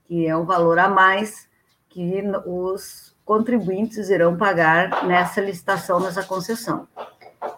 que 0.06 0.26
é 0.26 0.36
um 0.36 0.46
valor 0.46 0.80
a 0.80 0.90
mais 0.90 1.48
que 1.90 2.24
os 2.46 3.16
contribuintes 3.30 4.10
irão 4.10 4.36
pagar 4.36 5.06
nessa 5.06 5.40
licitação, 5.40 6.00
nessa 6.00 6.24
concessão. 6.24 6.88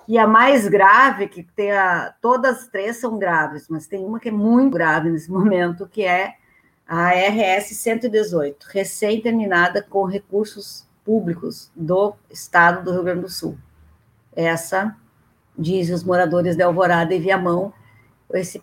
E 0.05 0.17
a 0.17 0.27
mais 0.27 0.67
grave, 0.67 1.29
que 1.29 1.43
tem 1.43 1.71
a, 1.71 2.13
todas 2.21 2.57
as 2.57 2.67
três 2.67 2.97
são 2.97 3.17
graves, 3.17 3.67
mas 3.69 3.87
tem 3.87 4.03
uma 4.03 4.19
que 4.19 4.27
é 4.27 4.33
muito 4.33 4.73
grave 4.73 5.09
nesse 5.09 5.31
momento, 5.31 5.87
que 5.87 6.03
é 6.03 6.33
a 6.85 7.11
RS 7.11 7.69
118, 7.77 8.67
recém-terminada 8.69 9.81
com 9.81 10.03
recursos 10.03 10.85
públicos 11.05 11.71
do 11.73 12.15
estado 12.29 12.83
do 12.83 12.91
Rio 12.91 13.03
Grande 13.03 13.21
do 13.21 13.29
Sul. 13.29 13.57
Essa, 14.35 14.93
diz 15.57 15.89
os 15.89 16.03
moradores 16.03 16.57
de 16.57 16.63
Alvorada 16.63 17.15
e 17.15 17.19
Viamão, 17.19 17.73
esse, 18.33 18.61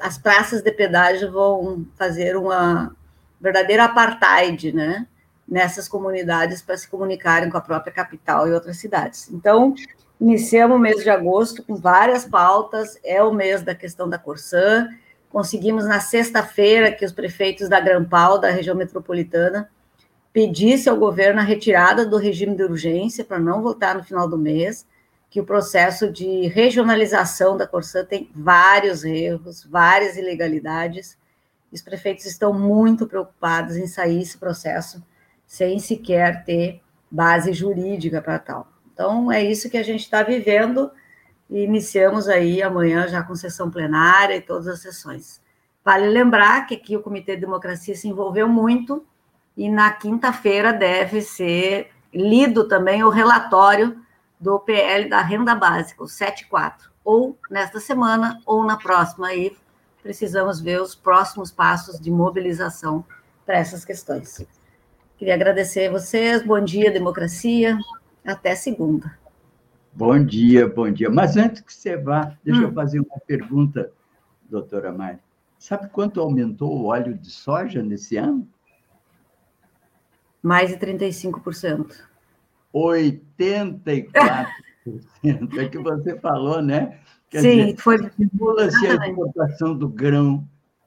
as 0.00 0.18
praças 0.18 0.62
de 0.62 0.70
pedágio 0.70 1.32
vão 1.32 1.84
fazer 1.96 2.36
uma 2.36 2.94
verdadeira 3.40 3.86
apartheid, 3.86 4.72
né? 4.72 5.08
Nessas 5.46 5.86
comunidades 5.86 6.62
para 6.62 6.76
se 6.76 6.88
comunicarem 6.88 7.50
com 7.50 7.56
a 7.56 7.60
própria 7.60 7.92
capital 7.92 8.48
e 8.48 8.52
outras 8.52 8.78
cidades. 8.78 9.30
Então, 9.30 9.74
iniciamos 10.20 10.76
o 10.76 10.80
mês 10.80 11.02
de 11.02 11.10
agosto 11.10 11.62
com 11.62 11.76
várias 11.76 12.24
pautas, 12.24 12.98
é 13.04 13.22
o 13.22 13.32
mês 13.32 13.62
da 13.62 13.74
questão 13.74 14.08
da 14.08 14.18
Corsã. 14.18 14.88
Conseguimos 15.30 15.84
na 15.84 16.00
sexta-feira 16.00 16.90
que 16.90 17.04
os 17.04 17.12
prefeitos 17.12 17.68
da 17.68 17.78
Grampal, 17.78 18.38
da 18.38 18.50
região 18.50 18.74
metropolitana, 18.74 19.68
pedissem 20.32 20.90
ao 20.90 20.98
governo 20.98 21.40
a 21.40 21.44
retirada 21.44 22.06
do 22.06 22.16
regime 22.16 22.56
de 22.56 22.62
urgência 22.62 23.24
para 23.24 23.38
não 23.38 23.62
votar 23.62 23.94
no 23.94 24.02
final 24.02 24.28
do 24.28 24.38
mês 24.38 24.86
que 25.34 25.40
o 25.40 25.44
processo 25.44 26.12
de 26.12 26.46
regionalização 26.46 27.56
da 27.56 27.66
Corsã 27.66 28.04
tem 28.04 28.30
vários 28.32 29.02
erros, 29.02 29.64
várias 29.64 30.16
ilegalidades. 30.16 31.18
Os 31.72 31.82
prefeitos 31.82 32.24
estão 32.24 32.52
muito 32.52 33.04
preocupados 33.04 33.76
em 33.76 33.88
sair 33.88 34.22
esse 34.22 34.38
processo 34.38 35.02
sem 35.54 35.78
sequer 35.78 36.44
ter 36.44 36.82
base 37.08 37.52
jurídica 37.52 38.20
para 38.20 38.40
tal. 38.40 38.66
Então, 38.92 39.30
é 39.30 39.40
isso 39.40 39.70
que 39.70 39.76
a 39.76 39.84
gente 39.84 40.00
está 40.00 40.20
vivendo 40.24 40.90
e 41.48 41.62
iniciamos 41.62 42.28
aí 42.28 42.60
amanhã 42.60 43.06
já 43.06 43.22
com 43.22 43.36
sessão 43.36 43.70
plenária 43.70 44.34
e 44.34 44.40
todas 44.40 44.66
as 44.66 44.80
sessões. 44.80 45.40
Vale 45.84 46.08
lembrar 46.08 46.66
que 46.66 46.74
aqui 46.74 46.96
o 46.96 47.02
Comitê 47.02 47.36
de 47.36 47.42
Democracia 47.42 47.94
se 47.94 48.08
envolveu 48.08 48.48
muito 48.48 49.06
e 49.56 49.70
na 49.70 49.92
quinta-feira 49.92 50.72
deve 50.72 51.22
ser 51.22 51.90
lido 52.12 52.66
também 52.66 53.04
o 53.04 53.08
relatório 53.08 53.96
do 54.40 54.58
PL 54.58 55.08
da 55.08 55.20
renda 55.20 55.54
básica, 55.54 56.02
o 56.02 56.08
74, 56.08 56.90
ou 57.04 57.38
nesta 57.48 57.78
semana 57.78 58.40
ou 58.44 58.64
na 58.64 58.76
próxima. 58.76 59.28
Aí 59.28 59.56
precisamos 60.02 60.60
ver 60.60 60.82
os 60.82 60.96
próximos 60.96 61.52
passos 61.52 62.00
de 62.00 62.10
mobilização 62.10 63.04
para 63.46 63.58
essas 63.58 63.84
questões. 63.84 64.44
Queria 65.16 65.34
agradecer 65.34 65.88
a 65.88 65.92
vocês. 65.92 66.42
Bom 66.42 66.60
dia, 66.60 66.90
democracia. 66.90 67.78
Até 68.24 68.54
segunda. 68.54 69.16
Bom 69.92 70.24
dia, 70.24 70.66
bom 70.66 70.90
dia. 70.90 71.08
Mas 71.08 71.36
antes 71.36 71.60
que 71.60 71.72
você 71.72 71.96
vá, 71.96 72.36
deixa 72.42 72.60
hum. 72.60 72.64
eu 72.64 72.72
fazer 72.72 72.98
uma 72.98 73.20
pergunta, 73.24 73.92
doutora 74.50 74.92
Mari. 74.92 75.18
Sabe 75.56 75.88
quanto 75.88 76.20
aumentou 76.20 76.76
o 76.76 76.86
óleo 76.86 77.14
de 77.14 77.30
soja 77.30 77.80
nesse 77.80 78.16
ano? 78.16 78.46
Mais 80.42 80.70
de 80.70 80.76
35%. 80.76 81.94
84%. 82.74 84.08
é 85.58 85.68
que 85.68 85.78
você 85.78 86.18
falou, 86.18 86.60
né? 86.60 86.98
Quer 87.30 87.40
Sim, 87.40 87.66
dizer, 87.66 87.76
foi. 87.78 87.96
Estimula-se 87.96 88.86
a 88.86 88.94
exportação 89.06 89.78
do 89.78 89.88
grão 89.88 90.46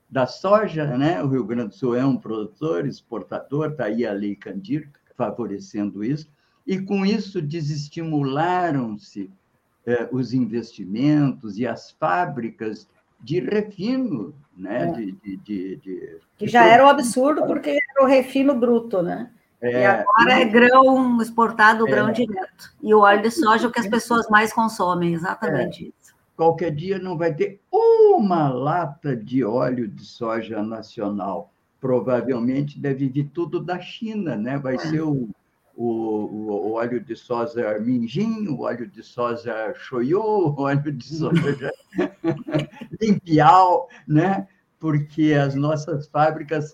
da 0.10 0.26
soja, 0.26 0.86
né? 0.98 1.22
O 1.22 1.28
Rio 1.28 1.44
Grande 1.44 1.70
do 1.70 1.76
Sul 1.76 1.96
é 1.96 2.06
um 2.06 2.18
produtor, 2.18 2.86
exportador, 2.86 3.72
está 3.72 3.86
aí 3.86 4.06
a 4.06 4.14
Lei 4.14 4.36
Candir 4.36 4.90
favorecendo 5.16 6.04
isso, 6.04 6.30
e 6.66 6.80
com 6.80 7.06
isso 7.06 7.42
desestimularam-se 7.42 9.32
eh, 9.86 10.08
os 10.12 10.34
investimentos 10.34 11.58
e 11.58 11.66
as 11.66 11.92
fábricas 11.92 12.88
de 13.20 13.40
refino, 13.40 14.34
né? 14.56 14.84
É. 14.84 14.92
De, 14.92 15.12
de, 15.12 15.38
de, 15.38 15.76
de, 15.78 16.20
que 16.38 16.48
já 16.48 16.66
era 16.66 16.86
um 16.86 16.90
absurdo, 16.90 17.46
porque 17.46 17.72
era 17.72 18.06
o 18.06 18.08
refino 18.08 18.54
bruto, 18.56 19.02
né? 19.02 19.32
É, 19.60 19.82
e 19.82 19.86
agora 19.86 20.34
é 20.40 20.46
grão 20.46 21.20
exportado, 21.20 21.88
é, 21.88 21.92
grão 21.92 22.12
direto. 22.12 22.76
E 22.82 22.94
o 22.94 23.00
óleo 23.00 23.24
de 23.24 23.32
soja 23.32 23.66
é 23.66 23.68
o 23.68 23.72
que 23.72 23.80
as 23.80 23.88
pessoas 23.88 24.30
mais 24.30 24.54
consomem, 24.54 25.14
exatamente 25.14 25.86
é, 25.86 25.88
isso. 25.88 26.16
Qualquer 26.36 26.72
dia 26.72 27.00
não 27.00 27.18
vai 27.18 27.34
ter 27.34 27.60
uma 28.16 28.50
lata 28.50 29.16
de 29.16 29.44
óleo 29.44 29.88
de 29.88 30.06
soja 30.06 30.64
nacional. 30.64 31.52
Provavelmente 31.80 32.80
deve 32.80 33.08
vir 33.08 33.30
tudo 33.34 33.60
da 33.60 33.80
China, 33.80 34.36
né? 34.36 34.58
Vai 34.58 34.76
é. 34.76 34.80
ser 34.80 35.02
o, 35.02 35.30
o, 35.76 35.86
o, 35.86 36.72
óleo 36.74 37.00
de 37.00 37.16
soja 37.16 37.80
minjin, 37.80 38.48
o 38.48 38.62
óleo 38.62 38.88
de 38.88 39.04
soja 39.04 39.74
shoyu, 39.76 40.22
o 40.22 40.60
óleo 40.60 40.92
de 40.92 41.06
soja 41.06 41.72
limpial, 43.00 43.88
né? 44.08 44.48
Porque 44.80 45.34
as 45.34 45.54
nossas 45.56 46.08
fábricas 46.08 46.74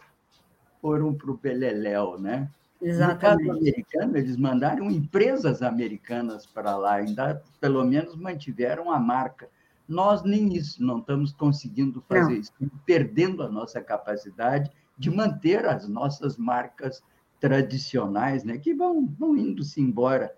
foram 0.81 1.13
para 1.13 1.31
o 1.31 1.38
Beleléu, 1.38 2.19
né? 2.19 2.49
Exatamente. 2.81 3.43
No 3.43 3.49
caso 3.49 3.59
americano, 3.59 4.17
eles 4.17 4.38
mandaram 4.38 4.91
empresas 4.91 5.61
americanas 5.61 6.45
para 6.45 6.75
lá, 6.75 6.95
ainda 6.95 7.41
pelo 7.59 7.84
menos 7.86 8.15
mantiveram 8.15 8.91
a 8.91 8.99
marca. 8.99 9.49
Nós 9.88 10.23
nem 10.23 10.53
isso 10.53 10.84
não 10.84 10.99
estamos 10.99 11.34
conseguindo 11.34 12.03
fazer 12.07 12.34
não. 12.34 12.39
isso, 12.39 12.53
perdendo 12.86 13.43
a 13.43 13.49
nossa 13.49 13.81
capacidade 13.81 14.71
de 14.97 15.09
manter 15.09 15.65
as 15.65 15.88
nossas 15.88 16.38
marcas 16.38 17.03
tradicionais, 17.39 18.43
né, 18.43 18.57
que 18.57 18.73
vão, 18.73 19.05
vão 19.05 19.36
indo-se 19.36 19.81
embora. 19.81 20.34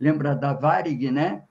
Lembra 0.00 0.34
da 0.34 0.52
Varig, 0.52 1.10
né? 1.10 1.44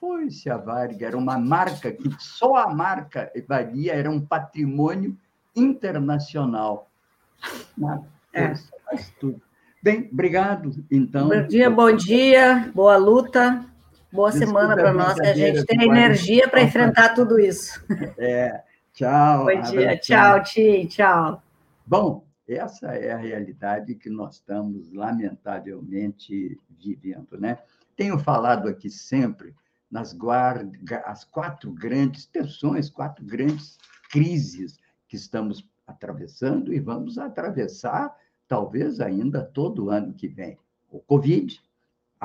Foi-se 0.00 0.50
a 0.50 0.56
Varig, 0.56 1.02
era 1.02 1.16
uma 1.16 1.38
marca 1.38 1.90
que 1.90 2.08
só 2.18 2.56
a 2.56 2.72
marca 2.72 3.32
valia, 3.48 3.94
era 3.94 4.10
um 4.10 4.20
patrimônio 4.20 5.16
internacional. 5.56 6.90
É. 8.32 8.54
Faz 8.84 9.12
tudo. 9.18 9.40
Bem, 9.82 10.08
obrigado. 10.12 10.84
Então. 10.90 11.28
Bom 11.28 11.46
dia, 11.46 11.70
bom 11.70 11.96
dia, 11.96 12.72
boa 12.74 12.96
luta, 12.96 13.66
boa 14.14 14.30
Desculpa 14.30 14.60
semana 14.60 14.74
para 14.76 14.92
nós, 14.92 15.14
que 15.14 15.26
a 15.26 15.34
gente 15.34 15.64
tem 15.64 15.82
energia 15.82 16.48
para 16.48 16.62
enfrentar 16.62 17.14
tudo 17.14 17.38
isso. 17.38 17.84
É, 18.16 18.62
tchau. 18.92 19.46
Bom 19.46 19.60
dia, 19.62 19.98
tchau, 19.98 20.42
Ti, 20.42 20.86
tchau. 20.86 21.42
Bom, 21.84 22.24
essa 22.48 22.92
é 22.94 23.12
a 23.12 23.16
realidade 23.16 23.96
que 23.96 24.08
nós 24.08 24.36
estamos, 24.36 24.92
lamentavelmente, 24.92 26.58
vivendo, 26.78 27.38
né? 27.38 27.58
Tenho 27.96 28.18
falado 28.18 28.68
aqui 28.68 28.88
sempre 28.88 29.52
nas 29.90 30.12
guarda, 30.12 30.70
as 31.04 31.24
quatro 31.24 31.72
grandes 31.72 32.26
tensões, 32.26 32.88
quatro 32.88 33.24
grandes 33.24 33.78
crises 34.10 34.78
que 35.08 35.16
estamos 35.16 35.68
atravessando 35.86 36.72
e 36.72 36.80
vamos 36.80 37.18
atravessar 37.18 38.14
talvez 38.46 39.00
ainda 39.00 39.42
todo 39.42 39.90
ano 39.90 40.14
que 40.14 40.28
vem. 40.28 40.58
O 40.90 41.00
Covid, 41.00 41.60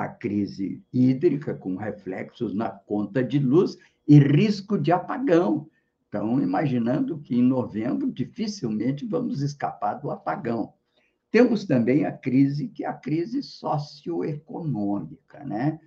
a 0.00 0.08
crise 0.08 0.82
hídrica, 0.92 1.54
com 1.54 1.76
reflexos 1.76 2.52
na 2.54 2.70
conta 2.70 3.22
de 3.22 3.38
luz 3.38 3.76
e 4.08 4.18
risco 4.18 4.78
de 4.78 4.90
apagão. 4.90 5.68
Então, 6.08 6.42
imaginando 6.42 7.18
que 7.18 7.36
em 7.36 7.42
novembro 7.42 8.10
dificilmente 8.10 9.04
vamos 9.04 9.42
escapar 9.42 9.94
do 9.94 10.10
apagão. 10.10 10.72
Temos 11.30 11.66
também 11.66 12.06
a 12.06 12.12
crise, 12.12 12.68
que 12.68 12.82
é 12.82 12.88
a 12.88 12.94
crise 12.94 13.42
socioeconômica, 13.42 15.44
né? 15.44 15.78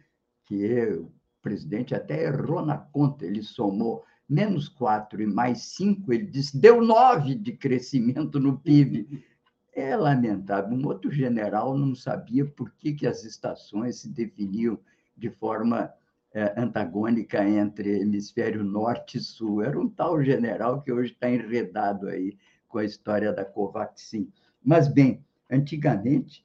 que 0.46 0.94
o 0.94 1.12
presidente 1.42 1.96
até 1.96 2.26
errou 2.26 2.64
na 2.64 2.78
conta, 2.78 3.26
ele 3.26 3.42
somou 3.42 4.04
menos 4.30 4.70
4 4.70 5.24
e 5.24 5.26
mais 5.26 5.64
5, 5.76 6.14
ele 6.14 6.28
disse, 6.28 6.56
deu 6.58 6.82
9 6.82 7.36
de 7.36 7.52
crescimento 7.54 8.40
no 8.40 8.60
PIB 8.60 9.24
é 9.76 9.96
lamentável. 9.96 10.78
Um 10.78 10.86
outro 10.88 11.12
general 11.12 11.78
não 11.78 11.96
sabia 11.96 12.46
por 12.46 12.72
que, 12.74 12.94
que 12.94 13.08
as 13.08 13.24
estações 13.24 14.00
se 14.00 14.10
definiam 14.10 14.80
de 15.18 15.30
forma 15.30 15.92
é, 16.34 16.54
antagônica 16.60 17.44
entre 17.48 18.02
hemisfério 18.02 18.64
norte 18.64 19.18
e 19.18 19.22
sul. 19.22 19.64
Era 19.64 19.80
um 19.80 19.90
tal 19.90 20.24
general 20.24 20.82
que 20.82 20.92
hoje 20.92 21.14
está 21.14 21.30
enredado 21.30 22.08
aí 22.08 22.38
com 22.68 22.80
a 22.80 22.86
história 22.86 23.32
da 23.32 23.46
Covaxin. 23.46 24.32
Mas, 24.64 24.88
bem, 24.88 25.24
antigamente, 25.50 26.44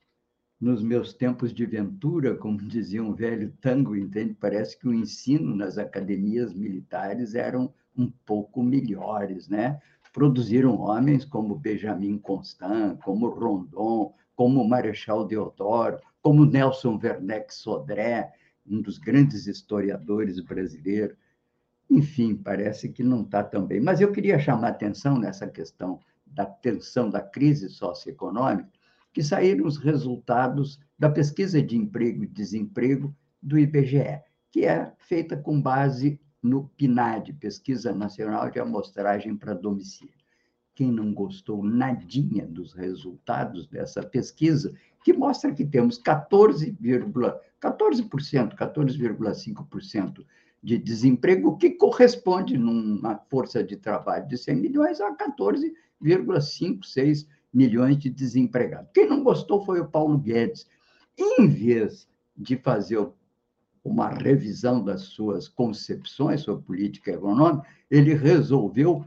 nos 0.61 0.83
meus 0.83 1.15
tempos 1.15 1.55
de 1.55 1.65
ventura, 1.65 2.37
como 2.37 2.59
dizia 2.69 3.03
um 3.03 3.15
velho 3.15 3.53
tango, 3.61 3.97
entende? 3.97 4.35
Parece 4.35 4.79
que 4.79 4.89
o 4.89 4.95
ensino 4.95 5.55
nas 5.55 5.79
academias 5.79 6.53
militares 6.53 7.35
eram 7.35 7.73
um 7.97 8.11
pouco 8.27 8.63
melhores, 8.63 9.49
né? 9.49 9.81
Produziram 10.13 10.81
homens 10.81 11.25
como 11.25 11.55
Benjamin 11.55 12.19
Constant, 12.19 12.99
como 12.99 13.29
Rondon, 13.29 14.15
como 14.35 14.67
Marechal 14.67 15.27
Deodoro, 15.27 15.99
como 16.23 16.45
Nelson 16.45 16.99
Werneck 17.03 17.55
Sodré, 17.55 18.33
um 18.67 18.81
dos 18.81 18.99
grandes 18.99 19.47
historiadores 19.47 20.41
brasileiros. 20.41 21.17
Enfim, 21.91 22.37
parece 22.37 22.91
que 22.91 23.03
não 23.03 23.23
está 23.23 23.43
tão 23.43 23.67
bem. 23.67 23.81
Mas 23.81 24.01
eu 24.01 24.13
queria 24.13 24.39
chamar 24.39 24.69
a 24.69 24.71
atenção 24.71 25.19
nessa 25.19 25.47
questão 25.47 25.99
da 26.27 26.45
tensão 26.45 27.09
da 27.09 27.21
crise 27.21 27.69
socioeconômica, 27.69 28.69
que 29.13 29.23
saíram 29.23 29.67
os 29.67 29.79
resultados 29.79 30.79
da 30.99 31.09
pesquisa 31.09 31.63
de 31.63 31.77
emprego 31.77 32.25
e 32.25 32.29
desemprego 32.29 33.15
do 33.43 33.59
IBGE. 33.59 34.23
que 34.51 34.65
é 34.65 34.93
feita 34.99 35.37
com 35.37 35.61
base 35.61 36.21
no 36.49 36.69
PNAD, 36.77 37.35
Pesquisa 37.35 37.93
Nacional 37.93 38.51
de 38.51 38.59
Amostragem 38.59 39.37
para 39.37 39.55
Domicílio. 39.55 40.15
Quem 40.75 40.91
não 40.91 41.13
gostou 41.13 41.63
nadinha 41.63 42.47
dos 42.47 42.73
resultados 42.73 43.67
dessa 43.67 44.03
pesquisa, 44.03 44.73
que 45.05 45.13
mostra 45.13 45.53
que 45.53 45.65
temos 45.65 46.01
14,5% 46.01 47.39
14%, 47.61 48.57
14,5% 48.57 50.25
de 50.63 50.79
desemprego, 50.79 51.57
que 51.57 51.71
corresponde 51.71 52.57
numa 52.57 53.17
força 53.29 53.63
de 53.63 53.77
trabalho 53.77 54.27
de 54.27 54.37
100 54.37 54.57
milhões 54.57 55.01
a 55.01 55.15
14,5, 55.15 56.85
6 56.85 57.29
milhões 57.53 57.99
de 57.99 58.11
desempregados. 58.11 58.91
Quem 58.93 59.09
não 59.09 59.23
gostou 59.23 59.65
foi 59.65 59.81
o 59.81 59.89
Paulo 59.89 60.19
Guedes. 60.19 60.67
Em 61.17 61.49
vez 61.49 62.09
de 62.37 62.57
fazer 62.57 63.09
uma 63.85 64.09
revisão 64.09 64.85
das 64.85 65.03
suas 65.03 65.49
concepções 65.49 66.43
sobre 66.43 66.65
política 66.65 67.13
econômica, 67.13 67.67
ele 67.91 68.15
resolveu 68.15 69.05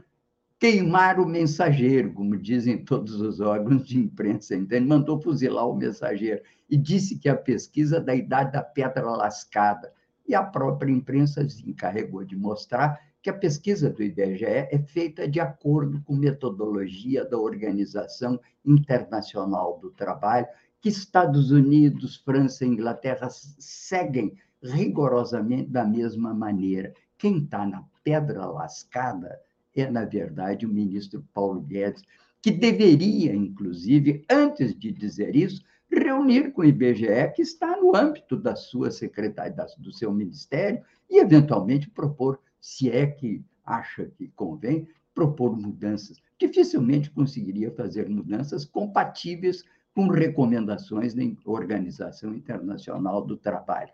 queimar 0.58 1.18
o 1.18 1.26
mensageiro, 1.26 2.12
como 2.12 2.36
dizem 2.36 2.84
todos 2.84 3.20
os 3.20 3.40
órgãos 3.40 3.86
de 3.86 3.98
imprensa. 3.98 4.54
Então, 4.54 4.76
ele 4.76 4.86
mandou 4.86 5.20
fuzilar 5.20 5.68
o 5.68 5.76
mensageiro 5.76 6.40
e 6.70 6.76
disse 6.76 7.18
que 7.18 7.28
a 7.28 7.36
pesquisa 7.36 8.00
da 8.00 8.14
idade 8.14 8.52
da 8.52 8.62
pedra 8.62 9.10
lascada. 9.10 9.92
E 10.24 10.36
a 10.36 10.42
própria 10.42 10.92
imprensa 10.92 11.48
se 11.48 11.68
encarregou 11.68 12.24
de 12.24 12.36
mostrar 12.36 13.00
que 13.20 13.28
a 13.28 13.32
pesquisa 13.34 13.90
do 13.90 14.02
IBGE 14.02 14.44
é 14.44 14.78
feita 14.78 15.28
de 15.28 15.40
acordo 15.40 16.00
com 16.02 16.14
metodologia 16.14 17.24
da 17.24 17.38
Organização 17.38 18.38
Internacional 18.64 19.78
do 19.80 19.90
Trabalho, 19.90 20.46
que 20.80 20.88
Estados 20.88 21.50
Unidos, 21.52 22.16
França 22.16 22.64
e 22.64 22.68
Inglaterra 22.68 23.28
seguem 23.30 24.32
rigorosamente 24.62 25.70
da 25.70 25.84
mesma 25.84 26.32
maneira. 26.32 26.92
Quem 27.18 27.38
está 27.38 27.66
na 27.66 27.84
pedra 28.02 28.46
lascada 28.46 29.40
é, 29.74 29.90
na 29.90 30.04
verdade, 30.04 30.66
o 30.66 30.68
ministro 30.68 31.24
Paulo 31.32 31.60
Guedes, 31.60 32.02
que 32.40 32.50
deveria, 32.50 33.34
inclusive, 33.34 34.24
antes 34.30 34.74
de 34.76 34.92
dizer 34.92 35.34
isso, 35.34 35.62
reunir 35.90 36.52
com 36.52 36.62
o 36.62 36.64
IBGE, 36.64 37.32
que 37.34 37.42
está 37.42 37.76
no 37.76 37.94
âmbito 37.96 38.36
da 38.36 38.54
sua 38.54 38.90
secretaria, 38.90 39.54
do 39.78 39.92
seu 39.92 40.12
ministério, 40.12 40.82
e, 41.08 41.20
eventualmente, 41.20 41.88
propor, 41.88 42.38
se 42.60 42.90
é 42.90 43.06
que 43.06 43.42
acha 43.64 44.06
que 44.16 44.28
convém, 44.34 44.88
propor 45.14 45.56
mudanças. 45.56 46.18
Dificilmente 46.38 47.10
conseguiria 47.10 47.70
fazer 47.70 48.08
mudanças 48.08 48.64
compatíveis 48.64 49.64
com 49.94 50.08
recomendações 50.08 51.14
da 51.14 51.22
Organização 51.44 52.34
Internacional 52.34 53.24
do 53.24 53.36
Trabalho. 53.36 53.92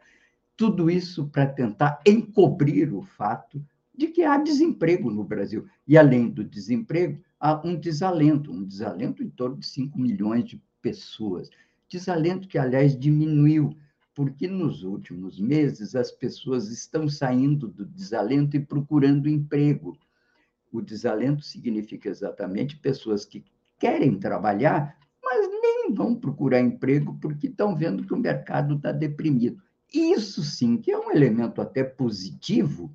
Tudo 0.59 0.91
isso 0.91 1.29
para 1.29 1.47
tentar 1.47 2.01
encobrir 2.05 2.93
o 2.93 3.01
fato 3.01 3.65
de 3.97 4.09
que 4.09 4.25
há 4.25 4.37
desemprego 4.37 5.09
no 5.09 5.23
Brasil. 5.23 5.65
E, 5.87 5.97
além 5.97 6.29
do 6.29 6.43
desemprego, 6.43 7.23
há 7.39 7.65
um 7.65 7.77
desalento, 7.77 8.51
um 8.51 8.65
desalento 8.65 9.23
em 9.23 9.31
torno 9.31 9.59
de 9.59 9.67
5 9.67 9.97
milhões 9.97 10.45
de 10.45 10.61
pessoas. 10.83 11.49
Desalento 11.89 12.49
que, 12.49 12.59
aliás, 12.59 12.99
diminuiu, 12.99 13.71
porque 14.13 14.49
nos 14.49 14.83
últimos 14.83 15.39
meses 15.39 15.95
as 15.95 16.11
pessoas 16.11 16.73
estão 16.73 17.09
saindo 17.09 17.69
do 17.69 17.87
desalento 17.87 18.57
e 18.57 18.61
procurando 18.61 19.29
emprego. 19.29 19.97
O 20.73 20.83
desalento 20.83 21.45
significa 21.45 22.09
exatamente 22.09 22.77
pessoas 22.77 23.25
que 23.25 23.45
querem 23.79 24.19
trabalhar, 24.19 24.99
mas 25.23 25.49
nem 25.63 25.95
vão 25.95 26.17
procurar 26.17 26.61
emprego 26.61 27.17
porque 27.21 27.47
estão 27.47 27.77
vendo 27.77 28.05
que 28.05 28.13
o 28.13 28.19
mercado 28.19 28.75
está 28.75 28.91
deprimido. 28.91 29.63
Isso 29.93 30.43
sim 30.43 30.77
que 30.77 30.91
é 30.91 30.99
um 30.99 31.11
elemento 31.11 31.61
até 31.61 31.83
positivo 31.83 32.95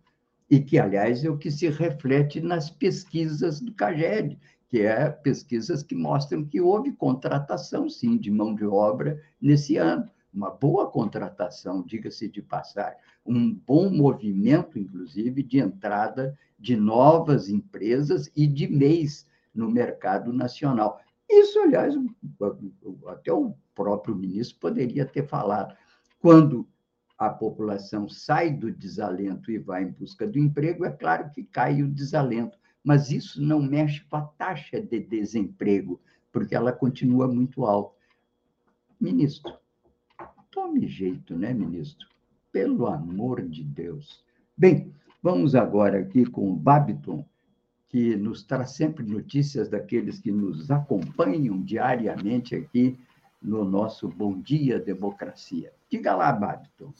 e 0.50 0.60
que, 0.60 0.78
aliás, 0.78 1.24
é 1.24 1.30
o 1.30 1.38
que 1.38 1.50
se 1.50 1.68
reflete 1.70 2.40
nas 2.40 2.70
pesquisas 2.70 3.60
do 3.60 3.74
CAGED, 3.74 4.38
que 4.68 4.82
é 4.82 5.10
pesquisas 5.10 5.82
que 5.82 5.96
mostram 5.96 6.46
que 6.46 6.62
houve 6.62 6.92
contratação, 6.92 7.90
sim, 7.90 8.18
de 8.18 8.30
mão 8.30 8.54
de 8.54 8.66
obra 8.66 9.22
nesse 9.42 9.78
ano. 9.78 10.08
Uma 10.32 10.50
boa 10.50 10.90
contratação, 10.90 11.84
diga-se 11.84 12.28
de 12.28 12.42
passar, 12.42 12.96
um 13.26 13.54
bom 13.54 13.90
movimento, 13.90 14.78
inclusive, 14.80 15.44
de 15.44 15.60
entrada 15.60 16.38
de 16.60 16.76
novas 16.76 17.50
empresas 17.50 18.32
e 18.36 18.48
de 18.48 18.68
mês 18.68 19.28
no 19.54 19.70
mercado 19.70 20.34
nacional. 20.34 21.00
Isso, 21.30 21.60
aliás, 21.60 21.96
até 23.08 23.32
o 23.32 23.54
próprio 23.74 24.16
ministro 24.16 24.60
poderia 24.60 25.06
ter 25.06 25.28
falado. 25.28 25.76
Quando 26.20 26.68
a 27.18 27.30
população 27.30 28.10
sai 28.10 28.52
do 28.52 28.72
desalento 28.72 29.52
e 29.52 29.58
vai 29.58 29.84
em 29.84 29.92
busca 29.92 30.28
do 30.28 30.40
emprego, 30.40 30.86
é 30.86 30.92
claro 30.92 31.30
que 31.30 31.44
cai 31.44 31.82
o 31.82 31.88
desalento, 31.88 32.58
mas 32.84 33.12
isso 33.12 33.42
não 33.42 33.62
mexe 33.62 34.04
com 34.06 34.18
a 34.18 34.22
taxa 34.22 34.82
de 34.82 35.00
desemprego, 35.00 36.02
porque 36.32 36.56
ela 36.56 36.72
continua 36.72 37.28
muito 37.28 37.66
alta. 37.66 37.96
Ministro, 39.00 39.54
tome 40.52 40.88
jeito, 40.88 41.36
né, 41.36 41.54
ministro? 41.54 42.08
Pelo 42.52 42.88
amor 42.88 43.42
de 43.48 43.64
Deus. 43.64 44.24
Bem, 44.56 44.94
vamos 45.22 45.56
agora 45.56 46.00
aqui 46.00 46.26
com 46.26 46.52
o 46.52 46.56
Babiton, 46.56 47.26
que 47.90 48.16
nos 48.16 48.44
traz 48.44 48.72
sempre 48.72 49.06
notícias 49.06 49.70
daqueles 49.70 50.20
que 50.20 50.32
nos 50.32 50.72
acompanham 50.72 51.62
diariamente 51.62 52.56
aqui 52.56 52.98
no 53.44 53.66
nosso 53.66 54.08
Bom 54.08 54.40
Dia 54.40 54.80
Democracia. 54.80 55.72
Diga 55.90 56.16
lá, 56.16 56.32
Babiton. 56.32 56.94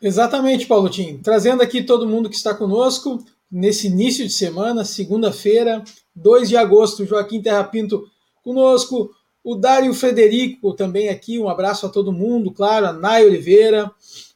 Exatamente, 0.00 0.66
Paulo 0.66 0.90
Tim. 0.90 1.18
Trazendo 1.18 1.62
aqui 1.62 1.82
todo 1.82 2.08
mundo 2.08 2.28
que 2.28 2.36
está 2.36 2.54
conosco 2.54 3.24
nesse 3.50 3.86
início 3.86 4.26
de 4.26 4.32
semana, 4.32 4.84
segunda-feira, 4.84 5.82
2 6.14 6.48
de 6.48 6.56
agosto, 6.56 7.06
Joaquim 7.06 7.40
Terrapinto 7.40 8.04
conosco, 8.42 9.10
o 9.44 9.54
Dário 9.54 9.92
Frederico 9.92 10.72
também 10.74 11.08
aqui, 11.08 11.38
um 11.38 11.48
abraço 11.48 11.86
a 11.86 11.88
todo 11.88 12.12
mundo, 12.12 12.52
claro, 12.52 12.86
a 12.86 12.92
Nay 12.92 13.24
Oliveira. 13.24 13.90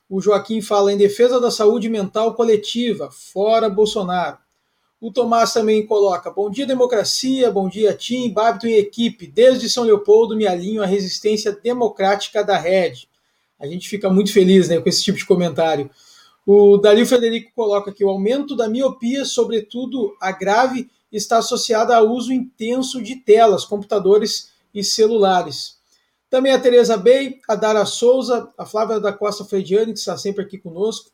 O 0.08 0.20
Joaquim 0.20 0.60
fala 0.60 0.92
em 0.92 0.96
defesa 0.96 1.40
da 1.40 1.50
saúde 1.50 1.88
mental 1.88 2.34
coletiva, 2.34 3.10
fora 3.10 3.68
Bolsonaro. 3.68 4.38
O 5.00 5.12
Tomás 5.12 5.52
também 5.52 5.86
coloca: 5.86 6.30
Bom 6.30 6.50
dia, 6.50 6.66
democracia, 6.66 7.50
bom 7.50 7.68
dia, 7.68 7.94
Tim, 7.94 8.30
Babito 8.30 8.66
e 8.66 8.78
equipe. 8.78 9.26
Desde 9.26 9.68
São 9.68 9.84
Leopoldo 9.84 10.36
me 10.36 10.46
alinho 10.46 10.82
à 10.82 10.86
resistência 10.86 11.52
democrática 11.52 12.42
da 12.42 12.56
rede. 12.56 13.08
A 13.58 13.66
gente 13.66 13.88
fica 13.88 14.08
muito 14.08 14.32
feliz 14.32 14.68
né, 14.68 14.80
com 14.80 14.88
esse 14.88 15.02
tipo 15.02 15.18
de 15.18 15.26
comentário. 15.26 15.90
O 16.46 16.76
Dario 16.78 17.06
Frederico 17.06 17.50
coloca 17.54 17.92
que 17.92 18.04
o 18.04 18.08
aumento 18.08 18.54
da 18.54 18.68
miopia, 18.68 19.24
sobretudo 19.24 20.16
a 20.20 20.30
grave, 20.30 20.88
está 21.10 21.38
associado 21.38 21.92
ao 21.92 22.08
uso 22.08 22.32
intenso 22.32 23.02
de 23.02 23.16
telas, 23.16 23.64
computadores 23.64 24.50
e 24.72 24.84
celulares. 24.84 25.76
Também 26.30 26.52
a 26.52 26.58
Tereza 26.58 26.96
Bey, 26.96 27.40
a 27.48 27.54
Dara 27.54 27.84
Souza, 27.84 28.52
a 28.56 28.66
Flávia 28.66 29.00
da 29.00 29.12
Costa 29.12 29.44
Frediani, 29.44 29.92
que 29.92 29.98
está 29.98 30.16
sempre 30.16 30.44
aqui 30.44 30.58
conosco, 30.58 31.10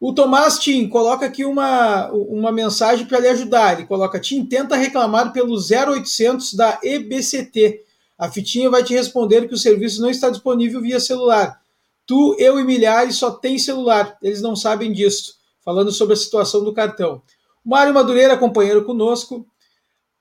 o 0.00 0.12
Tomás 0.12 0.58
Tim 0.58 0.88
coloca 0.88 1.26
aqui 1.26 1.44
uma, 1.44 2.10
uma 2.12 2.52
mensagem 2.52 3.06
para 3.06 3.20
lhe 3.20 3.28
ajudar. 3.28 3.74
Ele 3.74 3.86
coloca: 3.86 4.20
Tim, 4.20 4.44
tenta 4.44 4.76
reclamar 4.76 5.32
pelo 5.32 5.54
0800 5.56 6.54
da 6.54 6.78
EBCT. 6.82 7.82
A 8.18 8.30
fitinha 8.30 8.70
vai 8.70 8.82
te 8.82 8.92
responder 8.92 9.48
que 9.48 9.54
o 9.54 9.58
serviço 9.58 10.00
não 10.00 10.10
está 10.10 10.30
disponível 10.30 10.80
via 10.80 11.00
celular. 11.00 11.60
Tu, 12.06 12.36
eu 12.38 12.60
e 12.60 12.64
milhares 12.64 13.16
só 13.16 13.30
tem 13.30 13.58
celular. 13.58 14.16
Eles 14.22 14.42
não 14.42 14.54
sabem 14.54 14.92
disso. 14.92 15.36
Falando 15.64 15.90
sobre 15.90 16.14
a 16.14 16.16
situação 16.16 16.62
do 16.62 16.72
cartão. 16.72 17.22
Mário 17.64 17.94
Madureira, 17.94 18.36
companheiro 18.36 18.84
conosco. 18.84 19.46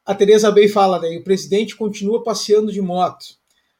A 0.05 0.15
Tereza 0.15 0.49
Bey 0.51 0.67
fala, 0.69 0.99
né? 0.99 1.17
O 1.17 1.23
presidente 1.23 1.75
continua 1.75 2.23
passeando 2.23 2.71
de 2.71 2.81
moto. 2.81 3.25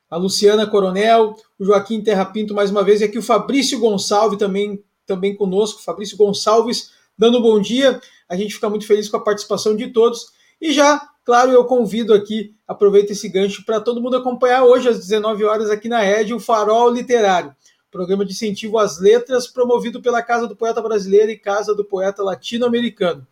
A 0.10 0.18
Luciana 0.18 0.68
Coronel, 0.68 1.36
o 1.58 1.66
Joaquim 1.66 2.02
Terra 2.02 2.26
Pinto 2.26 2.54
mais 2.54 2.70
uma 2.70 2.84
vez, 2.84 3.02
e 3.02 3.06
aqui 3.06 3.18
o 3.18 3.24
Fabrício 3.24 3.80
Gonçalves 3.80 4.38
também 4.38 4.84
também 5.06 5.36
conosco, 5.36 5.82
Fabrício 5.82 6.18
Gonçalves, 6.18 6.92
dando 7.18 7.40
um 7.40 7.42
bom 7.42 7.60
dia. 7.60 8.00
A 8.30 8.36
gente 8.36 8.54
fica 8.56 8.70
muito 8.70 8.86
feliz 8.86 9.10
com 9.10 9.18
a 9.18 9.24
participação 9.24 9.76
de 9.76 9.88
todos. 9.88 10.28
E 10.60 10.72
já, 10.72 11.02
claro, 11.26 11.52
eu 11.52 11.66
convido 11.66 12.14
aqui, 12.14 12.56
aproveito 12.68 13.12
esse 13.12 13.28
gancho 13.28 13.66
para 13.66 13.80
todo 13.82 14.02
mundo 14.02 14.18
acompanhar 14.18 14.64
hoje 14.64 14.90
às 14.90 15.00
19 15.00 15.44
horas 15.44 15.70
aqui 15.70 15.90
na 15.90 16.04
ED 16.04 16.34
o 16.34 16.40
Farol 16.40 16.90
Literário, 16.90 17.56
programa 17.92 18.26
de 18.26 18.32
incentivo 18.32 18.78
às 18.78 19.00
letras 19.00 19.48
promovido 19.48 20.02
pela 20.02 20.22
Casa 20.22 20.48
do 20.48 20.56
Poeta 20.56 20.82
Brasileiro 20.82 21.32
e 21.32 21.38
Casa 21.38 21.76
do 21.76 21.84
Poeta 21.84 22.24
Latino-Americano. 22.24 23.28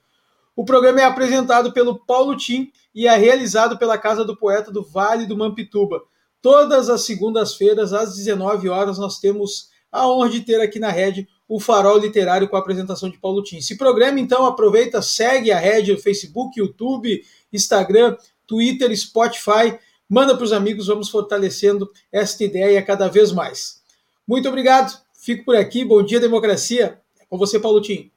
O 0.56 0.66
programa 0.66 1.00
é 1.00 1.06
apresentado 1.06 1.72
pelo 1.72 2.06
Paulo 2.06 2.36
Tim 2.36 2.70
e 2.94 3.08
é 3.08 3.16
realizado 3.16 3.78
pela 3.78 3.98
Casa 3.98 4.26
do 4.26 4.36
Poeta 4.36 4.70
do 4.72 4.84
Vale 4.84 5.26
do 5.26 5.38
Mampituba. 5.38 6.04
Todas 6.42 6.90
as 6.90 7.04
segundas-feiras, 7.04 7.94
às 7.94 8.16
19 8.16 8.68
horas, 8.68 8.98
nós 8.98 9.20
temos 9.20 9.70
a 9.92 10.08
honra 10.08 10.30
de 10.30 10.42
ter 10.42 10.60
aqui 10.60 10.80
na 10.80 10.90
rede 10.90 11.28
o 11.52 11.60
Farol 11.60 11.98
Literário 11.98 12.48
com 12.48 12.56
a 12.56 12.60
apresentação 12.60 13.10
de 13.10 13.18
Paulo 13.18 13.44
Tim. 13.44 13.60
Se 13.60 13.78
programa, 13.78 14.22
então, 14.22 14.46
aproveita, 14.46 15.02
segue 15.02 15.52
a 15.52 15.60
rede 15.60 15.92
no 15.92 16.00
Facebook, 16.00 16.58
YouTube, 16.58 17.22
Instagram, 17.52 18.16
Twitter, 18.48 18.98
Spotify. 18.98 19.78
Manda 20.08 20.34
para 20.34 20.46
os 20.46 20.54
amigos, 20.54 20.88
vamos 20.88 21.10
fortalecendo 21.10 21.92
esta 22.10 22.46
ideia 22.46 22.82
cada 22.82 23.10
vez 23.10 23.34
mais. 23.34 23.84
Muito 24.26 24.48
obrigado, 24.48 24.98
fico 25.14 25.44
por 25.44 25.58
aqui. 25.58 25.84
Bom 25.84 26.02
dia, 26.02 26.22
democracia. 26.22 27.02
É 27.20 27.26
Com 27.26 27.38
você, 27.38 27.60
Paulo 27.60 27.82
Tim. 27.82 28.10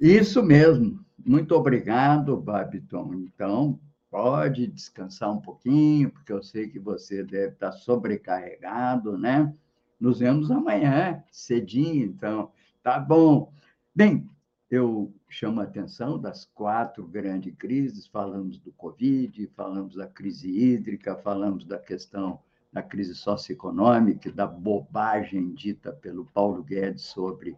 Isso 0.00 0.44
mesmo. 0.44 1.04
Muito 1.26 1.56
obrigado, 1.56 2.36
Babiton. 2.36 3.14
Então, 3.14 3.80
pode 4.08 4.68
descansar 4.68 5.32
um 5.32 5.40
pouquinho, 5.40 6.10
porque 6.10 6.32
eu 6.32 6.40
sei 6.40 6.68
que 6.68 6.78
você 6.78 7.24
deve 7.24 7.54
estar 7.54 7.72
sobrecarregado, 7.72 9.18
né? 9.18 9.52
Nos 10.00 10.20
vemos 10.20 10.50
amanhã, 10.50 11.22
cedinho, 11.30 12.06
então. 12.06 12.50
Tá 12.82 12.98
bom. 12.98 13.52
Bem, 13.94 14.26
eu 14.70 15.12
chamo 15.28 15.60
a 15.60 15.64
atenção 15.64 16.18
das 16.18 16.46
quatro 16.54 17.06
grandes 17.06 17.54
crises, 17.56 18.06
falamos 18.06 18.58
do 18.58 18.72
Covid, 18.72 19.46
falamos 19.54 19.96
da 19.96 20.06
crise 20.06 20.48
hídrica, 20.48 21.16
falamos 21.16 21.66
da 21.66 21.78
questão 21.78 22.40
da 22.72 22.82
crise 22.82 23.14
socioeconômica, 23.14 24.32
da 24.32 24.46
bobagem 24.46 25.52
dita 25.52 25.92
pelo 25.92 26.24
Paulo 26.24 26.62
Guedes 26.62 27.02
sobre 27.02 27.54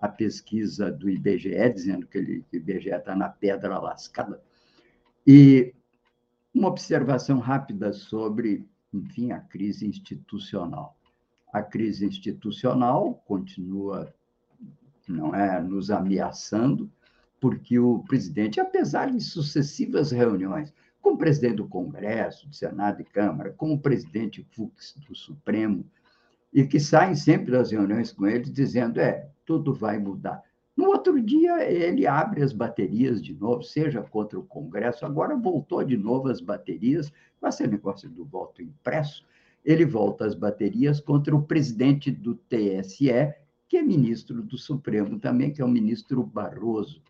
a 0.00 0.08
pesquisa 0.08 0.90
do 0.90 1.08
IBGE, 1.08 1.72
dizendo 1.72 2.06
que, 2.06 2.18
ele, 2.18 2.44
o 2.52 2.56
IBGE 2.56 2.90
está 2.90 3.16
na 3.16 3.30
pedra 3.30 3.78
lascada. 3.78 4.42
E 5.26 5.74
uma 6.52 6.68
observação 6.68 7.38
rápida 7.38 7.92
sobre, 7.94 8.68
enfim, 8.92 9.32
a 9.32 9.40
crise 9.40 9.86
institucional. 9.86 10.97
A 11.52 11.62
crise 11.62 12.06
institucional 12.06 13.22
continua 13.26 14.12
não 15.08 15.34
é, 15.34 15.60
nos 15.62 15.90
ameaçando, 15.90 16.90
porque 17.40 17.78
o 17.78 18.00
presidente, 18.00 18.60
apesar 18.60 19.10
de 19.10 19.20
sucessivas 19.20 20.10
reuniões 20.10 20.72
com 21.00 21.10
o 21.10 21.16
presidente 21.16 21.56
do 21.56 21.68
Congresso, 21.68 22.48
do 22.48 22.54
Senado 22.54 23.00
e 23.00 23.04
Câmara, 23.04 23.54
com 23.56 23.72
o 23.72 23.78
presidente 23.78 24.46
Fux 24.50 24.94
do 25.06 25.14
Supremo, 25.14 25.84
e 26.52 26.66
que 26.66 26.80
saem 26.80 27.14
sempre 27.14 27.52
das 27.52 27.70
reuniões 27.70 28.12
com 28.12 28.26
ele 28.26 28.50
dizendo: 28.50 29.00
é, 29.00 29.28
tudo 29.44 29.72
vai 29.72 29.98
mudar. 29.98 30.42
No 30.76 30.86
outro 30.86 31.20
dia, 31.20 31.68
ele 31.68 32.06
abre 32.06 32.42
as 32.42 32.52
baterias 32.52 33.22
de 33.22 33.34
novo, 33.34 33.62
seja 33.62 34.00
contra 34.02 34.38
o 34.38 34.44
Congresso, 34.44 35.04
agora 35.04 35.36
voltou 35.36 35.82
de 35.82 35.96
novo 35.96 36.28
as 36.28 36.40
baterias, 36.40 37.12
com 37.40 37.48
esse 37.48 37.66
negócio 37.66 38.08
do 38.08 38.24
voto 38.24 38.62
impresso, 38.62 39.26
ele 39.64 39.84
volta 39.84 40.24
as 40.24 40.34
baterias 40.34 41.00
contra 41.00 41.34
o 41.34 41.42
presidente 41.42 42.10
do 42.10 42.34
TSE, 42.34 43.34
que 43.68 43.76
é 43.76 43.82
ministro 43.82 44.42
do 44.42 44.56
Supremo 44.56 45.18
também, 45.18 45.52
que 45.52 45.60
é 45.60 45.64
o 45.64 45.68
ministro 45.68 46.22
Barroso. 46.22 47.02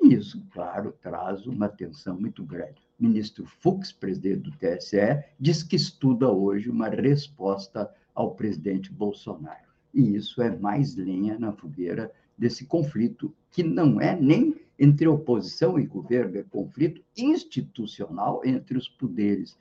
E 0.00 0.14
isso, 0.14 0.44
claro, 0.52 0.94
traz 1.02 1.46
uma 1.46 1.68
tensão 1.68 2.18
muito 2.20 2.44
grande. 2.44 2.80
O 2.98 3.02
ministro 3.04 3.44
Fux, 3.44 3.90
presidente 3.90 4.42
do 4.42 4.52
TSE, 4.52 5.24
diz 5.40 5.62
que 5.62 5.76
estuda 5.76 6.30
hoje 6.30 6.70
uma 6.70 6.88
resposta 6.88 7.90
ao 8.14 8.34
presidente 8.34 8.92
Bolsonaro. 8.92 9.72
E 9.92 10.14
isso 10.14 10.42
é 10.42 10.56
mais 10.56 10.94
lenha 10.94 11.38
na 11.38 11.52
fogueira 11.52 12.12
desse 12.36 12.64
conflito, 12.66 13.32
que 13.50 13.62
não 13.62 14.00
é 14.00 14.18
nem 14.20 14.56
entre 14.78 15.06
oposição 15.06 15.78
e 15.78 15.86
governo, 15.86 16.38
é 16.38 16.42
conflito 16.42 17.00
institucional 17.16 18.40
entre 18.44 18.76
os 18.76 18.88
poderes. 18.88 19.56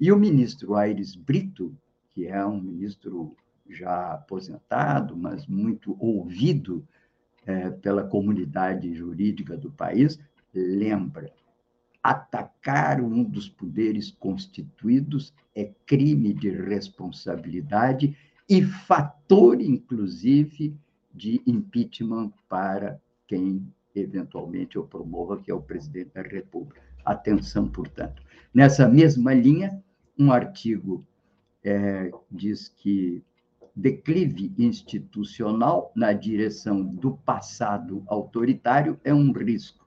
E 0.00 0.10
o 0.10 0.16
ministro 0.16 0.74
Aires 0.74 1.14
Brito, 1.14 1.76
que 2.14 2.26
é 2.26 2.44
um 2.44 2.58
ministro 2.58 3.36
já 3.68 4.14
aposentado, 4.14 5.14
mas 5.14 5.46
muito 5.46 5.94
ouvido 6.00 6.82
é, 7.46 7.68
pela 7.68 8.04
comunidade 8.04 8.94
jurídica 8.94 9.58
do 9.58 9.70
país, 9.70 10.18
lembra: 10.54 11.30
atacar 12.02 13.00
um 13.02 13.22
dos 13.22 13.48
poderes 13.48 14.10
constituídos 14.10 15.34
é 15.54 15.70
crime 15.84 16.32
de 16.32 16.48
responsabilidade 16.48 18.16
e 18.48 18.62
fator, 18.62 19.60
inclusive, 19.60 20.74
de 21.14 21.42
impeachment 21.46 22.32
para 22.48 22.98
quem 23.26 23.70
eventualmente 23.94 24.78
o 24.78 24.84
promova, 24.84 25.38
que 25.38 25.50
é 25.50 25.54
o 25.54 25.60
presidente 25.60 26.12
da 26.14 26.22
República. 26.22 26.80
Atenção, 27.04 27.68
portanto. 27.68 28.22
Nessa 28.52 28.88
mesma 28.88 29.34
linha, 29.34 29.82
um 30.20 30.30
artigo 30.30 31.02
é, 31.64 32.12
diz 32.30 32.68
que 32.68 33.24
declive 33.74 34.52
institucional 34.58 35.90
na 35.96 36.12
direção 36.12 36.82
do 36.82 37.16
passado 37.16 38.04
autoritário 38.06 39.00
é 39.02 39.14
um 39.14 39.32
risco. 39.32 39.86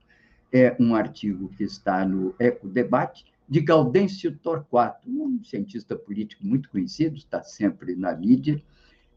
É 0.51 0.75
um 0.79 0.95
artigo 0.95 1.49
que 1.49 1.63
está 1.63 2.03
no 2.03 2.35
Ecodebate, 2.39 3.25
de 3.47 3.61
Gaudêncio 3.61 4.35
Torquato, 4.37 5.07
um 5.07 5.43
cientista 5.43 5.95
político 5.95 6.45
muito 6.45 6.69
conhecido, 6.69 7.15
está 7.15 7.43
sempre 7.43 7.95
na 7.95 8.15
mídia, 8.15 8.61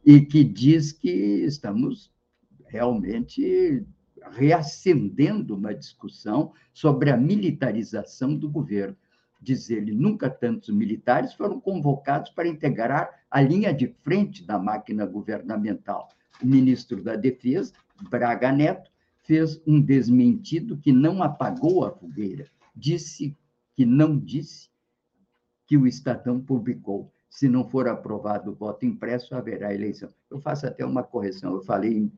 e 0.04 0.20
que 0.20 0.44
diz 0.44 0.92
que 0.92 1.08
estamos 1.08 2.12
realmente 2.66 3.86
reacendendo 4.32 5.54
uma 5.54 5.74
discussão 5.74 6.52
sobre 6.74 7.10
a 7.10 7.16
militarização 7.16 8.36
do 8.36 8.50
governo 8.50 8.96
diz 9.40 9.70
ele, 9.70 9.92
nunca 9.92 10.28
tantos 10.28 10.74
militares 10.74 11.34
foram 11.34 11.60
convocados 11.60 12.30
para 12.30 12.48
integrar 12.48 13.22
a 13.30 13.40
linha 13.40 13.72
de 13.72 13.88
frente 14.02 14.44
da 14.44 14.58
máquina 14.58 15.06
governamental. 15.06 16.08
O 16.42 16.46
ministro 16.46 17.02
da 17.02 17.16
Defesa, 17.16 17.72
Braga 18.10 18.52
Neto, 18.52 18.90
fez 19.24 19.60
um 19.66 19.80
desmentido 19.80 20.76
que 20.76 20.92
não 20.92 21.22
apagou 21.22 21.84
a 21.84 21.90
fogueira. 21.90 22.46
Disse 22.74 23.36
que 23.74 23.84
não 23.84 24.18
disse 24.18 24.68
que 25.66 25.76
o 25.76 25.86
Estadão 25.86 26.40
publicou. 26.40 27.12
Se 27.28 27.48
não 27.48 27.68
for 27.68 27.88
aprovado 27.88 28.50
o 28.50 28.54
voto 28.54 28.86
impresso, 28.86 29.34
haverá 29.34 29.74
eleição. 29.74 30.08
Eu 30.30 30.40
faço 30.40 30.66
até 30.66 30.84
uma 30.84 31.02
correção. 31.02 31.52
Eu 31.52 31.62
falei 31.62 32.10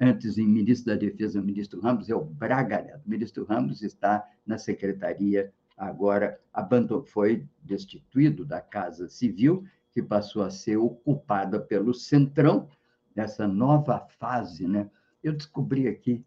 antes 0.00 0.38
em 0.38 0.46
ministro 0.46 0.92
da 0.92 0.98
Defesa, 0.98 1.42
ministro 1.42 1.80
Ramos, 1.80 2.08
é 2.08 2.14
o 2.14 2.24
Braga 2.24 2.80
Neto. 2.80 3.02
O 3.04 3.10
ministro 3.10 3.44
Ramos 3.44 3.82
está 3.82 4.26
na 4.46 4.56
Secretaria 4.56 5.52
agora 5.76 6.40
foi 7.06 7.46
destituído 7.62 8.44
da 8.44 8.60
Casa 8.60 9.08
Civil, 9.08 9.64
que 9.92 10.02
passou 10.02 10.42
a 10.42 10.50
ser 10.50 10.76
ocupada 10.76 11.60
pelo 11.60 11.92
Centrão, 11.92 12.68
nessa 13.14 13.46
nova 13.46 14.00
fase. 14.18 14.66
Né? 14.66 14.90
Eu 15.22 15.34
descobri 15.34 15.86
aqui, 15.86 16.24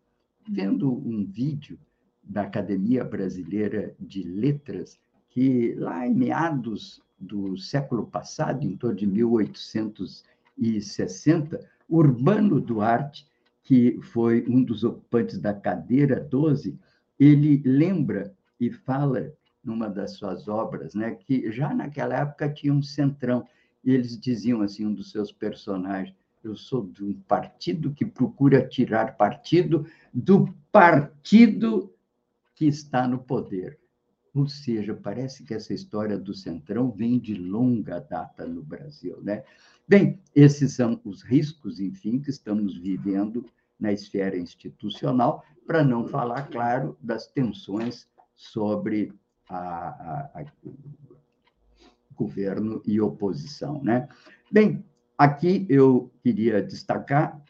vendo 0.47 0.93
um 0.93 1.25
vídeo 1.25 1.79
da 2.23 2.43
Academia 2.43 3.03
Brasileira 3.03 3.95
de 3.99 4.21
Letras, 4.23 4.97
que 5.29 5.73
lá 5.75 6.07
em 6.07 6.13
meados 6.13 7.03
do 7.19 7.57
século 7.57 8.07
passado, 8.07 8.63
em 8.63 8.77
torno 8.77 8.95
de 8.95 9.07
1860, 9.07 11.59
Urbano 11.89 12.61
Duarte, 12.61 13.27
que 13.63 13.99
foi 14.01 14.45
um 14.47 14.63
dos 14.63 14.83
ocupantes 14.83 15.39
da 15.39 15.51
cadeira 15.53 16.19
12, 16.19 16.77
ele 17.19 17.61
lembra 17.65 18.35
e 18.59 18.71
fala 18.71 19.33
numa 19.63 19.89
das 19.89 20.17
suas 20.17 20.47
obras, 20.47 20.93
né, 20.93 21.15
que 21.15 21.51
já 21.51 21.73
naquela 21.73 22.15
época 22.15 22.47
tinha 22.49 22.71
um 22.71 22.83
centrão, 22.83 23.47
e 23.83 23.91
eles 23.91 24.19
diziam 24.19 24.61
assim, 24.61 24.85
um 24.85 24.93
dos 24.93 25.11
seus 25.11 25.31
personagens, 25.31 26.15
eu 26.43 26.55
sou 26.55 26.85
de 26.85 27.03
um 27.03 27.13
partido 27.13 27.91
que 27.91 28.05
procura 28.05 28.65
tirar 28.67 29.17
partido 29.17 29.87
do 30.13 30.53
partido 30.71 31.91
que 32.53 32.65
está 32.65 33.07
no 33.07 33.17
poder. 33.17 33.79
Ou 34.33 34.47
seja, 34.47 34.93
parece 34.93 35.43
que 35.43 35.53
essa 35.53 35.73
história 35.73 36.17
do 36.17 36.33
Centrão 36.33 36.91
vem 36.91 37.17
de 37.17 37.33
longa 37.33 37.99
data 37.99 38.45
no 38.45 38.61
Brasil. 38.61 39.17
Né? 39.21 39.43
Bem, 39.87 40.19
esses 40.35 40.73
são 40.73 40.99
os 41.03 41.21
riscos, 41.23 41.79
enfim, 41.79 42.19
que 42.19 42.29
estamos 42.29 42.77
vivendo 42.77 43.45
na 43.79 43.91
esfera 43.91 44.37
institucional, 44.37 45.43
para 45.65 45.83
não 45.83 46.07
falar, 46.07 46.43
claro, 46.49 46.97
das 47.01 47.27
tensões 47.27 48.07
sobre 48.35 49.13
a, 49.49 49.57
a, 49.57 50.41
a 50.41 50.45
governo 52.15 52.81
e 52.85 52.99
oposição. 52.99 53.81
Né? 53.83 54.07
Bem, 54.51 54.83
aqui 55.17 55.65
eu 55.69 56.11
queria 56.21 56.61
destacar 56.61 57.41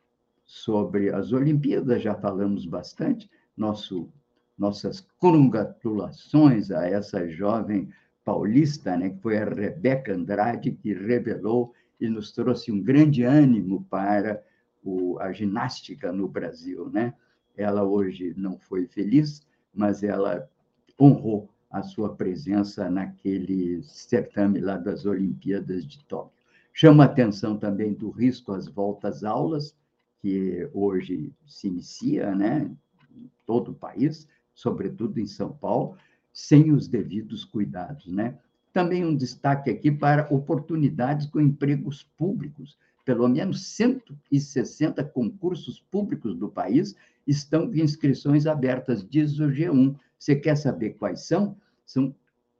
sobre 0.44 1.14
as 1.14 1.32
Olimpíadas, 1.32 2.02
já 2.02 2.16
falamos 2.16 2.66
bastante, 2.66 3.30
nosso, 3.58 4.12
nossas 4.58 5.02
congratulações 5.18 6.72
a 6.72 6.88
essa 6.88 7.28
jovem 7.28 7.90
paulista, 8.24 8.98
né, 8.98 9.10
que 9.12 9.22
foi 9.22 9.38
a 9.38 9.46
Rebeca 9.46 10.14
Andrade, 10.14 10.72
que 10.72 10.94
revelou 10.94 11.74
e 12.00 12.10
nos 12.10 12.32
trouxe 12.32 12.72
um 12.72 12.82
grande 12.82 13.24
ânimo 13.24 13.86
para 13.90 14.44
o, 14.84 15.18
a 15.20 15.32
ginástica 15.32 16.12
no 16.12 16.28
Brasil. 16.28 16.90
Né? 16.90 17.14
Ela 17.56 17.84
hoje 17.84 18.34
não 18.36 18.58
foi 18.58 18.88
feliz, 18.88 19.46
mas 19.74 20.04
ela 20.04 20.50
honrou 21.00 21.50
a 21.70 21.84
sua 21.84 22.16
presença 22.16 22.90
naquele 22.90 23.84
certame 23.84 24.60
lá 24.60 24.78
das 24.78 25.06
Olimpíadas 25.06 25.86
de 25.86 26.04
Tóquio. 26.06 26.36
Chama 26.74 27.06
atenção 27.06 27.58
também 27.58 27.94
do 27.94 28.10
risco 28.10 28.52
às 28.54 28.68
voltas 28.68 29.24
aulas, 29.24 29.76
que 30.22 30.70
hoje 30.74 31.34
se 31.46 31.68
inicia 31.68 32.34
né, 32.36 32.72
em 33.16 33.30
todo 33.46 33.72
o 33.72 33.76
país, 33.76 34.28
sobretudo 34.54 35.20
em 35.20 35.26
São 35.26 35.52
Paulo, 35.52 35.98
sem 36.34 36.72
os 36.72 36.88
devidos 36.88 37.46
cuidados. 37.46 38.08
Né? 38.08 38.38
Também 38.74 39.06
um 39.06 39.16
destaque 39.16 39.70
aqui 39.70 39.92
para 39.92 40.28
oportunidades 40.34 41.28
com 41.28 41.40
empregos 41.40 42.04
públicos. 42.18 42.78
Pelo 43.06 43.30
menos 43.30 43.68
160 43.68 45.04
concursos 45.04 45.80
públicos 45.80 46.36
do 46.36 46.50
país 46.50 46.96
estão 47.26 47.68
com 47.68 47.76
inscrições 47.76 48.46
abertas, 48.48 49.08
diz 49.08 49.40
o 49.40 49.48
G1. 49.48 49.96
Você 50.18 50.36
quer 50.36 50.58
saber 50.58 50.96
quais 50.96 51.28
são? 51.28 51.56
São 51.86 52.14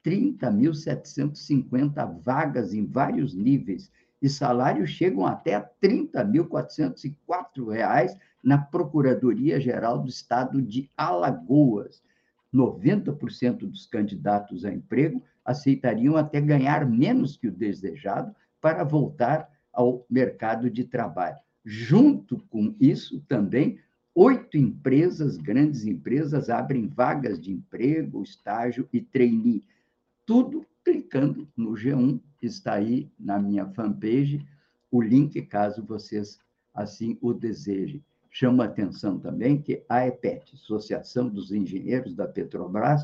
30.750 0.06 2.22
vagas 2.22 2.76
em 2.76 2.86
vários 2.86 3.34
níveis, 3.34 3.92
e 4.22 4.30
salários 4.30 4.92
chegam 4.92 5.26
até 5.26 5.56
a 5.56 5.60
R$ 5.60 5.66
30.404 5.82 8.16
na 8.44 8.60
Procuradoria-Geral 8.60 9.98
do 10.00 10.08
Estado 10.08 10.62
de 10.62 10.88
Alagoas. 10.96 12.04
90% 12.54 13.68
dos 13.68 13.88
candidatos 13.88 14.64
a 14.64 14.72
emprego 14.72 15.24
aceitariam 15.44 16.16
até 16.16 16.40
ganhar 16.40 16.88
menos 16.88 17.36
que 17.36 17.48
o 17.48 17.52
desejado 17.52 18.32
para 18.62 18.84
voltar 18.84 19.50
ao 19.76 20.06
mercado 20.10 20.70
de 20.70 20.84
trabalho. 20.84 21.38
Junto 21.64 22.40
com 22.50 22.76
isso, 22.80 23.22
também, 23.28 23.80
oito 24.14 24.58
empresas, 24.58 25.38
grandes 25.38 25.86
empresas, 25.86 26.50
abrem 26.50 26.88
vagas 26.88 27.40
de 27.42 27.52
emprego, 27.52 28.24
estágio 28.24 28.88
e 28.94 29.02
trainee. 29.02 29.64
Tudo 30.26 30.66
clicando 30.84 31.48
no 31.58 31.72
G1, 31.72 32.20
está 32.42 32.74
aí 32.74 33.12
na 33.20 33.40
minha 33.40 33.66
fanpage, 33.66 34.46
o 34.92 35.02
link, 35.02 35.42
caso 35.44 35.84
vocês 35.84 36.40
assim 36.74 37.18
o 37.22 37.34
desejem. 37.34 38.04
Chama 38.30 38.66
atenção 38.66 39.18
também 39.18 39.62
que 39.62 39.84
a 39.90 40.06
EPET, 40.06 40.56
Associação 40.56 41.30
dos 41.30 41.52
Engenheiros 41.52 42.14
da 42.14 42.28
Petrobras, 42.28 43.02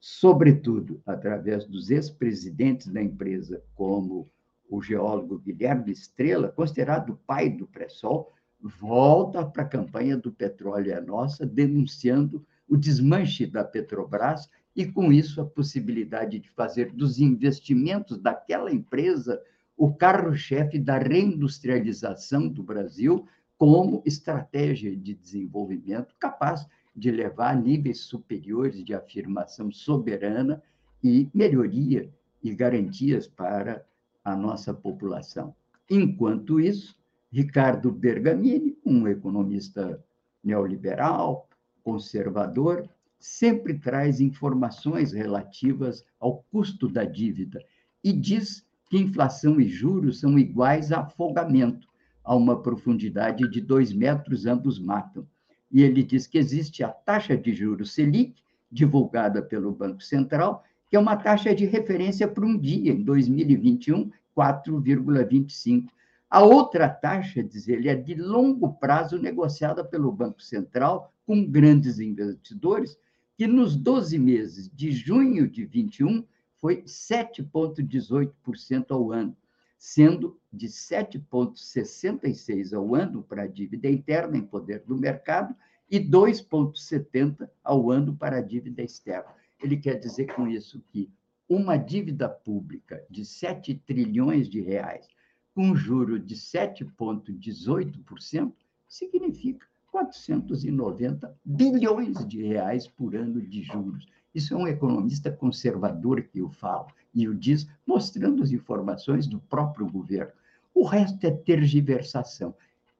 sobretudo 0.00 1.00
através 1.06 1.64
dos 1.64 1.88
ex-presidentes 1.90 2.88
da 2.88 3.00
empresa, 3.00 3.62
como 3.74 4.28
o 4.72 4.80
geólogo 4.80 5.38
Guilherme 5.38 5.92
Estrela, 5.92 6.48
considerado 6.48 7.10
o 7.10 7.16
pai 7.26 7.50
do 7.50 7.66
pré-sol, 7.66 8.32
volta 8.58 9.44
para 9.44 9.64
a 9.64 9.68
campanha 9.68 10.16
do 10.16 10.32
Petróleo 10.32 10.92
é 10.92 11.00
Nossa, 11.00 11.44
denunciando 11.44 12.42
o 12.66 12.74
desmanche 12.74 13.46
da 13.46 13.62
Petrobras 13.62 14.48
e, 14.74 14.86
com 14.86 15.12
isso, 15.12 15.42
a 15.42 15.44
possibilidade 15.44 16.38
de 16.38 16.48
fazer 16.48 16.90
dos 16.90 17.18
investimentos 17.18 18.16
daquela 18.16 18.72
empresa 18.72 19.42
o 19.76 19.92
carro-chefe 19.92 20.78
da 20.78 20.96
reindustrialização 20.96 22.48
do 22.48 22.62
Brasil 22.62 23.26
como 23.58 24.02
estratégia 24.06 24.96
de 24.96 25.14
desenvolvimento 25.14 26.14
capaz 26.18 26.66
de 26.96 27.10
levar 27.10 27.50
a 27.50 27.54
níveis 27.54 28.00
superiores 28.00 28.82
de 28.82 28.94
afirmação 28.94 29.70
soberana 29.70 30.62
e 31.04 31.28
melhoria 31.34 32.10
e 32.42 32.54
garantias 32.54 33.26
para 33.26 33.84
a 34.24 34.36
nossa 34.36 34.72
população. 34.72 35.54
Enquanto 35.90 36.60
isso, 36.60 36.96
Ricardo 37.30 37.90
Bergamini, 37.90 38.76
um 38.84 39.06
economista 39.08 40.02
neoliberal, 40.42 41.48
conservador, 41.82 42.88
sempre 43.18 43.78
traz 43.78 44.20
informações 44.20 45.12
relativas 45.12 46.04
ao 46.18 46.44
custo 46.50 46.88
da 46.88 47.04
dívida 47.04 47.60
e 48.02 48.12
diz 48.12 48.66
que 48.88 48.98
inflação 48.98 49.60
e 49.60 49.68
juros 49.68 50.20
são 50.20 50.38
iguais 50.38 50.92
a 50.92 51.00
afogamento, 51.00 51.88
a 52.24 52.34
uma 52.34 52.60
profundidade 52.60 53.48
de 53.48 53.60
dois 53.60 53.92
metros, 53.92 54.46
ambos 54.46 54.78
matam 54.78 55.26
e 55.72 55.82
ele 55.82 56.02
diz 56.02 56.26
que 56.26 56.36
existe 56.36 56.84
a 56.84 56.88
taxa 56.90 57.36
de 57.36 57.54
juros 57.54 57.94
Selic, 57.94 58.34
divulgada 58.70 59.42
pelo 59.42 59.72
Banco 59.72 60.02
Central, 60.02 60.62
que 60.92 60.96
é 60.96 61.00
uma 61.00 61.16
taxa 61.16 61.54
de 61.54 61.64
referência 61.64 62.28
para 62.28 62.44
um 62.44 62.54
dia, 62.54 62.92
em 62.92 63.02
2021, 63.02 64.10
4,25. 64.36 65.88
A 66.28 66.44
outra 66.44 66.86
taxa, 66.86 67.42
diz 67.42 67.66
ele, 67.66 67.88
é 67.88 67.94
de 67.94 68.14
longo 68.14 68.74
prazo 68.74 69.18
negociada 69.18 69.82
pelo 69.82 70.12
Banco 70.12 70.42
Central 70.42 71.10
com 71.24 71.46
grandes 71.46 71.98
investidores, 71.98 72.98
que 73.38 73.46
nos 73.46 73.74
12 73.74 74.18
meses 74.18 74.68
de 74.68 74.92
junho 74.92 75.48
de 75.48 75.64
21 75.64 76.26
foi 76.58 76.82
7,18% 76.82 78.90
ao 78.90 79.12
ano, 79.12 79.34
sendo 79.78 80.38
de 80.52 80.66
7,66% 80.66 82.74
ao 82.74 82.94
ano 82.94 83.22
para 83.22 83.44
a 83.44 83.48
dívida 83.48 83.88
interna 83.88 84.36
em 84.36 84.42
poder 84.42 84.84
do 84.86 84.94
mercado 84.94 85.56
e 85.90 85.98
2,70% 85.98 87.48
ao 87.64 87.90
ano 87.90 88.14
para 88.14 88.36
a 88.36 88.42
dívida 88.42 88.82
externa. 88.82 89.40
Ele 89.62 89.76
quer 89.76 89.98
dizer 89.98 90.34
com 90.34 90.48
isso 90.48 90.82
que 90.88 91.12
uma 91.48 91.76
dívida 91.76 92.28
pública 92.28 93.04
de 93.08 93.24
7 93.24 93.76
trilhões 93.86 94.48
de 94.48 94.60
reais, 94.60 95.06
com 95.54 95.76
juro 95.76 96.18
de 96.18 96.34
7,18%, 96.34 98.52
significa 98.88 99.64
490 99.90 101.38
bilhões 101.44 102.26
de 102.26 102.42
reais 102.42 102.88
por 102.88 103.14
ano 103.14 103.40
de 103.40 103.62
juros. 103.62 104.08
Isso 104.34 104.54
é 104.54 104.56
um 104.56 104.66
economista 104.66 105.30
conservador 105.30 106.22
que 106.22 106.40
o 106.40 106.48
fala 106.48 106.88
e 107.14 107.28
o 107.28 107.34
diz, 107.34 107.68
mostrando 107.86 108.42
as 108.42 108.50
informações 108.50 109.26
do 109.26 109.38
próprio 109.38 109.86
governo. 109.86 110.32
O 110.74 110.84
resto 110.84 111.22
é 111.26 111.30
tergiversação. 111.30 112.54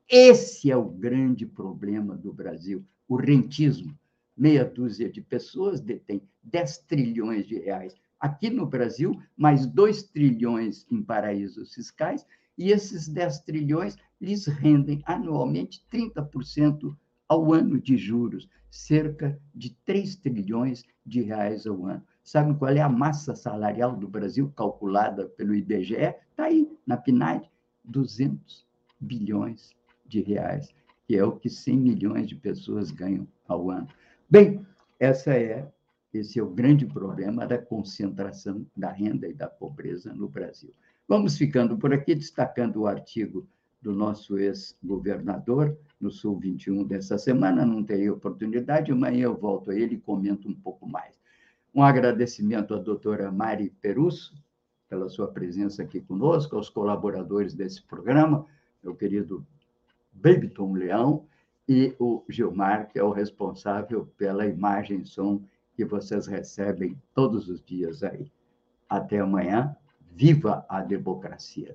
Esse 0.06 0.70
é 0.70 0.76
o 0.76 0.84
grande 0.84 1.46
problema 1.46 2.14
do 2.14 2.30
Brasil, 2.32 2.84
o 3.08 3.16
rentismo. 3.16 3.98
Meia 4.36 4.64
dúzia 4.64 5.10
de 5.10 5.20
pessoas 5.20 5.80
detém 5.80 6.22
10 6.42 6.78
trilhões 6.88 7.46
de 7.46 7.58
reais 7.58 7.94
aqui 8.18 8.48
no 8.48 8.64
Brasil, 8.64 9.20
mais 9.36 9.66
2 9.66 10.04
trilhões 10.04 10.86
em 10.90 11.02
paraísos 11.02 11.74
fiscais, 11.74 12.24
e 12.56 12.70
esses 12.70 13.08
10 13.08 13.40
trilhões 13.40 13.96
lhes 14.20 14.46
rendem 14.46 15.02
anualmente 15.04 15.84
30% 15.92 16.96
ao 17.28 17.52
ano 17.52 17.80
de 17.80 17.96
juros, 17.96 18.48
cerca 18.70 19.38
de 19.54 19.74
3 19.84 20.16
trilhões 20.16 20.84
de 21.04 21.20
reais 21.22 21.66
ao 21.66 21.84
ano. 21.84 22.02
Sabe 22.22 22.54
qual 22.56 22.70
é 22.70 22.80
a 22.80 22.88
massa 22.88 23.34
salarial 23.34 23.96
do 23.96 24.06
Brasil 24.06 24.52
calculada 24.54 25.26
pelo 25.30 25.54
IBGE? 25.54 25.94
Está 25.94 26.44
aí, 26.44 26.70
na 26.86 26.96
PNAD, 26.96 27.50
200 27.84 28.64
bilhões 29.00 29.74
de 30.06 30.20
reais, 30.20 30.68
que 31.06 31.16
é 31.16 31.24
o 31.24 31.32
que 31.32 31.50
100 31.50 31.76
milhões 31.76 32.28
de 32.28 32.36
pessoas 32.36 32.90
ganham 32.90 33.26
ao 33.48 33.70
ano. 33.70 33.88
Bem, 34.32 34.66
essa 34.98 35.34
é 35.34 35.70
esse 36.14 36.38
é 36.38 36.42
o 36.42 36.48
grande 36.48 36.86
problema 36.86 37.46
da 37.46 37.58
concentração 37.58 38.66
da 38.74 38.90
renda 38.90 39.28
e 39.28 39.34
da 39.34 39.46
pobreza 39.46 40.14
no 40.14 40.26
Brasil. 40.26 40.72
Vamos 41.06 41.36
ficando 41.36 41.76
por 41.76 41.92
aqui, 41.92 42.14
destacando 42.14 42.76
o 42.76 42.86
artigo 42.86 43.46
do 43.82 43.92
nosso 43.92 44.38
ex-governador, 44.38 45.76
no 46.00 46.10
Sul 46.10 46.38
21 46.38 46.82
dessa 46.84 47.18
semana. 47.18 47.66
Não 47.66 47.84
terei 47.84 48.08
oportunidade, 48.08 48.90
amanhã 48.90 49.24
eu 49.24 49.36
volto 49.36 49.70
a 49.70 49.74
ele 49.78 49.96
e 49.96 50.00
comento 50.00 50.48
um 50.48 50.54
pouco 50.54 50.88
mais. 50.88 51.14
Um 51.74 51.82
agradecimento 51.82 52.74
à 52.74 52.78
doutora 52.78 53.30
Mari 53.30 53.68
Perusso, 53.82 54.34
pela 54.88 55.10
sua 55.10 55.28
presença 55.28 55.82
aqui 55.82 56.00
conosco, 56.00 56.56
aos 56.56 56.70
colaboradores 56.70 57.52
desse 57.52 57.82
programa, 57.82 58.46
meu 58.82 58.94
querido 58.94 59.46
Babyton 60.10 60.72
Leão 60.72 61.26
e 61.72 61.96
o 61.98 62.22
Gilmar, 62.28 62.88
que 62.88 62.98
é 62.98 63.02
o 63.02 63.10
responsável 63.10 64.06
pela 64.18 64.46
imagem 64.46 65.00
e 65.00 65.06
som 65.06 65.42
que 65.74 65.86
vocês 65.86 66.26
recebem 66.26 67.00
todos 67.14 67.48
os 67.48 67.62
dias 67.64 68.02
aí. 68.02 68.30
Até 68.88 69.20
amanhã. 69.20 69.74
Viva 70.14 70.66
a 70.68 70.82
democracia! 70.82 71.74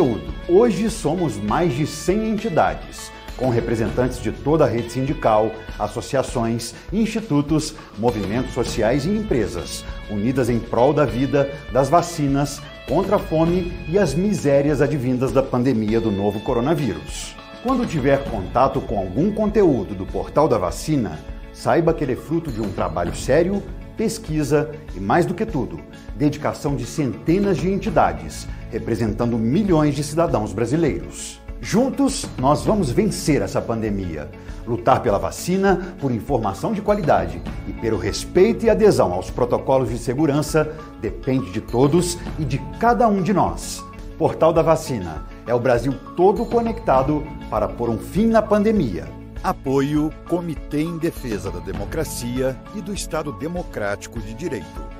conteúdo. 0.00 0.32
Hoje 0.48 0.88
somos 0.88 1.36
mais 1.36 1.74
de 1.74 1.86
100 1.86 2.30
entidades, 2.30 3.12
com 3.36 3.50
representantes 3.50 4.20
de 4.20 4.32
toda 4.32 4.64
a 4.64 4.68
rede 4.68 4.90
sindical, 4.90 5.52
associações, 5.78 6.74
institutos, 6.90 7.74
movimentos 7.98 8.54
sociais 8.54 9.04
e 9.04 9.10
empresas, 9.10 9.84
unidas 10.10 10.48
em 10.48 10.58
prol 10.58 10.94
da 10.94 11.04
vida, 11.04 11.50
das 11.70 11.90
vacinas, 11.90 12.62
contra 12.88 13.16
a 13.16 13.18
fome 13.18 13.72
e 13.88 13.98
as 13.98 14.14
misérias 14.14 14.80
advindas 14.80 15.32
da 15.32 15.42
pandemia 15.42 16.00
do 16.00 16.10
novo 16.10 16.40
coronavírus. 16.40 17.36
Quando 17.62 17.86
tiver 17.86 18.24
contato 18.24 18.80
com 18.80 18.98
algum 18.98 19.30
conteúdo 19.30 19.94
do 19.94 20.06
Portal 20.06 20.48
da 20.48 20.56
Vacina, 20.56 21.18
Saiba 21.52 21.92
que 21.92 22.02
ele 22.04 22.12
é 22.12 22.16
fruto 22.16 22.50
de 22.50 22.60
um 22.60 22.70
trabalho 22.72 23.14
sério, 23.14 23.62
pesquisa 23.96 24.70
e, 24.96 25.00
mais 25.00 25.26
do 25.26 25.34
que 25.34 25.44
tudo, 25.44 25.78
dedicação 26.16 26.74
de 26.74 26.86
centenas 26.86 27.58
de 27.58 27.68
entidades, 27.68 28.48
representando 28.70 29.38
milhões 29.38 29.94
de 29.94 30.02
cidadãos 30.02 30.52
brasileiros. 30.52 31.40
Juntos, 31.60 32.26
nós 32.38 32.64
vamos 32.64 32.90
vencer 32.90 33.42
essa 33.42 33.60
pandemia. 33.60 34.30
Lutar 34.66 35.02
pela 35.02 35.18
vacina, 35.18 35.94
por 36.00 36.10
informação 36.10 36.72
de 36.72 36.80
qualidade 36.80 37.42
e 37.68 37.72
pelo 37.72 37.98
respeito 37.98 38.64
e 38.64 38.70
adesão 38.70 39.12
aos 39.12 39.30
protocolos 39.30 39.90
de 39.90 39.98
segurança 39.98 40.74
depende 41.00 41.50
de 41.50 41.60
todos 41.60 42.18
e 42.38 42.44
de 42.44 42.58
cada 42.78 43.06
um 43.08 43.22
de 43.22 43.32
nós. 43.32 43.84
Portal 44.16 44.52
da 44.52 44.62
Vacina 44.62 45.26
é 45.46 45.54
o 45.54 45.58
Brasil 45.58 45.94
todo 46.16 46.44
conectado 46.44 47.26
para 47.50 47.66
pôr 47.68 47.88
um 47.88 47.98
fim 47.98 48.26
na 48.26 48.42
pandemia. 48.42 49.08
Apoio 49.42 50.10
Comitê 50.28 50.82
em 50.82 50.98
Defesa 50.98 51.50
da 51.50 51.60
Democracia 51.60 52.54
e 52.74 52.82
do 52.82 52.92
Estado 52.92 53.32
Democrático 53.32 54.20
de 54.20 54.34
Direito. 54.34 54.99